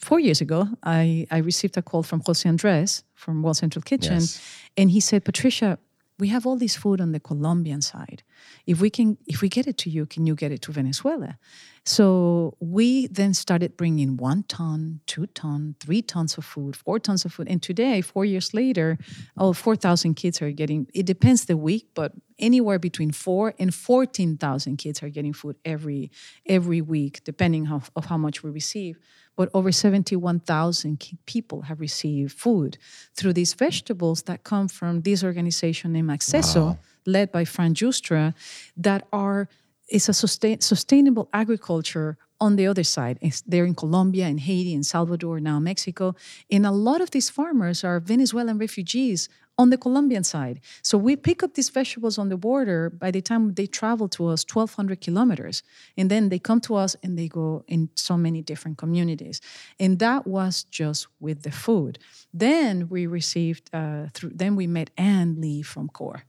four 0.00 0.18
years 0.18 0.40
ago, 0.40 0.68
I, 0.82 1.28
I 1.30 1.38
received 1.38 1.76
a 1.76 1.82
call 1.82 2.02
from 2.02 2.22
Jose 2.26 2.48
Andres 2.48 3.04
from 3.14 3.40
World 3.42 3.56
Central 3.56 3.84
Kitchen. 3.84 4.14
Yes. 4.14 4.42
And 4.76 4.90
he 4.90 4.98
said, 4.98 5.24
Patricia, 5.24 5.78
we 6.18 6.28
have 6.28 6.46
all 6.46 6.56
this 6.56 6.76
food 6.76 7.00
on 7.00 7.12
the 7.12 7.20
Colombian 7.20 7.82
side. 7.82 8.22
If 8.66 8.80
we 8.80 8.88
can, 8.88 9.18
if 9.26 9.42
we 9.42 9.48
get 9.48 9.66
it 9.66 9.76
to 9.78 9.90
you, 9.90 10.06
can 10.06 10.26
you 10.26 10.34
get 10.34 10.52
it 10.52 10.62
to 10.62 10.72
Venezuela? 10.72 11.38
So 11.84 12.56
we 12.60 13.08
then 13.08 13.34
started 13.34 13.76
bringing 13.76 14.16
one 14.16 14.44
ton, 14.44 15.00
two 15.06 15.26
ton, 15.26 15.74
three 15.80 16.02
tons 16.02 16.38
of 16.38 16.44
food, 16.44 16.76
four 16.76 16.98
tons 16.98 17.24
of 17.24 17.32
food, 17.32 17.48
and 17.48 17.62
today, 17.62 18.00
four 18.00 18.24
years 18.24 18.54
later, 18.54 18.96
oh, 19.36 19.52
4,000 19.52 20.14
kids 20.14 20.40
are 20.40 20.50
getting. 20.50 20.86
It 20.94 21.04
depends 21.04 21.44
the 21.44 21.56
week, 21.56 21.88
but 21.94 22.12
anywhere 22.38 22.78
between 22.78 23.10
four 23.10 23.54
and 23.58 23.74
14,000 23.74 24.76
kids 24.76 25.02
are 25.02 25.08
getting 25.08 25.32
food 25.32 25.56
every 25.64 26.10
every 26.46 26.80
week, 26.80 27.22
depending 27.24 27.68
of, 27.68 27.90
of 27.96 28.06
how 28.06 28.16
much 28.16 28.42
we 28.42 28.50
receive 28.50 28.98
but 29.36 29.48
over 29.52 29.72
71,000 29.72 31.18
people 31.26 31.62
have 31.62 31.80
received 31.80 32.32
food 32.32 32.78
through 33.14 33.32
these 33.32 33.54
vegetables 33.54 34.22
that 34.22 34.44
come 34.44 34.68
from 34.68 35.02
this 35.02 35.24
organization 35.24 35.92
named 35.92 36.10
Acceso, 36.10 36.64
wow. 36.66 36.78
led 37.06 37.32
by 37.32 37.44
Fran 37.44 37.74
Justra, 37.74 38.34
that 38.76 39.06
are 39.12 39.48
it's 39.88 40.08
a 40.08 40.14
sustain, 40.14 40.60
sustainable 40.60 41.28
agriculture 41.32 42.16
on 42.40 42.56
the 42.56 42.66
other 42.66 42.84
side. 42.84 43.18
It's, 43.20 43.42
they're 43.42 43.64
in 43.64 43.74
Colombia, 43.74 44.28
in 44.28 44.38
Haiti, 44.38 44.74
in 44.74 44.82
Salvador, 44.82 45.40
now 45.40 45.58
Mexico. 45.58 46.14
And 46.50 46.66
a 46.66 46.70
lot 46.70 47.00
of 47.00 47.10
these 47.10 47.30
farmers 47.30 47.84
are 47.84 48.00
Venezuelan 48.00 48.58
refugees 48.58 49.28
on 49.56 49.70
the 49.70 49.78
Colombian 49.78 50.24
side. 50.24 50.60
So 50.82 50.98
we 50.98 51.16
pick 51.16 51.42
up 51.42 51.54
these 51.54 51.70
vegetables 51.70 52.18
on 52.18 52.28
the 52.28 52.36
border. 52.36 52.90
By 52.90 53.10
the 53.10 53.20
time 53.20 53.54
they 53.54 53.66
travel 53.66 54.08
to 54.08 54.26
us, 54.26 54.44
1,200 54.52 55.00
kilometers, 55.00 55.62
and 55.96 56.10
then 56.10 56.28
they 56.28 56.38
come 56.38 56.60
to 56.62 56.74
us 56.74 56.96
and 57.02 57.18
they 57.18 57.28
go 57.28 57.64
in 57.68 57.88
so 57.94 58.16
many 58.16 58.42
different 58.42 58.78
communities. 58.78 59.40
And 59.78 59.98
that 60.00 60.26
was 60.26 60.64
just 60.64 61.06
with 61.20 61.42
the 61.42 61.52
food. 61.52 61.98
Then 62.32 62.88
we 62.88 63.06
received 63.06 63.70
uh, 63.72 64.06
through. 64.12 64.32
Then 64.34 64.56
we 64.56 64.66
met 64.66 64.90
Ann 64.96 65.40
Lee 65.40 65.62
from 65.62 65.88
CORE, 65.88 66.24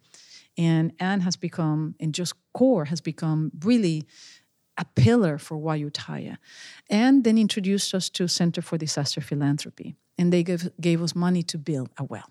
and 0.58 0.94
Anne 1.00 1.22
has 1.22 1.36
become, 1.36 1.96
and 2.00 2.14
just 2.14 2.34
CORE 2.54 2.86
has 2.86 3.02
become 3.02 3.52
really 3.64 4.04
a 4.78 4.86
pillar 4.96 5.38
for 5.38 5.58
Wayuu 5.58 5.92
Taya. 5.92 6.38
And 6.90 7.24
then 7.24 7.38
introduced 7.38 7.96
us 7.96 8.10
to 8.10 8.28
Center 8.28 8.62
for 8.62 8.78
Disaster 8.78 9.22
Philanthropy. 9.22 9.96
And 10.18 10.32
they 10.32 10.44
gave, 10.44 10.70
gave 10.80 11.02
us 11.02 11.16
money 11.16 11.44
to 11.44 11.58
build 11.58 11.90
a 11.98 12.04
well 12.04 12.30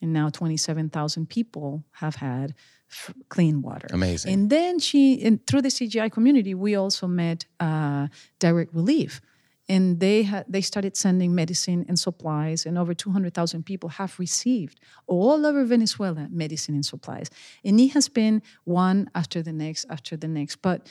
and 0.00 0.12
now 0.12 0.28
27,000 0.28 1.28
people 1.28 1.84
have 1.92 2.16
had 2.16 2.54
f- 2.90 3.14
clean 3.28 3.62
water. 3.62 3.88
Amazing. 3.92 4.32
And 4.32 4.50
then 4.50 4.78
she, 4.78 5.22
and 5.22 5.44
through 5.46 5.62
the 5.62 5.68
CGI 5.68 6.10
community, 6.10 6.54
we 6.54 6.74
also 6.74 7.06
met 7.06 7.46
uh, 7.60 8.08
Direct 8.38 8.72
Relief, 8.74 9.20
and 9.68 10.00
they 10.00 10.22
had 10.22 10.46
they 10.48 10.62
started 10.62 10.96
sending 10.96 11.34
medicine 11.34 11.84
and 11.88 11.98
supplies, 11.98 12.64
and 12.64 12.78
over 12.78 12.94
200,000 12.94 13.64
people 13.64 13.90
have 13.90 14.18
received 14.18 14.80
all 15.06 15.44
over 15.44 15.64
Venezuela 15.64 16.26
medicine 16.30 16.74
and 16.74 16.86
supplies. 16.86 17.28
And 17.64 17.78
it 17.78 17.88
has 17.88 18.08
been 18.08 18.42
one 18.64 19.10
after 19.14 19.42
the 19.42 19.52
next 19.52 19.84
after 19.90 20.16
the 20.16 20.28
next. 20.28 20.56
But 20.62 20.86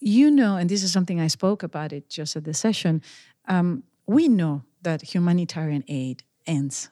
you 0.00 0.30
know, 0.30 0.56
and 0.56 0.68
this 0.68 0.82
is 0.82 0.92
something 0.92 1.20
I 1.20 1.28
spoke 1.28 1.62
about 1.62 1.92
it 1.92 2.08
just 2.08 2.36
at 2.36 2.44
the 2.44 2.54
session. 2.54 3.00
Um, 3.48 3.84
we 4.06 4.28
know 4.28 4.62
that 4.82 5.02
humanitarian 5.02 5.84
aid 5.88 6.22
ends 6.46 6.90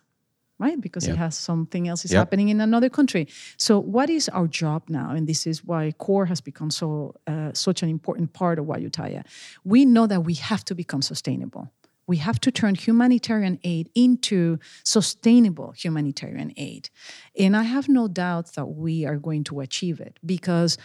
right? 0.59 0.81
Because 0.81 1.07
yep. 1.07 1.17
it 1.17 1.19
has 1.19 1.37
something 1.37 1.89
else 1.89 2.05
is 2.05 2.13
yep. 2.13 2.21
happening 2.21 2.49
in 2.49 2.61
another 2.61 2.89
country. 2.89 3.29
So, 3.57 3.79
what 3.79 4.11
is 4.11 4.29
our 4.29 4.47
job 4.47 4.85
now? 4.89 5.11
And 5.11 5.27
this 5.27 5.47
is 5.47 5.65
why 5.65 5.93
core 5.99 6.27
has 6.27 6.41
become 6.41 6.71
so 6.71 7.15
uh, 7.27 7.53
such 7.53 7.83
an 7.83 7.89
important 7.89 8.33
part 8.33 8.59
of 8.59 8.67
Wayuu 8.67 8.91
Taya. 8.91 9.25
We 9.65 9.85
know 9.85 10.07
that 10.07 10.25
we 10.25 10.35
have 10.35 10.65
to 10.67 10.75
become 10.75 11.03
sustainable. 11.03 11.73
We 12.07 12.19
have 12.19 12.39
to 12.41 12.51
turn 12.51 12.75
humanitarian 12.75 13.59
aid 13.65 13.89
into 13.95 14.59
sustainable 14.85 15.73
humanitarian 15.73 16.53
aid. 16.57 16.91
And 17.39 17.57
I 17.57 17.63
have 17.63 17.89
no 17.89 18.09
doubt 18.09 18.53
that 18.55 18.67
we 18.67 19.07
are 19.07 19.17
going 19.17 19.45
to 19.45 19.61
achieve 19.61 20.01
it 20.01 20.19
because 20.25 20.77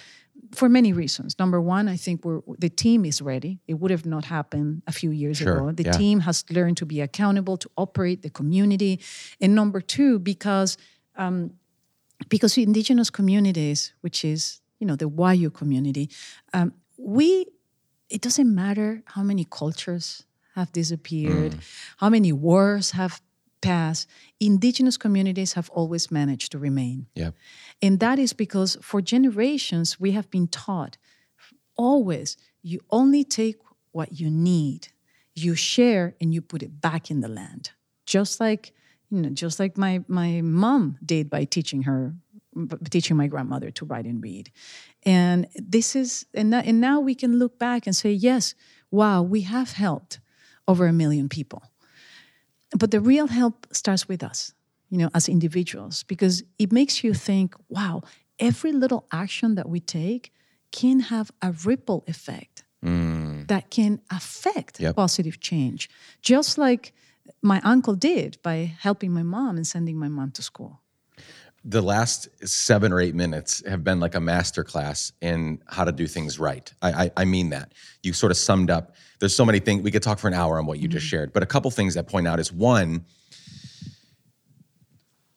for 0.53 0.69
many 0.69 0.93
reasons. 0.93 1.37
Number 1.37 1.61
one, 1.61 1.87
I 1.87 1.95
think 1.95 2.25
we're 2.25 2.41
the 2.57 2.69
team 2.69 3.05
is 3.05 3.21
ready. 3.21 3.59
It 3.67 3.75
would 3.75 3.91
have 3.91 4.05
not 4.05 4.25
happened 4.25 4.81
a 4.87 4.91
few 4.91 5.11
years 5.11 5.37
sure, 5.37 5.57
ago. 5.57 5.71
The 5.71 5.83
yeah. 5.83 5.91
team 5.91 6.21
has 6.21 6.43
learned 6.49 6.77
to 6.77 6.85
be 6.85 7.01
accountable, 7.01 7.57
to 7.57 7.69
operate 7.77 8.21
the 8.21 8.29
community. 8.29 8.99
And 9.41 9.55
number 9.55 9.81
two, 9.81 10.19
because 10.19 10.77
um, 11.15 11.51
because 12.27 12.57
indigenous 12.57 13.09
communities, 13.09 13.93
which 14.01 14.25
is 14.25 14.61
you 14.79 14.87
know 14.87 14.95
the 14.95 15.09
Wayuu 15.09 15.53
community, 15.53 16.09
um, 16.53 16.73
we 16.97 17.45
it 18.09 18.21
doesn't 18.21 18.53
matter 18.53 19.03
how 19.05 19.23
many 19.23 19.45
cultures 19.45 20.25
have 20.55 20.71
disappeared, 20.71 21.53
mm. 21.53 21.95
how 21.97 22.09
many 22.09 22.33
wars 22.33 22.91
have 22.91 23.21
past, 23.61 24.07
indigenous 24.39 24.97
communities 24.97 25.53
have 25.53 25.69
always 25.69 26.11
managed 26.11 26.51
to 26.51 26.59
remain. 26.59 27.07
Yeah. 27.15 27.31
And 27.81 27.99
that 27.99 28.19
is 28.19 28.33
because 28.33 28.77
for 28.81 29.01
generations 29.01 29.99
we 29.99 30.11
have 30.11 30.29
been 30.29 30.47
taught 30.47 30.97
always 31.75 32.35
you 32.61 32.81
only 32.89 33.23
take 33.23 33.57
what 33.91 34.19
you 34.19 34.29
need. 34.29 34.89
You 35.33 35.55
share 35.55 36.15
and 36.19 36.33
you 36.33 36.41
put 36.41 36.61
it 36.61 36.81
back 36.81 37.09
in 37.09 37.21
the 37.21 37.29
land. 37.29 37.71
Just 38.05 38.39
like 38.39 38.73
you 39.09 39.21
know, 39.21 39.29
just 39.29 39.59
like 39.59 39.77
my 39.77 40.03
my 40.07 40.41
mom 40.41 40.97
did 41.03 41.29
by 41.29 41.45
teaching 41.45 41.83
her 41.83 42.13
teaching 42.89 43.15
my 43.15 43.27
grandmother 43.27 43.71
to 43.71 43.85
write 43.85 44.05
and 44.05 44.21
read. 44.21 44.51
And 45.03 45.47
this 45.55 45.95
is 45.95 46.25
and, 46.33 46.53
and 46.53 46.81
now 46.81 46.99
we 46.99 47.15
can 47.15 47.39
look 47.39 47.57
back 47.57 47.87
and 47.87 47.95
say, 47.95 48.11
yes, 48.11 48.55
wow, 48.91 49.21
we 49.21 49.41
have 49.41 49.71
helped 49.71 50.19
over 50.67 50.85
a 50.85 50.93
million 50.93 51.29
people 51.29 51.63
but 52.77 52.91
the 52.91 52.99
real 52.99 53.27
help 53.27 53.67
starts 53.71 54.07
with 54.07 54.23
us, 54.23 54.53
you 54.89 54.97
know, 54.97 55.09
as 55.13 55.27
individuals, 55.27 56.03
because 56.03 56.43
it 56.57 56.71
makes 56.71 57.03
you 57.03 57.13
think, 57.13 57.55
wow, 57.69 58.01
every 58.39 58.71
little 58.71 59.05
action 59.11 59.55
that 59.55 59.67
we 59.67 59.79
take 59.79 60.31
can 60.71 60.99
have 60.99 61.31
a 61.41 61.51
ripple 61.65 62.03
effect 62.07 62.63
mm. 62.83 63.47
that 63.47 63.69
can 63.69 63.99
affect 64.11 64.79
yep. 64.79 64.95
positive 64.95 65.39
change, 65.39 65.89
just 66.21 66.57
like 66.57 66.93
my 67.41 67.61
uncle 67.63 67.95
did 67.95 68.37
by 68.43 68.73
helping 68.79 69.11
my 69.11 69.23
mom 69.23 69.55
and 69.55 69.65
sending 69.65 69.97
my 69.97 70.07
mom 70.07 70.31
to 70.31 70.41
school. 70.41 70.81
The 71.65 71.81
last 71.81 72.29
seven 72.47 72.93
or 72.93 73.01
eight 73.01 73.15
minutes 73.15 73.65
have 73.67 73.83
been 73.83 73.99
like 73.99 74.15
a 74.15 74.19
master 74.19 74.63
class 74.63 75.11
in 75.21 75.61
how 75.67 75.83
to 75.83 75.91
do 75.91 76.07
things 76.07 76.39
right. 76.39 76.73
I, 76.81 76.91
I, 76.91 77.11
I 77.17 77.25
mean 77.25 77.49
that. 77.49 77.73
You 78.01 78.13
sort 78.13 78.31
of 78.31 78.37
summed 78.37 78.69
up 78.69 78.95
there's 79.19 79.35
so 79.35 79.45
many 79.45 79.59
things 79.59 79.83
we 79.83 79.91
could 79.91 80.03
talk 80.03 80.17
for 80.17 80.27
an 80.27 80.33
hour 80.33 80.57
on 80.57 80.65
what 80.65 80.79
you 80.79 80.87
mm-hmm. 80.87 80.93
just 80.93 81.05
shared 81.05 81.31
but 81.33 81.43
a 81.43 81.45
couple 81.45 81.69
things 81.71 81.93
that 81.93 82.07
point 82.07 82.27
out 82.27 82.39
is 82.39 82.51
one 82.51 83.05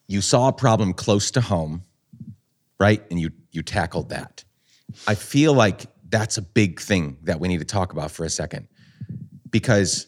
you 0.07 0.21
saw 0.21 0.47
a 0.47 0.53
problem 0.53 0.93
close 0.93 1.31
to 1.31 1.41
home 1.41 1.83
right 2.79 3.03
and 3.11 3.19
you 3.19 3.29
you 3.51 3.61
tackled 3.61 4.09
that 4.09 4.43
i 5.07 5.15
feel 5.15 5.53
like 5.53 5.85
that's 6.09 6.37
a 6.37 6.41
big 6.41 6.79
thing 6.79 7.17
that 7.23 7.39
we 7.39 7.47
need 7.47 7.59
to 7.59 7.65
talk 7.65 7.91
about 7.91 8.11
for 8.11 8.23
a 8.23 8.29
second 8.29 8.67
because 9.49 10.07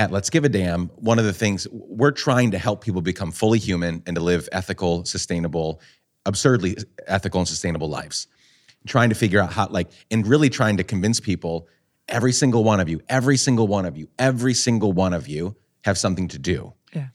at 0.00 0.10
let's 0.10 0.30
give 0.30 0.44
a 0.44 0.48
damn 0.48 0.86
one 0.96 1.18
of 1.18 1.26
the 1.26 1.32
things 1.32 1.68
we're 1.70 2.10
trying 2.10 2.50
to 2.52 2.58
help 2.58 2.82
people 2.82 3.02
become 3.02 3.30
fully 3.30 3.58
human 3.58 4.02
and 4.06 4.16
to 4.16 4.22
live 4.22 4.48
ethical 4.50 5.04
sustainable 5.04 5.80
absurdly 6.24 6.76
ethical 7.06 7.40
and 7.40 7.48
sustainable 7.48 7.88
lives. 7.88 8.26
Trying 8.86 9.10
to 9.10 9.14
figure 9.14 9.40
out 9.40 9.52
how, 9.52 9.68
like, 9.68 9.90
and 10.10 10.26
really 10.26 10.48
trying 10.48 10.78
to 10.78 10.84
convince 10.84 11.20
people 11.20 11.68
every 12.08 12.32
single 12.32 12.64
one 12.64 12.80
of 12.80 12.88
you, 12.88 13.02
every 13.10 13.36
single 13.36 13.66
one 13.68 13.84
of 13.84 13.96
you, 13.98 14.08
every 14.18 14.54
single 14.54 14.92
one 14.92 15.12
of 15.12 15.28
you 15.28 15.54
have 15.84 15.98
something 15.98 16.28
to 16.28 16.38
do. 16.38 16.72
Yeah. 16.94 17.08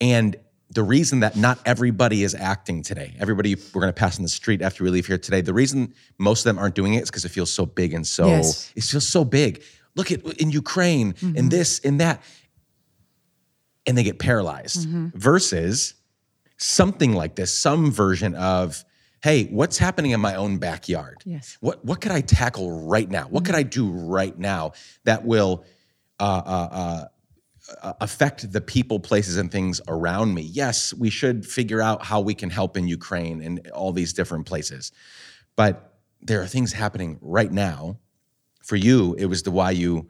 And 0.00 0.36
the 0.70 0.82
reason 0.82 1.20
that 1.20 1.36
not 1.36 1.58
everybody 1.66 2.22
is 2.22 2.34
acting 2.34 2.82
today, 2.82 3.14
everybody 3.18 3.56
we're 3.74 3.82
going 3.82 3.92
to 3.92 3.98
pass 3.98 4.16
in 4.16 4.22
the 4.22 4.28
street 4.30 4.62
after 4.62 4.84
we 4.84 4.90
leave 4.90 5.06
here 5.06 5.18
today, 5.18 5.42
the 5.42 5.54
reason 5.54 5.92
most 6.18 6.40
of 6.40 6.44
them 6.44 6.58
aren't 6.58 6.74
doing 6.74 6.94
it 6.94 7.02
is 7.02 7.10
because 7.10 7.26
it 7.26 7.30
feels 7.30 7.52
so 7.52 7.66
big 7.66 7.92
and 7.92 8.06
so, 8.06 8.26
Yes. 8.28 8.72
it 8.74 8.84
feels 8.84 9.06
so 9.06 9.22
big. 9.24 9.62
Look 9.96 10.12
at 10.12 10.22
in 10.38 10.50
Ukraine, 10.50 11.14
in 11.20 11.48
this, 11.48 11.78
in 11.80 11.96
that. 11.98 12.22
And 13.86 13.96
they 13.96 14.02
get 14.02 14.18
paralyzed 14.18 14.88
versus 15.14 15.94
something 16.58 17.12
like 17.12 17.36
this, 17.36 17.52
some 17.54 17.90
version 17.90 18.34
of, 18.34 18.84
hey, 19.22 19.44
what's 19.46 19.78
happening 19.78 20.10
in 20.10 20.20
my 20.20 20.34
own 20.34 20.58
backyard? 20.58 21.22
Yes. 21.24 21.56
What 21.60 21.84
what 21.84 22.00
could 22.00 22.12
I 22.12 22.20
tackle 22.20 22.86
right 22.86 23.08
now? 23.08 23.28
What 23.28 23.44
could 23.44 23.54
I 23.54 23.62
do 23.62 23.90
right 23.90 24.36
now 24.38 24.72
that 25.04 25.24
will 25.24 25.64
uh, 26.18 26.42
uh, 26.46 26.68
uh, 26.72 27.04
uh, 27.82 27.92
affect 28.00 28.52
the 28.52 28.60
people, 28.60 29.00
places, 29.00 29.36
and 29.36 29.50
things 29.50 29.80
around 29.88 30.34
me? 30.34 30.42
Yes, 30.42 30.92
we 30.94 31.10
should 31.10 31.46
figure 31.46 31.80
out 31.80 32.04
how 32.04 32.20
we 32.20 32.34
can 32.34 32.50
help 32.50 32.76
in 32.76 32.86
Ukraine 32.88 33.42
and 33.42 33.68
all 33.68 33.92
these 33.92 34.12
different 34.12 34.46
places, 34.46 34.92
but 35.56 35.94
there 36.20 36.42
are 36.42 36.46
things 36.46 36.72
happening 36.72 37.18
right 37.20 37.52
now. 37.52 37.98
For 38.66 38.76
you, 38.76 39.14
it 39.18 39.26
was 39.26 39.42
the 39.42 39.50
Wayuu 39.52 40.06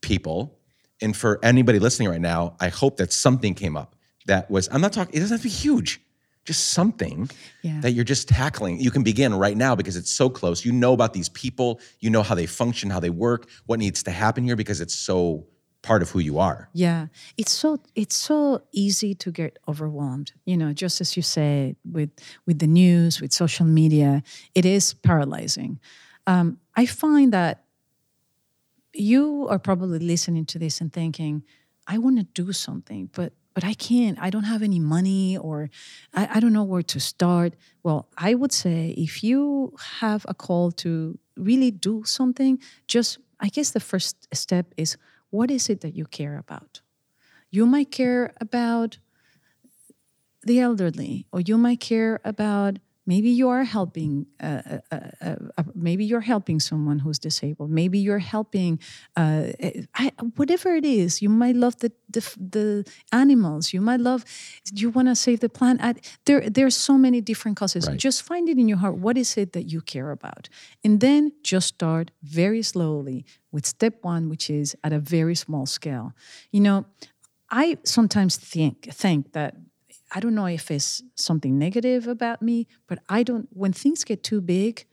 people. 0.00 0.58
And 1.00 1.16
for 1.16 1.38
anybody 1.42 1.78
listening 1.78 2.08
right 2.08 2.20
now, 2.20 2.56
I 2.60 2.68
hope 2.68 2.96
that 2.98 3.12
something 3.12 3.54
came 3.54 3.76
up 3.76 3.96
that 4.26 4.50
was, 4.50 4.68
I'm 4.72 4.80
not 4.80 4.92
talking, 4.92 5.14
it 5.14 5.20
doesn't 5.20 5.34
have 5.36 5.42
to 5.42 5.48
be 5.48 5.54
huge, 5.54 6.00
just 6.44 6.68
something 6.68 7.30
Yeah. 7.62 7.80
that 7.82 7.92
you're 7.92 8.04
just 8.04 8.28
tackling. 8.28 8.80
You 8.80 8.90
can 8.90 9.02
begin 9.02 9.34
right 9.34 9.56
now 9.56 9.74
because 9.74 9.96
it's 9.96 10.10
so 10.12 10.28
close. 10.28 10.64
You 10.64 10.72
know 10.72 10.92
about 10.92 11.12
these 11.12 11.28
people, 11.30 11.80
you 12.00 12.10
know 12.10 12.22
how 12.22 12.34
they 12.34 12.46
function, 12.46 12.90
how 12.90 13.00
they 13.00 13.10
work, 13.10 13.48
what 13.66 13.78
needs 13.78 14.02
to 14.04 14.10
happen 14.10 14.44
here 14.44 14.56
because 14.56 14.80
it's 14.80 14.94
so 14.94 15.46
part 15.82 16.00
of 16.02 16.10
who 16.10 16.18
you 16.20 16.38
are. 16.38 16.70
Yeah, 16.72 17.08
it's 17.36 17.52
so 17.52 17.78
it's 17.94 18.16
so 18.16 18.62
easy 18.72 19.14
to 19.16 19.30
get 19.30 19.58
overwhelmed. 19.68 20.32
You 20.46 20.56
know, 20.56 20.72
just 20.72 21.00
as 21.02 21.16
you 21.16 21.22
say 21.22 21.76
with 21.84 22.10
with 22.46 22.58
the 22.58 22.66
news, 22.66 23.20
with 23.20 23.32
social 23.32 23.66
media, 23.66 24.22
it 24.54 24.64
is 24.64 24.94
paralyzing. 24.94 25.78
Um, 26.26 26.58
I 26.74 26.86
find 26.86 27.32
that 27.34 27.63
you 28.94 29.46
are 29.50 29.58
probably 29.58 29.98
listening 29.98 30.46
to 30.46 30.58
this 30.58 30.80
and 30.80 30.92
thinking, 30.92 31.44
"I 31.86 31.98
want 31.98 32.18
to 32.18 32.24
do 32.44 32.52
something, 32.52 33.10
but 33.12 33.32
but 33.54 33.64
I 33.64 33.74
can't. 33.74 34.18
I 34.20 34.30
don't 34.30 34.44
have 34.44 34.62
any 34.62 34.80
money, 34.80 35.38
or 35.38 35.70
I, 36.12 36.28
I 36.36 36.40
don't 36.40 36.52
know 36.52 36.64
where 36.64 36.82
to 36.82 37.00
start." 37.00 37.54
Well, 37.82 38.08
I 38.16 38.34
would 38.34 38.52
say 38.52 38.94
if 38.96 39.22
you 39.22 39.74
have 40.00 40.24
a 40.28 40.34
call 40.34 40.72
to 40.72 41.18
really 41.36 41.70
do 41.70 42.04
something, 42.04 42.60
just 42.88 43.18
I 43.40 43.48
guess 43.48 43.70
the 43.70 43.80
first 43.80 44.28
step 44.34 44.72
is 44.76 44.96
what 45.30 45.50
is 45.50 45.68
it 45.68 45.80
that 45.80 45.96
you 45.96 46.06
care 46.06 46.38
about? 46.38 46.80
You 47.50 47.66
might 47.66 47.90
care 47.90 48.32
about 48.40 48.98
the 50.42 50.60
elderly, 50.60 51.26
or 51.32 51.40
you 51.40 51.56
might 51.56 51.80
care 51.80 52.20
about 52.24 52.78
maybe 53.06 53.28
you 53.28 53.48
are 53.48 53.64
helping, 53.64 54.26
uh, 54.42 54.62
uh, 54.90 54.98
uh, 55.20 55.36
uh, 55.58 55.62
maybe 55.74 56.04
you're 56.04 56.20
helping 56.20 56.60
someone 56.60 57.00
who's 57.00 57.18
disabled. 57.18 57.70
Maybe 57.70 57.98
you're 57.98 58.18
helping, 58.18 58.78
uh, 59.16 59.48
I, 59.94 60.12
whatever 60.36 60.74
it 60.74 60.84
is. 60.84 61.20
You 61.22 61.28
might 61.28 61.56
love 61.56 61.76
the 61.78 61.92
the, 62.08 62.20
the 62.38 62.84
animals. 63.12 63.72
You 63.72 63.80
might 63.80 64.00
love. 64.00 64.24
You 64.72 64.90
want 64.90 65.08
to 65.08 65.16
save 65.16 65.40
the 65.40 65.48
planet. 65.48 65.82
I, 65.82 65.94
there, 66.26 66.48
there's 66.48 66.76
so 66.76 66.96
many 66.96 67.20
different 67.20 67.56
causes. 67.56 67.86
Right. 67.86 67.98
Just 67.98 68.22
find 68.22 68.48
it 68.48 68.58
in 68.58 68.68
your 68.68 68.78
heart. 68.78 68.96
What 68.96 69.18
is 69.18 69.36
it 69.36 69.52
that 69.52 69.64
you 69.72 69.80
care 69.80 70.10
about, 70.10 70.48
and 70.84 71.00
then 71.00 71.32
just 71.42 71.68
start 71.68 72.10
very 72.22 72.62
slowly 72.62 73.24
with 73.52 73.66
step 73.66 73.94
one, 74.02 74.28
which 74.28 74.48
is 74.50 74.76
at 74.82 74.92
a 74.92 74.98
very 74.98 75.34
small 75.34 75.66
scale. 75.66 76.12
You 76.52 76.60
know, 76.60 76.86
I 77.50 77.78
sometimes 77.84 78.36
think 78.36 78.88
think 78.92 79.32
that 79.32 79.54
I 80.14 80.20
don't 80.20 80.34
know 80.34 80.46
if 80.46 80.70
it's 80.70 81.02
something 81.16 81.58
negative 81.58 82.06
about 82.06 82.40
me, 82.40 82.66
but 82.86 82.98
I 83.08 83.22
don't. 83.24 83.48
When 83.52 83.72
things 83.72 84.04
get 84.04 84.22
too 84.22 84.40
big, 84.40 84.84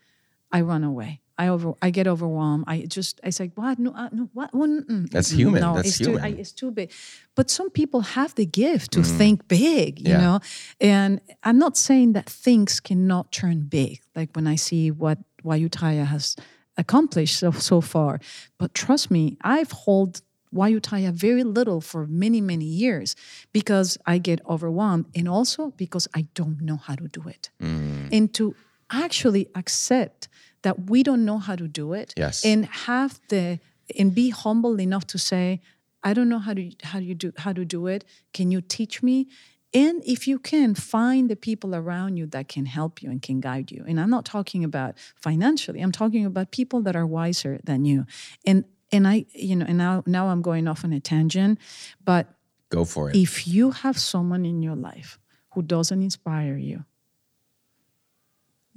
I 0.52 0.62
run 0.62 0.84
away. 0.84 1.22
I 1.38 1.48
over. 1.48 1.74
I 1.82 1.90
get 1.92 2.08
overwhelmed. 2.08 2.66
I 2.68 2.86
just. 2.88 3.20
I 3.24 3.30
say, 3.30 3.52
what? 3.56 3.78
No, 3.80 3.92
uh, 3.92 4.10
no. 4.12 4.30
What? 4.34 4.50
Well, 4.54 4.68
mm, 4.68 5.10
That's 5.10 5.32
mm, 5.32 5.36
human. 5.38 5.62
No, 5.62 5.76
That's 5.76 5.90
it's 5.90 5.98
too. 6.00 6.18
I, 6.20 6.28
human. 6.28 6.40
it's 6.40 6.52
too 6.52 6.72
big. 6.72 6.92
But 7.36 7.50
some 7.50 7.70
people 7.70 8.02
have 8.02 8.34
the 8.36 8.46
gift 8.46 8.92
to 8.94 9.04
think 9.04 9.48
big. 9.48 10.00
You 10.00 10.14
Yeah. 10.14 10.22
know, 10.22 10.40
and 10.80 11.22
I'm 11.44 11.58
not 11.58 11.78
saying 11.78 12.14
that 12.14 12.28
things 12.30 12.80
cannot 12.80 13.32
turn 13.32 13.62
big. 13.70 14.02
Like 14.16 14.30
when 14.36 14.48
I 14.48 14.56
see 14.56 14.92
what 14.92 15.20
Wayuu 15.44 15.70
Taya 15.70 16.06
has 16.06 16.36
accomplished 16.78 17.38
so, 17.40 17.52
so 17.52 17.82
far. 17.82 18.20
But 18.58 18.74
trust 18.74 19.12
me, 19.12 19.38
I've 19.42 19.72
held 19.86 20.22
Wayuu 20.54 20.82
Taya 20.82 21.12
very 21.14 21.44
little 21.44 21.82
for 21.82 22.06
many, 22.08 22.42
many 22.42 22.66
years 22.66 23.16
because 23.54 23.98
I 24.06 24.18
get 24.18 24.42
overwhelmed 24.50 25.06
and 25.16 25.28
also 25.28 25.72
because 25.78 26.08
I 26.14 26.28
don't 26.34 26.62
know 26.62 26.78
how 26.78 26.96
to 26.96 27.08
do 27.08 27.28
it. 27.28 27.50
Mm. 27.62 28.10
And 28.12 28.34
to 28.34 28.56
actually 28.92 29.48
accept 29.56 30.28
that 30.64 30.90
we 30.90 31.04
don't 31.04 31.26
know 31.26 31.38
how 31.40 31.56
to 31.56 31.68
do 31.68 31.94
it 31.94 32.14
Yes. 32.18 32.46
and 32.46 32.66
have 32.66 33.20
the 33.30 33.60
and 33.98 34.14
be 34.16 34.30
humble 34.30 34.80
enough 34.80 35.06
to 35.08 35.18
say, 35.18 35.60
I 36.04 36.14
don't 36.14 36.30
know 36.30 36.40
how 36.40 36.54
to 36.54 36.72
how 36.84 37.00
do 37.00 37.06
you 37.06 37.16
do 37.16 37.32
how 37.38 37.54
to 37.54 37.66
do 37.66 37.88
it. 37.88 38.06
Can 38.34 38.52
you 38.52 38.62
teach 38.62 39.02
me? 39.04 39.28
And 39.74 40.04
if 40.06 40.28
you 40.28 40.38
can, 40.38 40.76
find 40.76 41.30
the 41.30 41.36
people 41.38 41.74
around 41.74 42.18
you 42.18 42.26
that 42.28 42.50
can 42.50 42.66
help 42.66 43.02
you 43.02 43.10
and 43.10 43.22
can 43.22 43.40
guide 43.40 43.72
you. 43.72 43.86
And 43.88 44.02
I'm 44.02 44.10
not 44.10 44.26
talking 44.26 44.66
about 44.66 44.98
financially. 45.16 45.80
I'm 45.80 45.94
talking 45.94 46.26
about 46.26 46.52
people 46.52 46.82
that 46.82 46.96
are 46.96 47.06
wiser 47.08 47.60
than 47.64 47.86
you. 47.86 48.06
And 48.46 48.66
and 48.92 49.08
I, 49.08 49.26
you 49.34 49.56
know, 49.56 49.66
and 49.68 49.78
now 49.78 50.04
now 50.06 50.28
I'm 50.30 50.42
going 50.42 50.68
off 50.68 50.84
on 50.84 50.94
a 50.94 51.00
tangent, 51.00 51.60
but 52.04 52.28
Go 52.70 52.86
for 52.86 53.10
it. 53.10 53.16
if 53.16 53.48
you 53.48 53.72
have 53.72 53.98
someone 53.98 54.46
in 54.46 54.62
your 54.62 54.76
life 54.76 55.20
who 55.54 55.62
doesn't 55.62 56.02
inspire 56.02 56.56
you, 56.58 56.86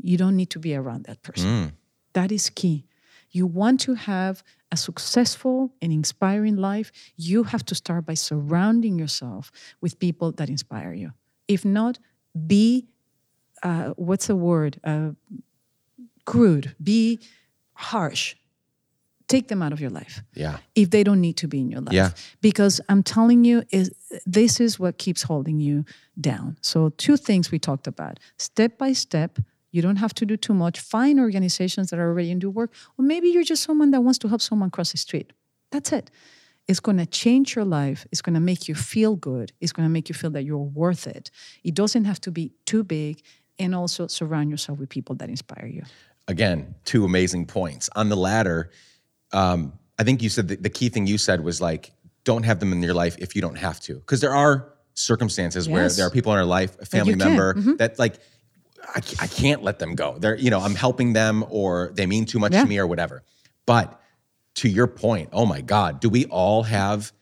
you 0.00 0.16
don't 0.16 0.36
need 0.36 0.50
to 0.50 0.58
be 0.58 0.74
around 0.74 1.04
that 1.04 1.22
person. 1.22 1.72
That 2.12 2.30
is 2.32 2.50
key. 2.50 2.84
You 3.30 3.46
want 3.46 3.80
to 3.80 3.94
have 3.94 4.42
a 4.70 4.76
successful 4.76 5.72
and 5.82 5.92
inspiring 5.92 6.56
life, 6.56 6.90
you 7.16 7.44
have 7.44 7.64
to 7.66 7.74
start 7.74 8.04
by 8.06 8.14
surrounding 8.14 8.98
yourself 8.98 9.50
with 9.80 9.98
people 9.98 10.32
that 10.32 10.48
inspire 10.48 10.92
you. 10.92 11.12
If 11.48 11.64
not, 11.64 11.98
be 12.46 12.86
uh, 13.62 13.90
what's 13.96 14.26
the 14.26 14.36
word? 14.36 14.78
Uh, 14.84 15.10
crude, 16.24 16.74
be 16.82 17.20
harsh. 17.74 18.34
Take 19.34 19.48
them 19.48 19.62
out 19.62 19.72
of 19.72 19.80
your 19.80 19.90
life 19.90 20.22
yeah. 20.34 20.58
if 20.74 20.90
they 20.90 21.02
don't 21.02 21.20
need 21.20 21.36
to 21.38 21.48
be 21.48 21.58
in 21.60 21.70
your 21.70 21.80
life. 21.80 21.94
Yeah. 21.94 22.10
Because 22.40 22.80
I'm 22.88 23.02
telling 23.02 23.44
you, 23.44 23.62
is 23.70 23.90
this 24.38 24.60
is 24.60 24.78
what 24.78 24.98
keeps 24.98 25.22
holding 25.22 25.58
you 25.60 25.84
down. 26.20 26.56
So 26.60 26.90
two 26.90 27.16
things 27.16 27.50
we 27.50 27.58
talked 27.58 27.86
about. 27.86 28.20
Step 28.38 28.78
by 28.78 28.92
step, 28.92 29.38
you 29.72 29.82
don't 29.82 29.96
have 29.96 30.14
to 30.14 30.24
do 30.24 30.36
too 30.36 30.54
much. 30.54 30.78
Find 30.78 31.18
organizations 31.18 31.90
that 31.90 31.98
are 31.98 32.08
already 32.08 32.30
into 32.30 32.48
work. 32.48 32.72
Or 32.96 33.04
maybe 33.04 33.28
you're 33.28 33.42
just 33.42 33.62
someone 33.64 33.90
that 33.90 34.02
wants 34.02 34.18
to 34.20 34.28
help 34.28 34.40
someone 34.40 34.70
cross 34.70 34.92
the 34.92 34.98
street. 34.98 35.32
That's 35.72 35.90
it. 35.92 36.10
It's 36.68 36.80
going 36.80 36.98
to 36.98 37.06
change 37.06 37.56
your 37.56 37.64
life. 37.64 38.06
It's 38.12 38.22
going 38.22 38.34
to 38.34 38.40
make 38.40 38.68
you 38.68 38.74
feel 38.76 39.16
good. 39.16 39.52
It's 39.60 39.72
going 39.72 39.86
to 39.86 39.92
make 39.92 40.08
you 40.08 40.14
feel 40.14 40.30
that 40.30 40.44
you're 40.44 40.58
worth 40.58 41.06
it. 41.06 41.30
It 41.62 41.74
doesn't 41.74 42.04
have 42.04 42.20
to 42.22 42.30
be 42.30 42.52
too 42.66 42.84
big. 42.84 43.22
And 43.58 43.74
also 43.74 44.06
surround 44.06 44.50
yourself 44.50 44.78
with 44.78 44.88
people 44.88 45.14
that 45.16 45.28
inspire 45.28 45.66
you. 45.66 45.82
again, 46.28 46.74
two 46.84 47.04
amazing 47.04 47.46
points. 47.46 47.90
On 47.96 48.08
the 48.08 48.16
latter, 48.16 48.70
um, 49.34 49.72
I 49.98 50.02
think 50.04 50.22
you 50.22 50.28
said 50.28 50.48
the, 50.48 50.56
the 50.56 50.70
key 50.70 50.88
thing 50.88 51.06
you 51.06 51.18
said 51.18 51.42
was 51.44 51.60
like, 51.60 51.92
don't 52.24 52.44
have 52.44 52.58
them 52.60 52.72
in 52.72 52.82
your 52.82 52.94
life 52.94 53.16
if 53.18 53.36
you 53.36 53.42
don't 53.42 53.56
have 53.58 53.78
to. 53.80 53.94
Because 53.96 54.20
there 54.20 54.34
are 54.34 54.72
circumstances 54.94 55.68
where 55.68 55.88
there 55.88 56.06
are 56.06 56.10
people 56.10 56.32
in 56.32 56.38
our 56.38 56.44
life, 56.44 56.76
a 56.80 56.86
family 56.86 57.14
member, 57.16 57.54
Mhm. 57.54 57.78
that 57.78 57.98
like, 57.98 58.14
I, 58.94 59.00
I 59.20 59.26
can't 59.26 59.62
let 59.62 59.78
them 59.78 59.94
go. 59.94 60.16
They're, 60.18 60.36
you 60.36 60.50
know, 60.50 60.60
I'm 60.60 60.74
helping 60.74 61.12
them 61.14 61.44
or 61.50 61.90
they 61.94 62.06
mean 62.06 62.24
too 62.26 62.38
much 62.38 62.52
Yeah. 62.52 62.62
to 62.62 62.68
me 62.68 62.78
or 62.78 62.86
whatever. 62.86 63.22
But 63.66 64.00
to 64.56 64.68
your 64.68 64.86
point, 64.86 65.30
oh 65.32 65.46
my 65.46 65.60
God, 65.62 66.00
do 66.00 66.08
we 66.08 66.26
all 66.26 66.62
have 66.62 67.12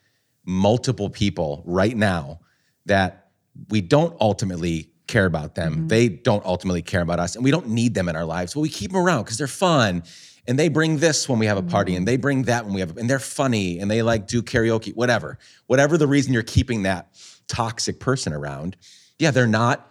multiple 0.44 1.08
people 1.08 1.62
right 1.66 1.96
now 1.96 2.40
that 2.86 3.28
we 3.70 3.80
don't 3.80 4.14
ultimately 4.20 4.90
care 5.06 5.24
about 5.26 5.54
them? 5.54 5.88
They 5.88 6.08
don't 6.08 6.44
ultimately 6.44 6.82
care 6.82 7.00
about 7.00 7.20
us, 7.20 7.36
and 7.36 7.44
we 7.44 7.50
don't 7.50 7.68
need 7.68 7.94
them 7.94 8.08
in 8.08 8.16
our 8.16 8.24
lives, 8.24 8.54
but 8.54 8.60
we 8.60 8.68
keep 8.68 8.92
them 8.92 9.00
around 9.00 9.22
because 9.24 9.38
they're 9.38 9.46
fun. 9.46 10.02
And 10.46 10.58
they 10.58 10.68
bring 10.68 10.98
this 10.98 11.28
when 11.28 11.38
we 11.38 11.46
have 11.46 11.56
a 11.56 11.62
party, 11.62 11.94
and 11.94 12.00
mm-hmm. 12.00 12.06
they 12.06 12.16
bring 12.16 12.42
that 12.44 12.64
when 12.64 12.74
we 12.74 12.80
have, 12.80 12.96
and 12.96 13.08
they're 13.08 13.18
funny, 13.20 13.78
and 13.78 13.90
they 13.90 14.02
like 14.02 14.26
do 14.26 14.42
karaoke, 14.42 14.94
whatever. 14.94 15.38
Whatever 15.66 15.96
the 15.96 16.08
reason 16.08 16.32
you're 16.32 16.42
keeping 16.42 16.82
that 16.82 17.14
toxic 17.48 18.00
person 18.00 18.32
around, 18.32 18.76
yeah, 19.18 19.30
they're 19.30 19.46
not 19.46 19.88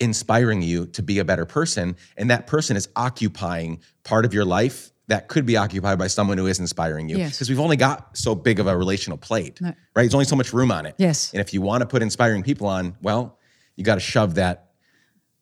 inspiring 0.00 0.62
you 0.62 0.86
to 0.86 1.02
be 1.02 1.20
a 1.20 1.24
better 1.24 1.46
person 1.46 1.94
and 2.16 2.28
that 2.28 2.48
person 2.48 2.76
is 2.76 2.88
occupying 2.96 3.78
part 4.02 4.24
of 4.24 4.34
your 4.34 4.44
life 4.44 4.90
that 5.06 5.28
could 5.28 5.46
be 5.46 5.56
occupied 5.56 5.96
by 5.96 6.08
someone 6.08 6.36
who 6.36 6.46
is 6.46 6.58
inspiring 6.58 7.08
you 7.08 7.18
Yes. 7.18 7.34
because 7.34 7.48
we've 7.48 7.60
only 7.60 7.76
got 7.76 8.16
so 8.16 8.34
big 8.34 8.58
of 8.58 8.66
a 8.66 8.76
relational 8.76 9.16
plate 9.16 9.60
No. 9.60 9.68
right 9.68 9.76
there's 9.94 10.14
only 10.14 10.24
so 10.24 10.34
much 10.34 10.52
room 10.52 10.72
on 10.72 10.86
it 10.86 10.96
Yes. 10.98 11.30
and 11.32 11.40
if 11.40 11.54
you 11.54 11.62
want 11.62 11.82
to 11.82 11.86
put 11.86 12.02
inspiring 12.02 12.42
people 12.42 12.66
on 12.66 12.96
well 13.00 13.38
you 13.76 13.84
got 13.84 13.94
to 13.94 14.00
shove 14.00 14.34
that 14.36 14.70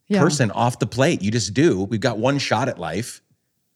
Yeah. 0.08 0.20
person 0.20 0.50
off 0.50 0.78
the 0.78 0.86
plate. 0.86 1.22
You 1.22 1.30
just 1.30 1.54
do. 1.54 1.84
We've 1.84 2.00
got 2.00 2.18
one 2.18 2.38
shot 2.38 2.68
at 2.68 2.78
life, 2.78 3.22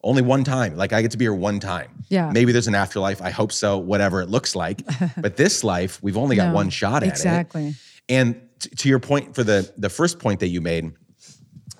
only 0.04 0.22
one 0.22 0.44
time. 0.44 0.76
Like 0.76 0.92
I 0.92 1.02
get 1.02 1.10
to 1.12 1.16
be 1.18 1.24
here 1.24 1.34
one 1.34 1.58
time. 1.60 2.04
Yeah. 2.08 2.30
Maybe 2.30 2.52
there's 2.52 2.68
an 2.68 2.74
afterlife. 2.74 3.20
I 3.22 3.30
hope 3.30 3.50
so. 3.52 3.78
Whatever 3.78 4.20
it 4.20 4.28
looks 4.28 4.54
like. 4.54 4.82
but 5.16 5.36
this 5.36 5.64
life, 5.64 6.00
we've 6.02 6.16
only 6.16 6.36
got 6.36 6.48
No, 6.48 6.54
one 6.54 6.70
shot 6.70 7.02
at 7.02 7.08
it. 7.08 7.12
exactly. 7.12 7.74
And 8.08 8.40
t- 8.60 8.68
to 8.70 8.88
your 8.88 9.00
point, 9.00 9.34
for 9.34 9.42
the 9.42 9.72
the 9.76 9.88
first 9.88 10.18
point 10.18 10.40
that 10.40 10.48
you 10.48 10.60
made, 10.60 10.92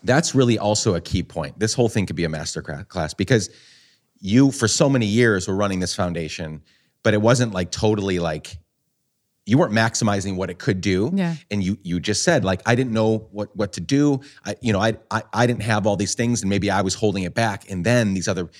that's 0.02 0.34
really 0.34 0.58
also 0.58 0.94
a 0.94 1.00
key 1.00 1.22
point. 1.22 1.58
This 1.58 1.74
whole 1.74 1.88
thing 1.88 2.06
could 2.06 2.16
be 2.16 2.24
a 2.24 2.28
master 2.28 2.62
class 2.62 3.14
because 3.14 3.50
you, 4.20 4.50
for 4.50 4.68
so 4.68 4.88
many 4.88 5.06
years, 5.06 5.46
were 5.48 5.54
running 5.54 5.80
this 5.80 5.94
foundation, 5.94 6.62
but 7.02 7.14
it 7.14 7.20
wasn't 7.20 7.52
like 7.52 7.70
totally 7.70 8.18
like 8.18 8.58
you 9.46 9.58
weren't 9.58 9.72
maximizing 9.72 10.36
what 10.36 10.48
it 10.50 10.58
could 10.58 10.80
do. 10.80 11.10
Yeah. 11.14 11.34
And 11.50 11.62
you 11.62 11.78
you 11.82 12.00
just 12.00 12.22
said 12.22 12.44
like 12.44 12.62
I 12.66 12.74
didn't 12.74 12.92
know 12.92 13.28
what 13.30 13.54
what 13.54 13.72
to 13.74 13.80
do. 13.80 14.20
I 14.44 14.56
you 14.60 14.72
know 14.72 14.80
I 14.80 14.94
I, 15.10 15.22
I 15.32 15.46
didn't 15.46 15.62
have 15.62 15.86
all 15.86 15.96
these 15.96 16.14
things 16.14 16.42
and 16.42 16.48
maybe 16.48 16.70
I 16.70 16.80
was 16.80 16.94
holding 16.94 17.24
it 17.24 17.34
back. 17.34 17.70
And 17.70 17.84
then 17.84 18.14
these 18.14 18.26
other 18.28 18.50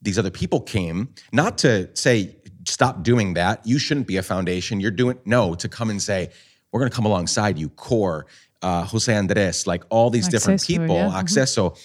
these 0.00 0.18
other 0.18 0.30
people 0.30 0.60
came 0.60 1.10
not 1.32 1.58
to 1.58 1.94
say 1.94 2.36
stop 2.66 3.02
doing 3.02 3.34
that. 3.34 3.66
You 3.66 3.78
shouldn't 3.78 4.06
be 4.06 4.16
a 4.16 4.22
foundation. 4.22 4.80
You're 4.80 4.90
doing 4.90 5.18
no 5.24 5.54
to 5.56 5.68
come 5.68 5.90
and 5.90 6.00
say 6.00 6.30
we're 6.70 6.80
going 6.80 6.90
to 6.90 6.96
come 6.96 7.04
alongside 7.06 7.58
you. 7.58 7.68
Core, 7.68 8.26
uh, 8.62 8.84
Jose 8.84 9.14
Andres, 9.14 9.66
like 9.66 9.84
all 9.90 10.08
these 10.10 10.28
different 10.28 10.62
people, 10.64 10.94
yeah. 10.96 11.10
Mhm. 11.10 11.22
Acceso, 11.22 11.78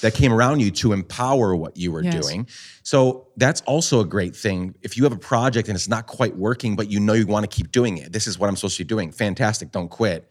that 0.00 0.14
came 0.14 0.32
around 0.32 0.60
you 0.60 0.70
to 0.70 0.92
empower 0.92 1.56
what 1.56 1.76
you 1.76 1.90
were 1.92 2.02
Yes. 2.02 2.14
doing. 2.20 2.46
So 2.82 3.28
that's 3.36 3.60
also 3.62 4.00
a 4.00 4.04
great 4.04 4.34
thing. 4.36 4.74
If 4.82 4.96
you 4.96 5.04
have 5.04 5.12
a 5.12 5.18
project 5.18 5.68
and 5.68 5.76
it's 5.76 5.88
not 5.88 6.06
quite 6.06 6.36
working, 6.36 6.76
but 6.76 6.90
you 6.90 7.00
know 7.00 7.14
you 7.14 7.26
want 7.26 7.48
to 7.50 7.54
keep 7.54 7.72
doing 7.72 7.98
it, 7.98 8.12
this 8.12 8.26
is 8.26 8.38
what 8.38 8.48
I'm 8.48 8.56
supposed 8.56 8.76
to 8.76 8.84
be 8.84 8.88
doing. 8.88 9.10
Fantastic, 9.10 9.72
don't 9.72 9.88
quit. 9.88 10.30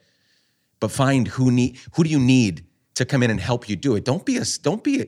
But 0.79 0.91
find 0.91 1.27
who 1.27 1.51
need 1.51 1.79
who 1.95 2.03
do 2.03 2.09
you 2.09 2.19
need 2.19 2.65
to 2.95 3.05
come 3.05 3.23
in 3.23 3.29
and 3.31 3.39
help 3.39 3.67
you 3.69 3.75
do 3.75 3.95
it. 3.95 4.05
Don't 4.05 4.25
be 4.25 4.37
a 4.37 4.43
don't 4.61 4.83
be 4.83 5.01
a, 5.01 5.05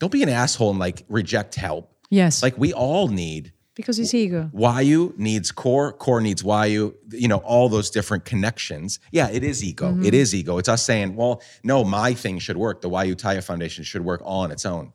don't 0.00 0.12
be 0.12 0.22
an 0.22 0.28
asshole 0.28 0.70
and 0.70 0.78
like 0.78 1.04
reject 1.08 1.54
help. 1.56 1.92
Yes. 2.10 2.42
Like 2.42 2.56
we 2.56 2.72
all 2.72 3.08
need 3.08 3.52
because 3.78 3.96
it's 4.00 4.12
ego. 4.12 4.50
Wayuu 4.52 5.16
needs 5.16 5.52
core, 5.52 5.92
core 5.92 6.20
needs 6.20 6.42
Wayuu, 6.42 6.92
you 7.12 7.28
know, 7.28 7.38
all 7.38 7.68
those 7.68 7.90
different 7.90 8.24
connections. 8.24 8.98
Yeah, 9.12 9.30
it 9.30 9.44
is 9.44 9.62
ego. 9.62 9.92
Mm-hmm. 9.92 10.04
It 10.04 10.14
is 10.14 10.34
ego. 10.34 10.58
It's 10.58 10.68
us 10.68 10.82
saying, 10.84 11.14
well, 11.14 11.40
no, 11.62 11.84
my 11.84 12.12
thing 12.12 12.40
should 12.40 12.56
work. 12.56 12.80
The 12.82 12.90
Wayuu 12.90 13.14
Taya 13.14 13.42
Foundation 13.42 13.84
should 13.84 14.04
work 14.04 14.20
all 14.24 14.40
on 14.40 14.50
its 14.50 14.66
own. 14.66 14.92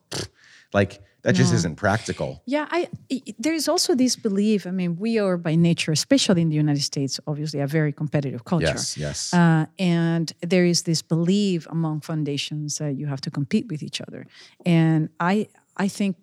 Like 0.74 1.00
that 1.22 1.34
just 1.34 1.54
isn't 1.54 1.76
practical. 1.76 2.42
Yeah, 2.44 2.66
I, 2.70 2.88
I- 3.10 3.22
there 3.38 3.54
is 3.54 3.68
also 3.68 3.94
this 3.94 4.16
belief. 4.16 4.66
I 4.66 4.70
mean, 4.70 4.96
we 4.96 5.18
are 5.18 5.38
by 5.38 5.54
nature, 5.54 5.92
especially 5.92 6.42
in 6.42 6.50
the 6.50 6.56
United 6.56 6.82
States, 6.82 7.18
obviously 7.26 7.60
a 7.60 7.66
very 7.66 7.92
competitive 7.92 8.44
culture. 8.44 8.66
Yes, 8.66 8.98
yes. 8.98 9.32
Uh, 9.32 9.64
and 9.78 10.30
there 10.42 10.66
is 10.66 10.82
this 10.82 11.00
belief 11.00 11.66
among 11.70 12.02
foundations 12.02 12.76
that 12.76 12.96
you 12.96 13.06
have 13.06 13.22
to 13.22 13.30
compete 13.30 13.66
with 13.70 13.82
each 13.82 14.02
other. 14.02 14.26
And 14.66 15.08
I, 15.18 15.48
I 15.78 15.88
think 15.88 16.16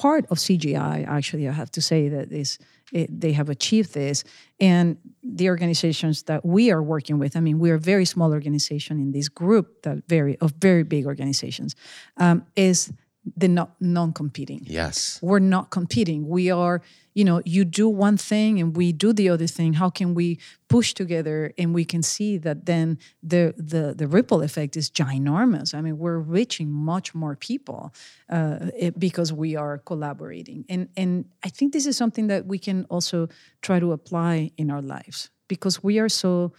part 0.00 0.24
of 0.30 0.38
CGI, 0.38 1.06
actually, 1.06 1.46
I 1.46 1.52
have 1.52 1.70
to 1.72 1.82
say 1.82 2.08
that 2.08 2.32
is 2.32 2.58
it, 2.90 3.20
they 3.20 3.32
have 3.32 3.50
achieved 3.50 3.92
this, 3.92 4.24
and 4.58 4.96
the 5.22 5.48
organizations 5.50 6.22
that 6.22 6.42
we 6.42 6.70
are 6.70 6.82
working 6.82 7.18
with. 7.18 7.36
I 7.36 7.40
mean, 7.40 7.58
we 7.58 7.70
are 7.70 7.74
a 7.74 7.86
very 7.94 8.06
small 8.06 8.32
organization 8.32 8.98
in 8.98 9.12
this 9.12 9.28
group 9.28 9.82
that 9.82 9.98
very 10.08 10.38
of 10.38 10.52
very 10.52 10.84
big 10.84 11.04
organizations. 11.06 11.76
Um, 12.16 12.46
is 12.56 12.90
the 13.36 13.48
not 13.48 13.74
non-competing. 13.80 14.62
Yes. 14.64 15.18
we're 15.22 15.38
not 15.38 15.70
competing. 15.70 16.28
We 16.28 16.50
are 16.50 16.82
you 17.14 17.24
know 17.24 17.42
you 17.44 17.64
do 17.64 17.88
one 17.88 18.16
thing 18.16 18.60
and 18.60 18.76
we 18.76 18.92
do 18.92 19.12
the 19.12 19.28
other 19.28 19.46
thing. 19.46 19.74
How 19.74 19.90
can 19.90 20.14
we 20.14 20.38
push 20.68 20.94
together 20.94 21.52
and 21.58 21.74
we 21.74 21.84
can 21.84 22.02
see 22.02 22.38
that 22.38 22.66
then 22.66 22.98
the 23.22 23.54
the, 23.56 23.94
the 23.96 24.06
ripple 24.06 24.42
effect 24.42 24.76
is 24.76 24.90
ginormous? 24.90 25.74
I 25.74 25.80
mean 25.80 25.98
we're 25.98 26.18
reaching 26.18 26.70
much 26.70 27.14
more 27.14 27.36
people 27.36 27.92
uh, 28.28 28.70
it, 28.76 28.98
because 28.98 29.32
we 29.32 29.56
are 29.56 29.78
collaborating. 29.78 30.64
And 30.68 30.88
and 30.96 31.24
i 31.42 31.48
think 31.48 31.72
this 31.72 31.86
is 31.86 31.96
something 31.96 32.28
that 32.28 32.46
we 32.46 32.58
can 32.58 32.84
also 32.90 33.28
try 33.62 33.80
to 33.80 33.92
apply 33.92 34.50
in 34.56 34.70
our 34.70 34.82
lives 34.82 35.30
because 35.50 35.82
we 35.82 35.98
are 35.98 36.08
so 36.08 36.52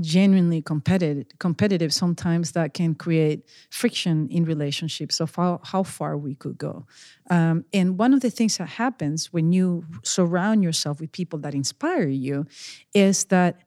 genuinely 0.00 0.60
competitive 0.60 1.26
competitive 1.38 1.92
sometimes 1.92 2.52
that 2.52 2.74
can 2.74 2.94
create 2.94 3.48
friction 3.70 4.28
in 4.28 4.44
relationships 4.44 5.20
of 5.20 5.34
how, 5.34 5.60
how 5.62 5.82
far 5.82 6.16
we 6.16 6.34
could 6.34 6.58
go. 6.58 6.84
Um, 7.30 7.64
and 7.72 7.96
one 7.96 8.12
of 8.12 8.20
the 8.20 8.30
things 8.30 8.58
that 8.58 8.68
happens 8.70 9.32
when 9.32 9.52
you 9.52 9.84
surround 10.02 10.64
yourself 10.64 11.00
with 11.00 11.12
people 11.12 11.38
that 11.40 11.54
inspire 11.54 12.08
you 12.08 12.46
is 12.92 13.26
that 13.26 13.60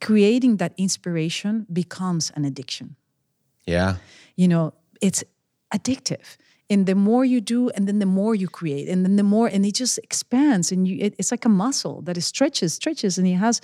creating 0.00 0.56
that 0.56 0.72
inspiration 0.78 1.66
becomes 1.72 2.32
an 2.34 2.44
addiction. 2.44 2.96
Yeah. 3.66 3.96
you 4.36 4.46
know 4.46 4.74
it's 5.00 5.24
addictive 5.74 6.36
and 6.68 6.86
the 6.86 6.94
more 6.94 7.24
you 7.24 7.40
do 7.40 7.70
and 7.70 7.86
then 7.86 7.98
the 7.98 8.06
more 8.06 8.34
you 8.34 8.48
create 8.48 8.88
and 8.88 9.04
then 9.04 9.16
the 9.16 9.22
more 9.22 9.46
and 9.46 9.64
it 9.64 9.74
just 9.74 9.98
expands 9.98 10.72
and 10.72 10.88
you 10.88 10.98
it, 11.00 11.14
it's 11.18 11.30
like 11.30 11.44
a 11.44 11.48
muscle 11.48 12.02
that 12.02 12.20
stretches 12.22 12.74
stretches 12.74 13.18
and 13.18 13.26
it 13.26 13.34
has 13.34 13.60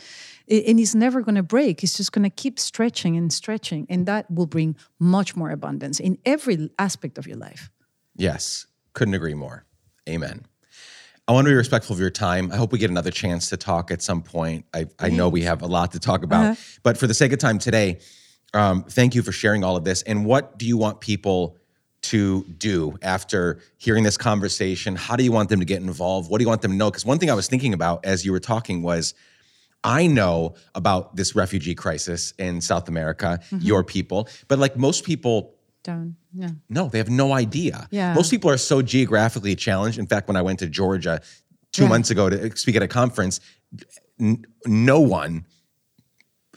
it, 0.46 0.64
and 0.66 0.78
it's 0.78 0.94
never 0.94 1.20
going 1.20 1.34
to 1.34 1.42
break 1.42 1.82
it's 1.82 1.96
just 1.96 2.12
going 2.12 2.22
to 2.22 2.30
keep 2.30 2.58
stretching 2.58 3.16
and 3.16 3.32
stretching 3.32 3.86
and 3.90 4.06
that 4.06 4.30
will 4.30 4.46
bring 4.46 4.76
much 4.98 5.34
more 5.36 5.50
abundance 5.50 6.00
in 6.00 6.16
every 6.24 6.70
aspect 6.78 7.18
of 7.18 7.26
your 7.26 7.36
life 7.36 7.70
Yes. 8.16 8.66
Couldn't 8.94 9.14
agree 9.14 9.34
more. 9.34 9.64
Amen. 10.08 10.46
I 11.28 11.32
want 11.32 11.46
to 11.46 11.50
be 11.50 11.54
respectful 11.54 11.94
of 11.94 12.00
your 12.00 12.10
time. 12.10 12.50
I 12.50 12.56
hope 12.56 12.72
we 12.72 12.78
get 12.78 12.90
another 12.90 13.12
chance 13.12 13.48
to 13.50 13.56
talk 13.56 13.90
at 13.90 14.02
some 14.02 14.22
point. 14.22 14.66
I, 14.74 14.86
I 14.98 15.08
know 15.08 15.28
we 15.28 15.42
have 15.42 15.62
a 15.62 15.66
lot 15.66 15.92
to 15.92 16.00
talk 16.00 16.24
about, 16.24 16.58
but 16.82 16.98
for 16.98 17.06
the 17.06 17.14
sake 17.14 17.32
of 17.32 17.38
time 17.38 17.58
today, 17.58 18.00
um, 18.54 18.82
thank 18.82 19.14
you 19.14 19.22
for 19.22 19.32
sharing 19.32 19.62
all 19.62 19.76
of 19.76 19.84
this. 19.84 20.02
And 20.02 20.26
what 20.26 20.58
do 20.58 20.66
you 20.66 20.76
want 20.76 21.00
people 21.00 21.56
to 22.02 22.44
do 22.58 22.98
after 23.02 23.60
hearing 23.78 24.04
this 24.04 24.16
conversation? 24.16 24.96
How 24.96 25.16
do 25.16 25.24
you 25.24 25.32
want 25.32 25.48
them 25.48 25.60
to 25.60 25.66
get 25.66 25.80
involved? 25.82 26.30
What 26.30 26.38
do 26.38 26.42
you 26.44 26.48
want 26.48 26.62
them 26.62 26.72
to 26.72 26.76
know? 26.76 26.90
Because 26.90 27.06
one 27.06 27.18
thing 27.18 27.30
I 27.30 27.34
was 27.34 27.48
thinking 27.48 27.74
about 27.74 28.04
as 28.04 28.24
you 28.24 28.32
were 28.32 28.40
talking 28.40 28.82
was, 28.82 29.14
I 29.84 30.06
know 30.06 30.54
about 30.74 31.16
this 31.16 31.34
refugee 31.34 31.74
crisis 31.74 32.34
in 32.38 32.60
South 32.60 32.88
America, 32.88 33.40
mm-hmm. 33.50 33.58
your 33.66 33.82
people, 33.82 34.28
but 34.48 34.58
like 34.58 34.76
most 34.76 35.04
people 35.04 35.54
down 35.82 36.14
yeah 36.32 36.50
no, 36.68 36.88
they 36.88 36.98
have 36.98 37.10
no 37.10 37.32
idea. 37.32 37.88
Yeah. 37.90 38.14
Most 38.14 38.30
people 38.30 38.48
are 38.50 38.56
so 38.56 38.82
geographically 38.82 39.56
challenged. 39.56 39.98
In 39.98 40.06
fact, 40.06 40.28
when 40.28 40.36
I 40.36 40.42
went 40.42 40.60
to 40.60 40.68
Georgia 40.68 41.20
two 41.72 41.82
Yeah. 41.82 41.88
months 41.88 42.10
ago 42.10 42.30
to 42.30 42.56
speak 42.56 42.76
at 42.76 42.82
a 42.82 42.88
conference, 42.88 43.40
n- 44.20 44.44
no 44.64 45.00
one 45.00 45.44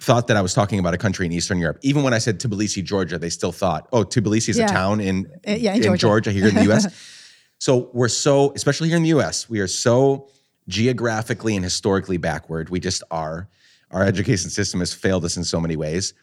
thought 0.06 0.28
that 0.28 0.38
I 0.38 0.41
was 0.41 0.53
talking 0.53 0.78
about 0.80 0.93
a 0.93 0.97
country 0.97 1.26
in 1.26 1.32
Eastern 1.32 1.58
Europe. 1.60 1.80
Even 1.82 2.03
when 2.03 2.14
I 2.14 2.20
said 2.20 2.39
Tbilisi, 2.39 2.84
Georgia, 2.84 3.18
they 3.18 3.30
still 3.32 3.51
thought, 3.51 3.88
oh, 3.91 4.03
Tbilisi 4.03 4.49
is 4.49 4.58
Yeah. 4.60 4.70
a 4.70 4.72
town 4.72 4.99
in, 5.01 5.26
Uh, 5.47 5.51
yeah, 5.53 5.74
in 5.74 5.97
Georgia. 5.97 6.32
here 6.32 6.47
in 6.47 6.53
the 6.56 6.72
US. 6.72 6.86
so 7.58 7.89
we're 7.93 8.08
so, 8.08 8.53
especially 8.56 8.88
here 8.89 8.97
in 8.97 9.03
the 9.03 9.10
US, 9.20 9.49
we 9.49 9.60
are 9.60 9.68
so 9.68 10.28
geographically 10.68 11.56
and 11.56 11.64
historically 11.64 12.18
backward. 12.18 12.70
We 12.70 12.80
just 12.80 13.01
are. 13.10 13.49
Our 13.91 14.03
education 14.03 14.49
system 14.49 14.80
has 14.82 14.93
failed 14.93 15.26
us 15.26 15.38
in 15.38 15.43
so 15.43 15.60
many 15.60 15.76
ways 15.76 16.14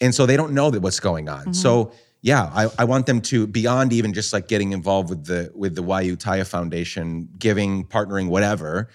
and 0.00 0.14
so 0.14 0.26
they 0.26 0.36
don't 0.36 0.52
know 0.52 0.70
that 0.70 0.80
what's 0.80 1.00
going 1.00 1.28
on. 1.28 1.54
So 1.54 1.92
yeah, 2.22 2.50
I, 2.54 2.68
I 2.78 2.84
want 2.84 3.06
them 3.06 3.20
to 3.22 3.46
beyond 3.46 3.92
even 3.92 4.12
just 4.12 4.32
like 4.32 4.46
getting 4.48 4.72
involved 4.72 5.08
with 5.10 5.24
the 5.26 5.50
with 5.54 5.74
the 5.74 5.82
Wayuu 5.82 6.16
Taya 6.16 6.46
Foundation, 6.46 7.28
giving, 7.38 7.84
partnering, 7.86 8.28
whatever. 8.28 8.88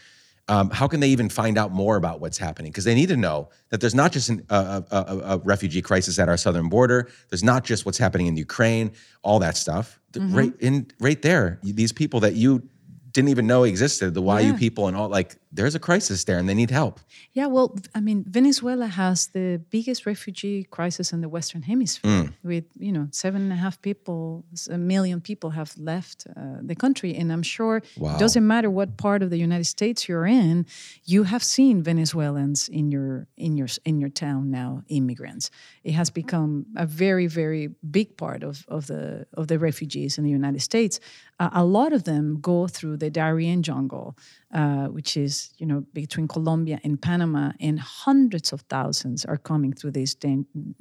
Um, 0.51 0.69
how 0.69 0.85
can 0.89 0.99
they 0.99 1.07
even 1.07 1.29
find 1.29 1.57
out 1.57 1.71
more 1.71 1.95
about 1.95 2.19
what's 2.19 2.37
happening? 2.37 2.73
Because 2.73 2.83
they 2.83 2.93
need 2.93 3.07
to 3.07 3.15
know 3.15 3.49
that 3.69 3.79
there's 3.79 3.95
not 3.95 4.11
just 4.11 4.27
an, 4.27 4.45
a, 4.49 4.83
a, 4.91 5.17
a, 5.35 5.37
refugee 5.37 5.81
crisis 5.81 6.19
at 6.19 6.27
our 6.27 6.35
southern 6.35 6.67
border. 6.67 7.09
There's 7.29 7.41
not 7.43 7.63
just 7.63 7.85
what's 7.85 7.97
happening 7.97 8.27
in 8.27 8.35
Ukraine, 8.35 8.91
all 9.23 9.39
that 9.39 9.55
stuff. 9.55 10.01
The- 10.11 10.19
Right 10.19 10.53
in 10.59 10.87
right 10.99 11.21
there, 11.21 11.57
these 11.63 11.93
people 11.93 12.19
that 12.19 12.35
you 12.35 12.67
didn't 13.13 13.29
even 13.29 13.47
know 13.47 13.63
existed, 13.63 14.13
the 14.13 14.21
Wayuu 14.21 14.51
Yeah. 14.51 14.57
people 14.57 14.89
and 14.89 14.97
all, 14.97 15.07
like 15.07 15.37
there's 15.53 15.75
a 15.75 15.79
crisis 15.79 16.23
there 16.23 16.37
and 16.39 16.47
they 16.47 16.53
need 16.53 16.71
help. 16.71 16.99
Yeah, 17.33 17.47
well, 17.47 17.75
I 17.93 17.99
mean, 17.99 18.23
Venezuela 18.27 18.87
has 18.87 19.27
the 19.27 19.61
biggest 19.69 20.05
refugee 20.05 20.63
crisis 20.63 21.11
in 21.13 21.21
the 21.21 21.29
Western 21.29 21.61
Hemisphere. 21.63 22.33
With 22.43 22.65
you 22.79 22.91
know, 22.91 23.07
seven 23.11 23.41
and 23.41 23.51
a 23.51 23.55
half 23.55 23.81
people, 23.81 24.45
a 24.69 24.77
million 24.77 25.19
people 25.21 25.49
have 25.51 25.71
left 25.77 26.25
uh, 26.27 26.57
the 26.61 26.75
country, 26.75 27.15
and 27.15 27.31
I'm 27.31 27.43
sure 27.43 27.81
Wow. 27.97 28.15
it 28.15 28.19
doesn't 28.19 28.45
matter 28.47 28.69
what 28.69 28.97
part 28.97 29.21
of 29.23 29.29
the 29.29 29.37
United 29.37 29.65
States 29.65 30.07
you're 30.07 30.25
in, 30.25 30.65
you 31.05 31.23
have 31.23 31.43
seen 31.43 31.83
Venezuelans 31.83 32.69
in 32.69 32.91
your 32.91 33.27
in 33.37 33.57
your 33.57 33.67
in 33.83 33.99
your 33.99 34.09
town 34.09 34.51
now, 34.51 34.83
immigrants. 34.87 35.49
It 35.83 35.93
has 35.93 36.09
become 36.09 36.65
a 36.75 36.85
very 36.85 37.27
very 37.27 37.69
big 37.91 38.15
part 38.17 38.43
of 38.43 38.65
of 38.67 38.85
the 38.87 39.25
of 39.33 39.47
the 39.47 39.57
refugees 39.59 40.17
in 40.17 40.23
the 40.23 40.31
United 40.31 40.61
States. 40.61 40.99
Uh, 41.39 41.49
a 41.53 41.63
lot 41.65 41.91
of 41.93 42.03
them 42.03 42.39
go 42.41 42.67
through 42.67 42.97
the 42.97 43.09
Darien 43.09 43.63
jungle 43.63 44.15
uh, 44.53 44.87
which 44.87 45.17
is 45.17 45.51
you 45.57 45.65
know 45.65 45.85
between 45.93 46.27
Colombia 46.27 46.79
and 46.83 47.01
Panama, 47.01 47.51
and 47.59 47.79
hundreds 47.79 48.51
of 48.51 48.61
thousands 48.61 49.25
are 49.25 49.37
coming 49.37 49.73
through 49.73 49.91
this 49.91 50.15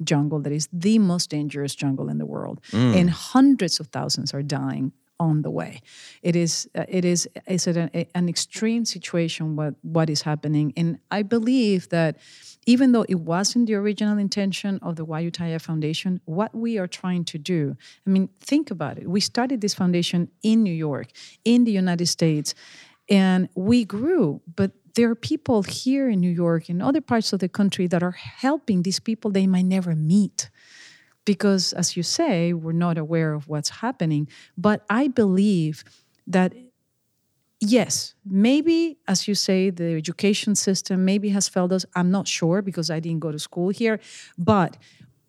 jungle 0.03 0.39
that 0.41 0.51
is 0.51 0.67
the 0.73 0.99
most 0.99 1.29
dangerous 1.29 1.75
jungle 1.75 2.09
in 2.09 2.17
the 2.17 2.25
world, 2.25 2.61
and 2.73 3.09
hundreds 3.09 3.79
of 3.79 3.87
thousands 3.87 4.33
are 4.33 4.43
dying 4.43 4.91
on 5.21 5.43
the 5.43 5.51
way. 5.51 5.81
It 6.23 6.35
is 6.35 6.67
uh, 6.75 6.85
it 6.89 7.05
is 7.05 7.29
is 7.47 7.67
it 7.67 7.77
an, 7.77 7.89
an 8.15 8.27
extreme 8.27 8.83
situation 8.85 9.55
what 9.55 9.75
what 9.83 10.09
is 10.09 10.23
happening, 10.23 10.73
and 10.75 10.99
I 11.11 11.21
believe 11.21 11.89
that 11.89 12.17
even 12.65 12.91
though 12.91 13.05
it 13.09 13.19
wasn't 13.19 13.67
the 13.67 13.75
original 13.75 14.17
intention 14.17 14.79
of 14.81 14.95
the 14.95 15.05
Wayuu 15.05 15.31
Taya 15.31 15.59
Foundation, 15.59 16.21
what 16.25 16.53
we 16.53 16.77
are 16.77 16.87
trying 16.87 17.25
to 17.25 17.37
do, 17.37 17.75
I 18.05 18.09
mean, 18.09 18.29
think 18.39 18.69
about 18.69 18.99
it. 18.99 19.09
We 19.09 19.19
started 19.19 19.61
this 19.61 19.73
foundation 19.73 20.29
in 20.43 20.61
New 20.61 20.73
York, 20.73 21.07
in 21.43 21.63
the 21.63 21.71
United 21.71 22.07
States, 22.07 22.53
and 23.11 23.49
we 23.55 23.83
grew, 23.83 24.41
but 24.55 24.71
there 24.95 25.09
are 25.09 25.15
people 25.15 25.63
here 25.63 26.09
in 26.09 26.21
New 26.21 26.29
York 26.29 26.69
and 26.69 26.81
other 26.81 27.01
parts 27.01 27.33
of 27.33 27.39
the 27.39 27.49
country 27.49 27.85
that 27.87 28.01
are 28.01 28.11
helping 28.11 28.83
these 28.83 28.99
people 28.99 29.31
they 29.31 29.47
might 29.47 29.65
never 29.65 29.95
meet. 29.95 30.49
Because, 31.25 31.73
as 31.73 31.95
you 31.95 32.03
say, 32.03 32.51
we're 32.53 32.71
not 32.71 32.97
aware 32.97 33.33
of 33.33 33.47
what's 33.47 33.69
happening. 33.69 34.27
But 34.57 34.83
I 34.89 35.07
believe 35.07 35.83
that 36.25 36.53
yes, 37.59 38.15
maybe, 38.25 38.97
as 39.07 39.27
you 39.27 39.35
say, 39.35 39.69
the 39.69 39.93
education 39.95 40.55
system 40.55 41.05
maybe 41.05 41.29
has 41.29 41.47
failed 41.47 41.73
us. 41.73 41.85
I'm 41.95 42.11
not 42.11 42.27
sure 42.27 42.61
because 42.61 42.89
I 42.89 42.99
didn't 42.99 43.19
go 43.19 43.31
to 43.31 43.39
school 43.39 43.69
here. 43.69 43.99
But 44.37 44.77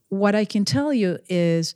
what 0.09 0.35
I 0.35 0.45
can 0.45 0.65
tell 0.65 0.95
you 0.95 1.19
is 1.29 1.75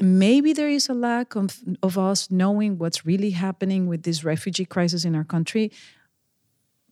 maybe 0.00 0.52
there 0.52 0.68
is 0.68 0.88
a 0.88 0.94
lack 0.94 1.36
of, 1.36 1.60
of 1.82 1.98
us 1.98 2.30
knowing 2.30 2.78
what's 2.78 3.06
really 3.06 3.30
happening 3.30 3.86
with 3.86 4.02
this 4.02 4.24
refugee 4.24 4.64
crisis 4.64 5.04
in 5.04 5.14
our 5.14 5.24
country. 5.24 5.70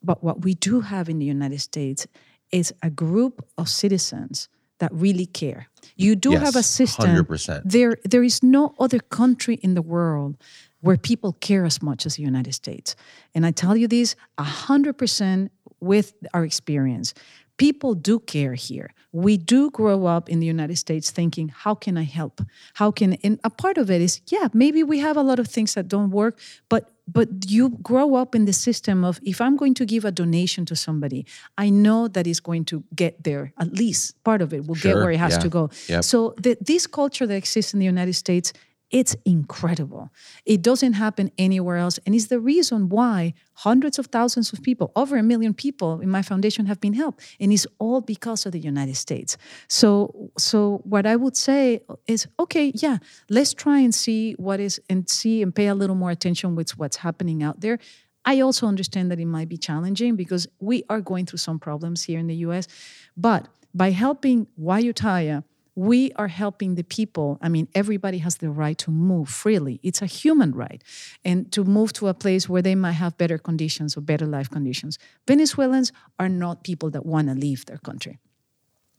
But 0.03 0.23
what 0.23 0.43
we 0.43 0.55
do 0.55 0.81
have 0.81 1.09
in 1.09 1.19
the 1.19 1.27
United 1.27 1.61
States 1.61 2.07
is 2.51 2.73
a 2.83 2.91
group 2.91 3.45
of 3.57 3.69
citizens 3.69 4.49
that 4.79 4.93
really 4.93 5.27
care. 5.27 5.69
You 5.97 6.17
do 6.17 6.33
Yes, 6.33 6.43
have 6.43 6.57
a 6.57 6.63
system. 6.63 7.11
100%. 7.11 7.63
There, 7.65 7.97
there 8.05 8.25
is 8.25 8.43
no 8.43 8.75
other 8.79 8.99
country 8.99 9.55
in 9.63 9.75
the 9.75 9.83
world 9.83 10.37
where 10.81 10.97
people 10.97 11.35
care 11.35 11.65
as 11.65 11.81
much 11.81 12.05
as 12.05 12.17
the 12.17 12.23
United 12.23 12.53
States. 12.53 12.97
And 13.35 13.47
I 13.47 13.53
tell 13.53 13.77
you 13.77 13.87
this 13.87 14.17
100% 14.39 15.51
with 15.81 16.15
our 16.35 16.45
experience. 16.45 17.15
People 17.59 17.95
do 17.95 18.19
care 18.19 18.55
here. 18.55 18.93
We 19.13 19.37
do 19.37 19.71
grow 19.71 20.07
up 20.07 20.29
in 20.29 20.41
the 20.41 20.47
United 20.47 20.77
States 20.77 21.11
thinking, 21.11 21.49
how 21.49 21.75
can 21.75 21.97
I 21.97 22.05
help? 22.05 22.41
How 22.75 22.91
can 22.91 23.15
and 23.23 23.39
a 23.45 23.51
part 23.51 23.79
of 23.79 23.91
it 23.91 24.01
is, 24.01 24.21
yeah, 24.29 24.49
maybe 24.53 24.83
we 24.83 24.99
have 25.01 25.17
a 25.17 25.23
lot 25.23 25.39
of 25.39 25.49
things 25.49 25.75
that 25.75 25.89
don't 25.89 26.11
work, 26.11 26.39
but 26.69 26.93
but 27.09 27.29
you 27.49 27.71
grow 27.83 28.15
up 28.15 28.35
in 28.35 28.45
the 28.45 28.53
system 28.53 29.05
of 29.05 29.21
if 29.23 29.41
I'm 29.41 29.57
going 29.57 29.75
to 29.75 29.85
give 29.85 30.05
a 30.05 30.13
donation 30.13 30.65
to 30.67 30.77
somebody, 30.77 31.27
I 31.59 31.69
know 31.69 32.09
that 32.09 32.27
it's 32.27 32.41
going 32.41 32.65
to 32.67 32.85
get 32.95 33.25
there. 33.25 33.53
At 33.59 33.73
least 33.73 34.23
part 34.25 34.41
of 34.41 34.55
it 34.55 34.67
will 34.67 34.77
get 34.77 34.95
where 34.95 35.11
it 35.11 35.19
has 35.19 35.35
yeah, 35.35 35.39
to 35.41 35.49
go. 35.49 35.71
yep. 35.89 36.05
So 36.05 36.35
the, 36.39 36.57
this 36.61 36.87
culture 36.87 37.27
that 37.27 37.35
exists 37.35 37.75
in 37.75 37.81
the 37.81 37.87
United 37.87 38.15
States, 38.15 38.53
it's 38.93 39.17
incredible. 39.25 40.11
It 40.45 40.63
doesn't 40.63 40.93
happen 40.93 41.33
anywhere 41.39 41.79
else, 41.79 41.99
and 42.05 42.15
it's 42.15 42.27
the 42.27 42.39
reason 42.39 42.91
why 42.91 43.33
hundreds 43.55 43.99
of 43.99 44.07
thousands 44.07 44.53
of 44.53 44.63
people, 44.63 44.93
over 44.95 45.17
a 45.17 45.23
million 45.23 45.55
people 45.55 46.01
in 46.01 46.11
my 46.11 46.21
foundation, 46.21 46.67
have 46.67 46.81
been 46.81 46.93
helped, 46.93 47.25
and 47.41 47.53
it's 47.53 47.67
all 47.79 48.03
because 48.03 48.45
of 48.45 48.53
the 48.53 48.61
United 48.61 48.97
States. 48.97 49.39
So, 49.69 50.31
so 50.37 50.83
what 50.85 51.07
I 51.07 51.17
would 51.17 51.37
say 51.37 51.81
is, 52.07 52.29
okay, 52.39 52.71
yeah, 52.75 52.99
let's 53.31 53.55
try 53.55 53.79
and 53.81 53.95
see 53.95 54.35
what 54.35 54.61
is, 54.61 54.81
and 54.91 55.09
see 55.09 55.43
and 55.43 55.55
pay 55.55 55.69
a 55.69 55.75
little 55.75 55.97
more 55.97 56.11
attention 56.11 56.55
with 56.55 56.79
what's 56.79 56.97
happening 56.97 57.43
out 57.43 57.61
there. 57.61 57.79
I 58.25 58.41
also 58.41 58.67
understand 58.67 59.11
that 59.11 59.19
it 59.19 59.27
might 59.27 59.49
be 59.49 59.57
challenging 59.57 60.17
because 60.17 60.47
we 60.61 60.85
are 60.89 61.01
going 61.01 61.27
through 61.27 61.39
some 61.39 61.59
problems 61.59 62.05
here 62.05 62.19
in 62.19 62.27
the 62.27 62.37
US. 62.47 62.69
But 63.17 63.49
by 63.75 63.91
helping 63.91 64.47
Wayuu 64.61 64.93
Taya, 64.93 65.45
we 65.75 66.13
are 66.13 66.29
helping 66.29 66.75
the 66.75 66.85
people. 66.85 67.39
I 67.41 67.49
mean, 67.49 67.69
everybody 67.75 68.19
has 68.19 68.37
the 68.37 68.51
right 68.51 68.77
to 68.79 68.91
move 68.91 69.29
freely. 69.29 69.81
It's 69.83 70.03
a 70.03 70.07
human 70.07 70.53
right. 70.53 70.83
And 71.25 71.51
to 71.53 71.65
move 71.65 71.93
to 71.95 72.09
a 72.09 72.15
place 72.15 72.49
where 72.49 72.63
they 72.63 72.75
might 72.75 72.93
have 72.93 73.17
better 73.17 73.39
conditions 73.39 73.97
or 73.97 74.03
better 74.03 74.27
life 74.27 74.51
conditions. 74.51 74.99
Venezuelans 75.27 75.93
are 76.19 76.29
not 76.29 76.63
people 76.63 76.91
that 76.91 77.07
want 77.07 77.29
to 77.29 77.35
leave 77.35 77.67
their 77.67 77.79
country 77.79 78.19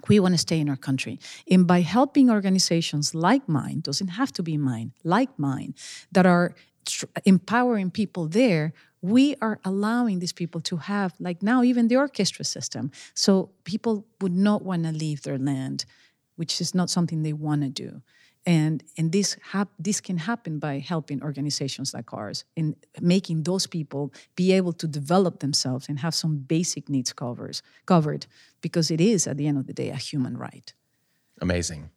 we 0.08 0.20
want 0.20 0.34
to 0.34 0.38
stay 0.38 0.60
in 0.60 0.70
our 0.70 0.76
country. 0.76 1.20
And 1.50 1.66
by 1.66 1.82
helping 1.82 2.30
organizations 2.30 3.16
like 3.16 3.48
mine, 3.48 3.82
doesn't 3.82 4.10
have 4.10 4.32
to 4.34 4.44
be 4.44 4.58
mine, 4.58 4.94
like 5.04 5.38
mine, 5.38 5.76
that 6.12 6.26
are 6.26 6.56
empowering 7.26 7.92
people 7.92 8.28
there, 8.28 8.74
we 9.02 9.36
are 9.42 9.60
allowing 9.64 10.20
these 10.20 10.34
people 10.34 10.62
to 10.62 10.78
have, 10.78 11.14
like 11.20 11.42
now, 11.42 11.64
even 11.64 11.88
the 11.88 11.98
orchestra 11.98 12.46
system. 12.46 12.92
So 13.14 13.52
people 13.64 14.06
would 14.22 14.34
not 14.34 14.64
want 14.64 14.84
to 14.84 14.92
leave 14.92 15.24
their 15.24 15.38
land, 15.38 15.86
which 16.36 16.62
is 16.62 16.74
not 16.74 16.90
something 16.90 17.24
they 17.24 17.34
want 17.34 17.62
to 17.62 17.70
do. 17.70 18.02
And, 18.46 18.84
and 18.98 19.12
this 19.12 19.38
hap- 19.52 19.72
this 19.80 20.02
can 20.02 20.18
happen 20.18 20.60
by 20.60 20.80
helping 20.80 21.24
organizations 21.24 21.94
like 21.94 22.14
ours 22.14 22.44
in 22.56 22.76
making 23.00 23.44
those 23.44 23.68
people 23.68 24.12
be 24.36 24.52
able 24.52 24.74
to 24.74 24.88
develop 24.88 25.40
themselves 25.40 25.88
and 25.88 26.00
have 26.00 26.14
some 26.14 26.40
basic 26.40 26.90
needs 26.90 27.14
covers 27.14 27.62
covered 27.86 28.26
because 28.60 28.92
it 28.92 29.00
is 29.00 29.28
at 29.28 29.38
the 29.38 29.48
end 29.48 29.58
of 29.58 29.68
the 29.68 29.74
day 29.74 29.90
a 29.90 29.96
human 29.96 30.36
right. 30.36 30.74
Amazing. 31.42 31.90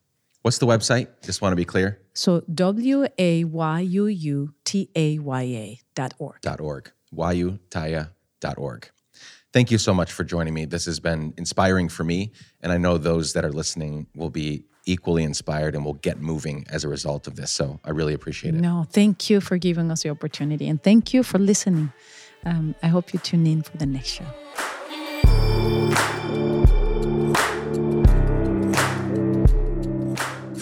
What's 0.43 0.59
the 0.59 0.67
website? 0.67 1.09
Just 1.25 1.43
want 1.43 1.51
to 1.51 1.57
be 1.57 1.65
clear. 1.65 2.01
So 2.15 2.43
W 2.55 3.07
A 3.19 3.43
Y 3.43 3.81
U 3.81 4.07
U 4.07 4.55
T 4.65 4.89
A 4.95 5.19
Y 5.19 5.43
A 5.43 5.81
dot 5.97 6.15
org. 6.19 6.41
Dot 6.43 6.61
.org. 6.61 6.93
Wayuutaya.org. 7.13 8.91
Thank 9.53 9.71
you 9.71 9.79
so 9.79 9.95
much 9.95 10.13
for 10.13 10.25
joining 10.25 10.53
me. 10.55 10.67
This 10.67 10.85
has 10.85 11.01
been 11.01 11.33
inspiring 11.37 11.89
for 11.89 12.05
me, 12.05 12.33
and 12.61 12.73
I 12.73 12.79
know 12.79 12.99
those 12.99 13.33
that 13.33 13.45
are 13.45 13.53
listening 13.53 14.07
will 14.15 14.31
be 14.31 14.65
equally 14.87 15.25
inspired 15.25 15.75
and 15.75 15.85
will 15.85 15.95
get 15.95 16.21
moving 16.21 16.65
as 16.71 16.85
a 16.85 16.89
result 16.89 17.27
of 17.27 17.37
this. 17.37 17.51
So 17.51 17.81
I 17.85 17.91
really 17.91 18.15
appreciate 18.15 18.55
it. 18.55 18.61
No, 18.61 18.87
thank 18.91 19.29
you 19.29 19.41
for 19.41 19.59
giving 19.59 19.91
us 19.91 20.05
the 20.05 20.11
opportunity 20.11 20.69
and 20.69 20.83
thank 20.83 21.13
you 21.13 21.23
for 21.23 21.39
listening. 21.39 21.93
Um, 22.45 22.75
I 22.83 22.87
hope 22.87 23.13
you 23.13 23.19
tune 23.19 23.47
in 23.47 23.63
for 23.63 23.77
the 23.77 23.87
next 23.87 24.09
show. 24.09 24.25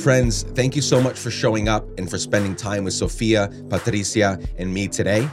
Friends, 0.05 0.43
thank 0.43 0.77
you 0.77 0.83
so 0.83 1.01
much 1.01 1.19
for 1.19 1.31
showing 1.31 1.69
up 1.69 1.87
and 1.99 2.11
for 2.11 2.19
spending 2.19 2.55
time 2.55 2.85
with 2.85 2.93
Sophia, 2.93 3.51
Patricia, 3.71 4.39
and 4.59 4.73
me 4.73 4.87
today. 4.87 5.29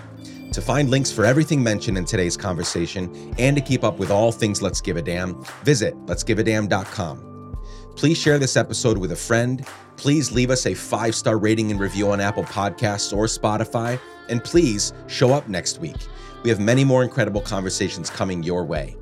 To 0.51 0.61
find 0.61 0.89
links 0.89 1.11
for 1.11 1.23
everything 1.23 1.63
mentioned 1.63 1.97
in 1.97 2.03
today's 2.03 2.35
conversation 2.35 3.33
and 3.39 3.55
to 3.55 3.61
keep 3.61 3.85
up 3.85 3.97
with 3.97 4.11
all 4.11 4.33
things 4.33 4.61
Let's 4.61 4.81
Give 4.81 4.97
a 4.97 5.01
Damn, 5.01 5.41
visit 5.63 5.95
letsgiveadamn.com. 6.07 7.57
Please 7.95 8.17
share 8.17 8.37
this 8.37 8.57
episode 8.57 8.97
with 8.97 9.13
a 9.13 9.15
friend. 9.15 9.65
Please 9.95 10.33
leave 10.33 10.49
us 10.49 10.65
a 10.65 10.73
five 10.73 11.15
star 11.15 11.37
rating 11.37 11.71
and 11.71 11.79
review 11.79 12.11
on 12.11 12.19
Apple 12.19 12.43
Podcasts 12.43 13.15
or 13.15 13.27
Spotify. 13.27 13.97
And 14.27 14.43
please 14.43 14.91
show 15.07 15.31
up 15.31 15.47
next 15.47 15.79
week. 15.79 15.95
We 16.43 16.49
have 16.49 16.59
many 16.59 16.83
more 16.83 17.03
incredible 17.03 17.41
conversations 17.41 18.09
coming 18.09 18.43
your 18.43 18.65
way. 18.65 18.97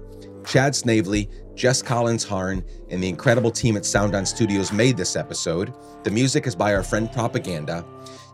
Chad 0.46 0.76
Snavely, 0.76 1.30
Jess 1.56 1.82
Collins 1.82 2.24
Harn, 2.24 2.64
and 2.90 3.02
the 3.02 3.10
incredible 3.10 3.52
team 3.52 3.76
at 3.76 3.86
Sound 3.86 4.16
On 4.16 4.26
Studios 4.26 4.72
made 4.72 4.98
this 4.98 5.16
episode. 5.16 5.74
The 6.04 6.12
music 6.12 6.46
is 6.48 6.56
by 6.56 6.74
our 6.76 6.84
friend 6.84 7.12
Propaganda. 7.12 7.86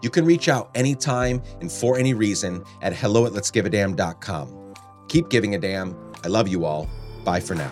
You 0.01 0.09
can 0.09 0.25
reach 0.25 0.49
out 0.49 0.69
anytime 0.75 1.41
and 1.61 1.71
for 1.71 1.97
any 1.97 2.13
reason 2.13 2.63
at 2.81 2.93
hello 2.93 3.25
at. 3.95 4.49
Keep 5.07 5.29
giving 5.29 5.55
a 5.55 5.59
damn. 5.59 5.95
I 6.23 6.27
love 6.27 6.47
you 6.47 6.65
all. 6.65 6.89
Bye 7.23 7.39
for 7.39 7.55
now. 7.55 7.71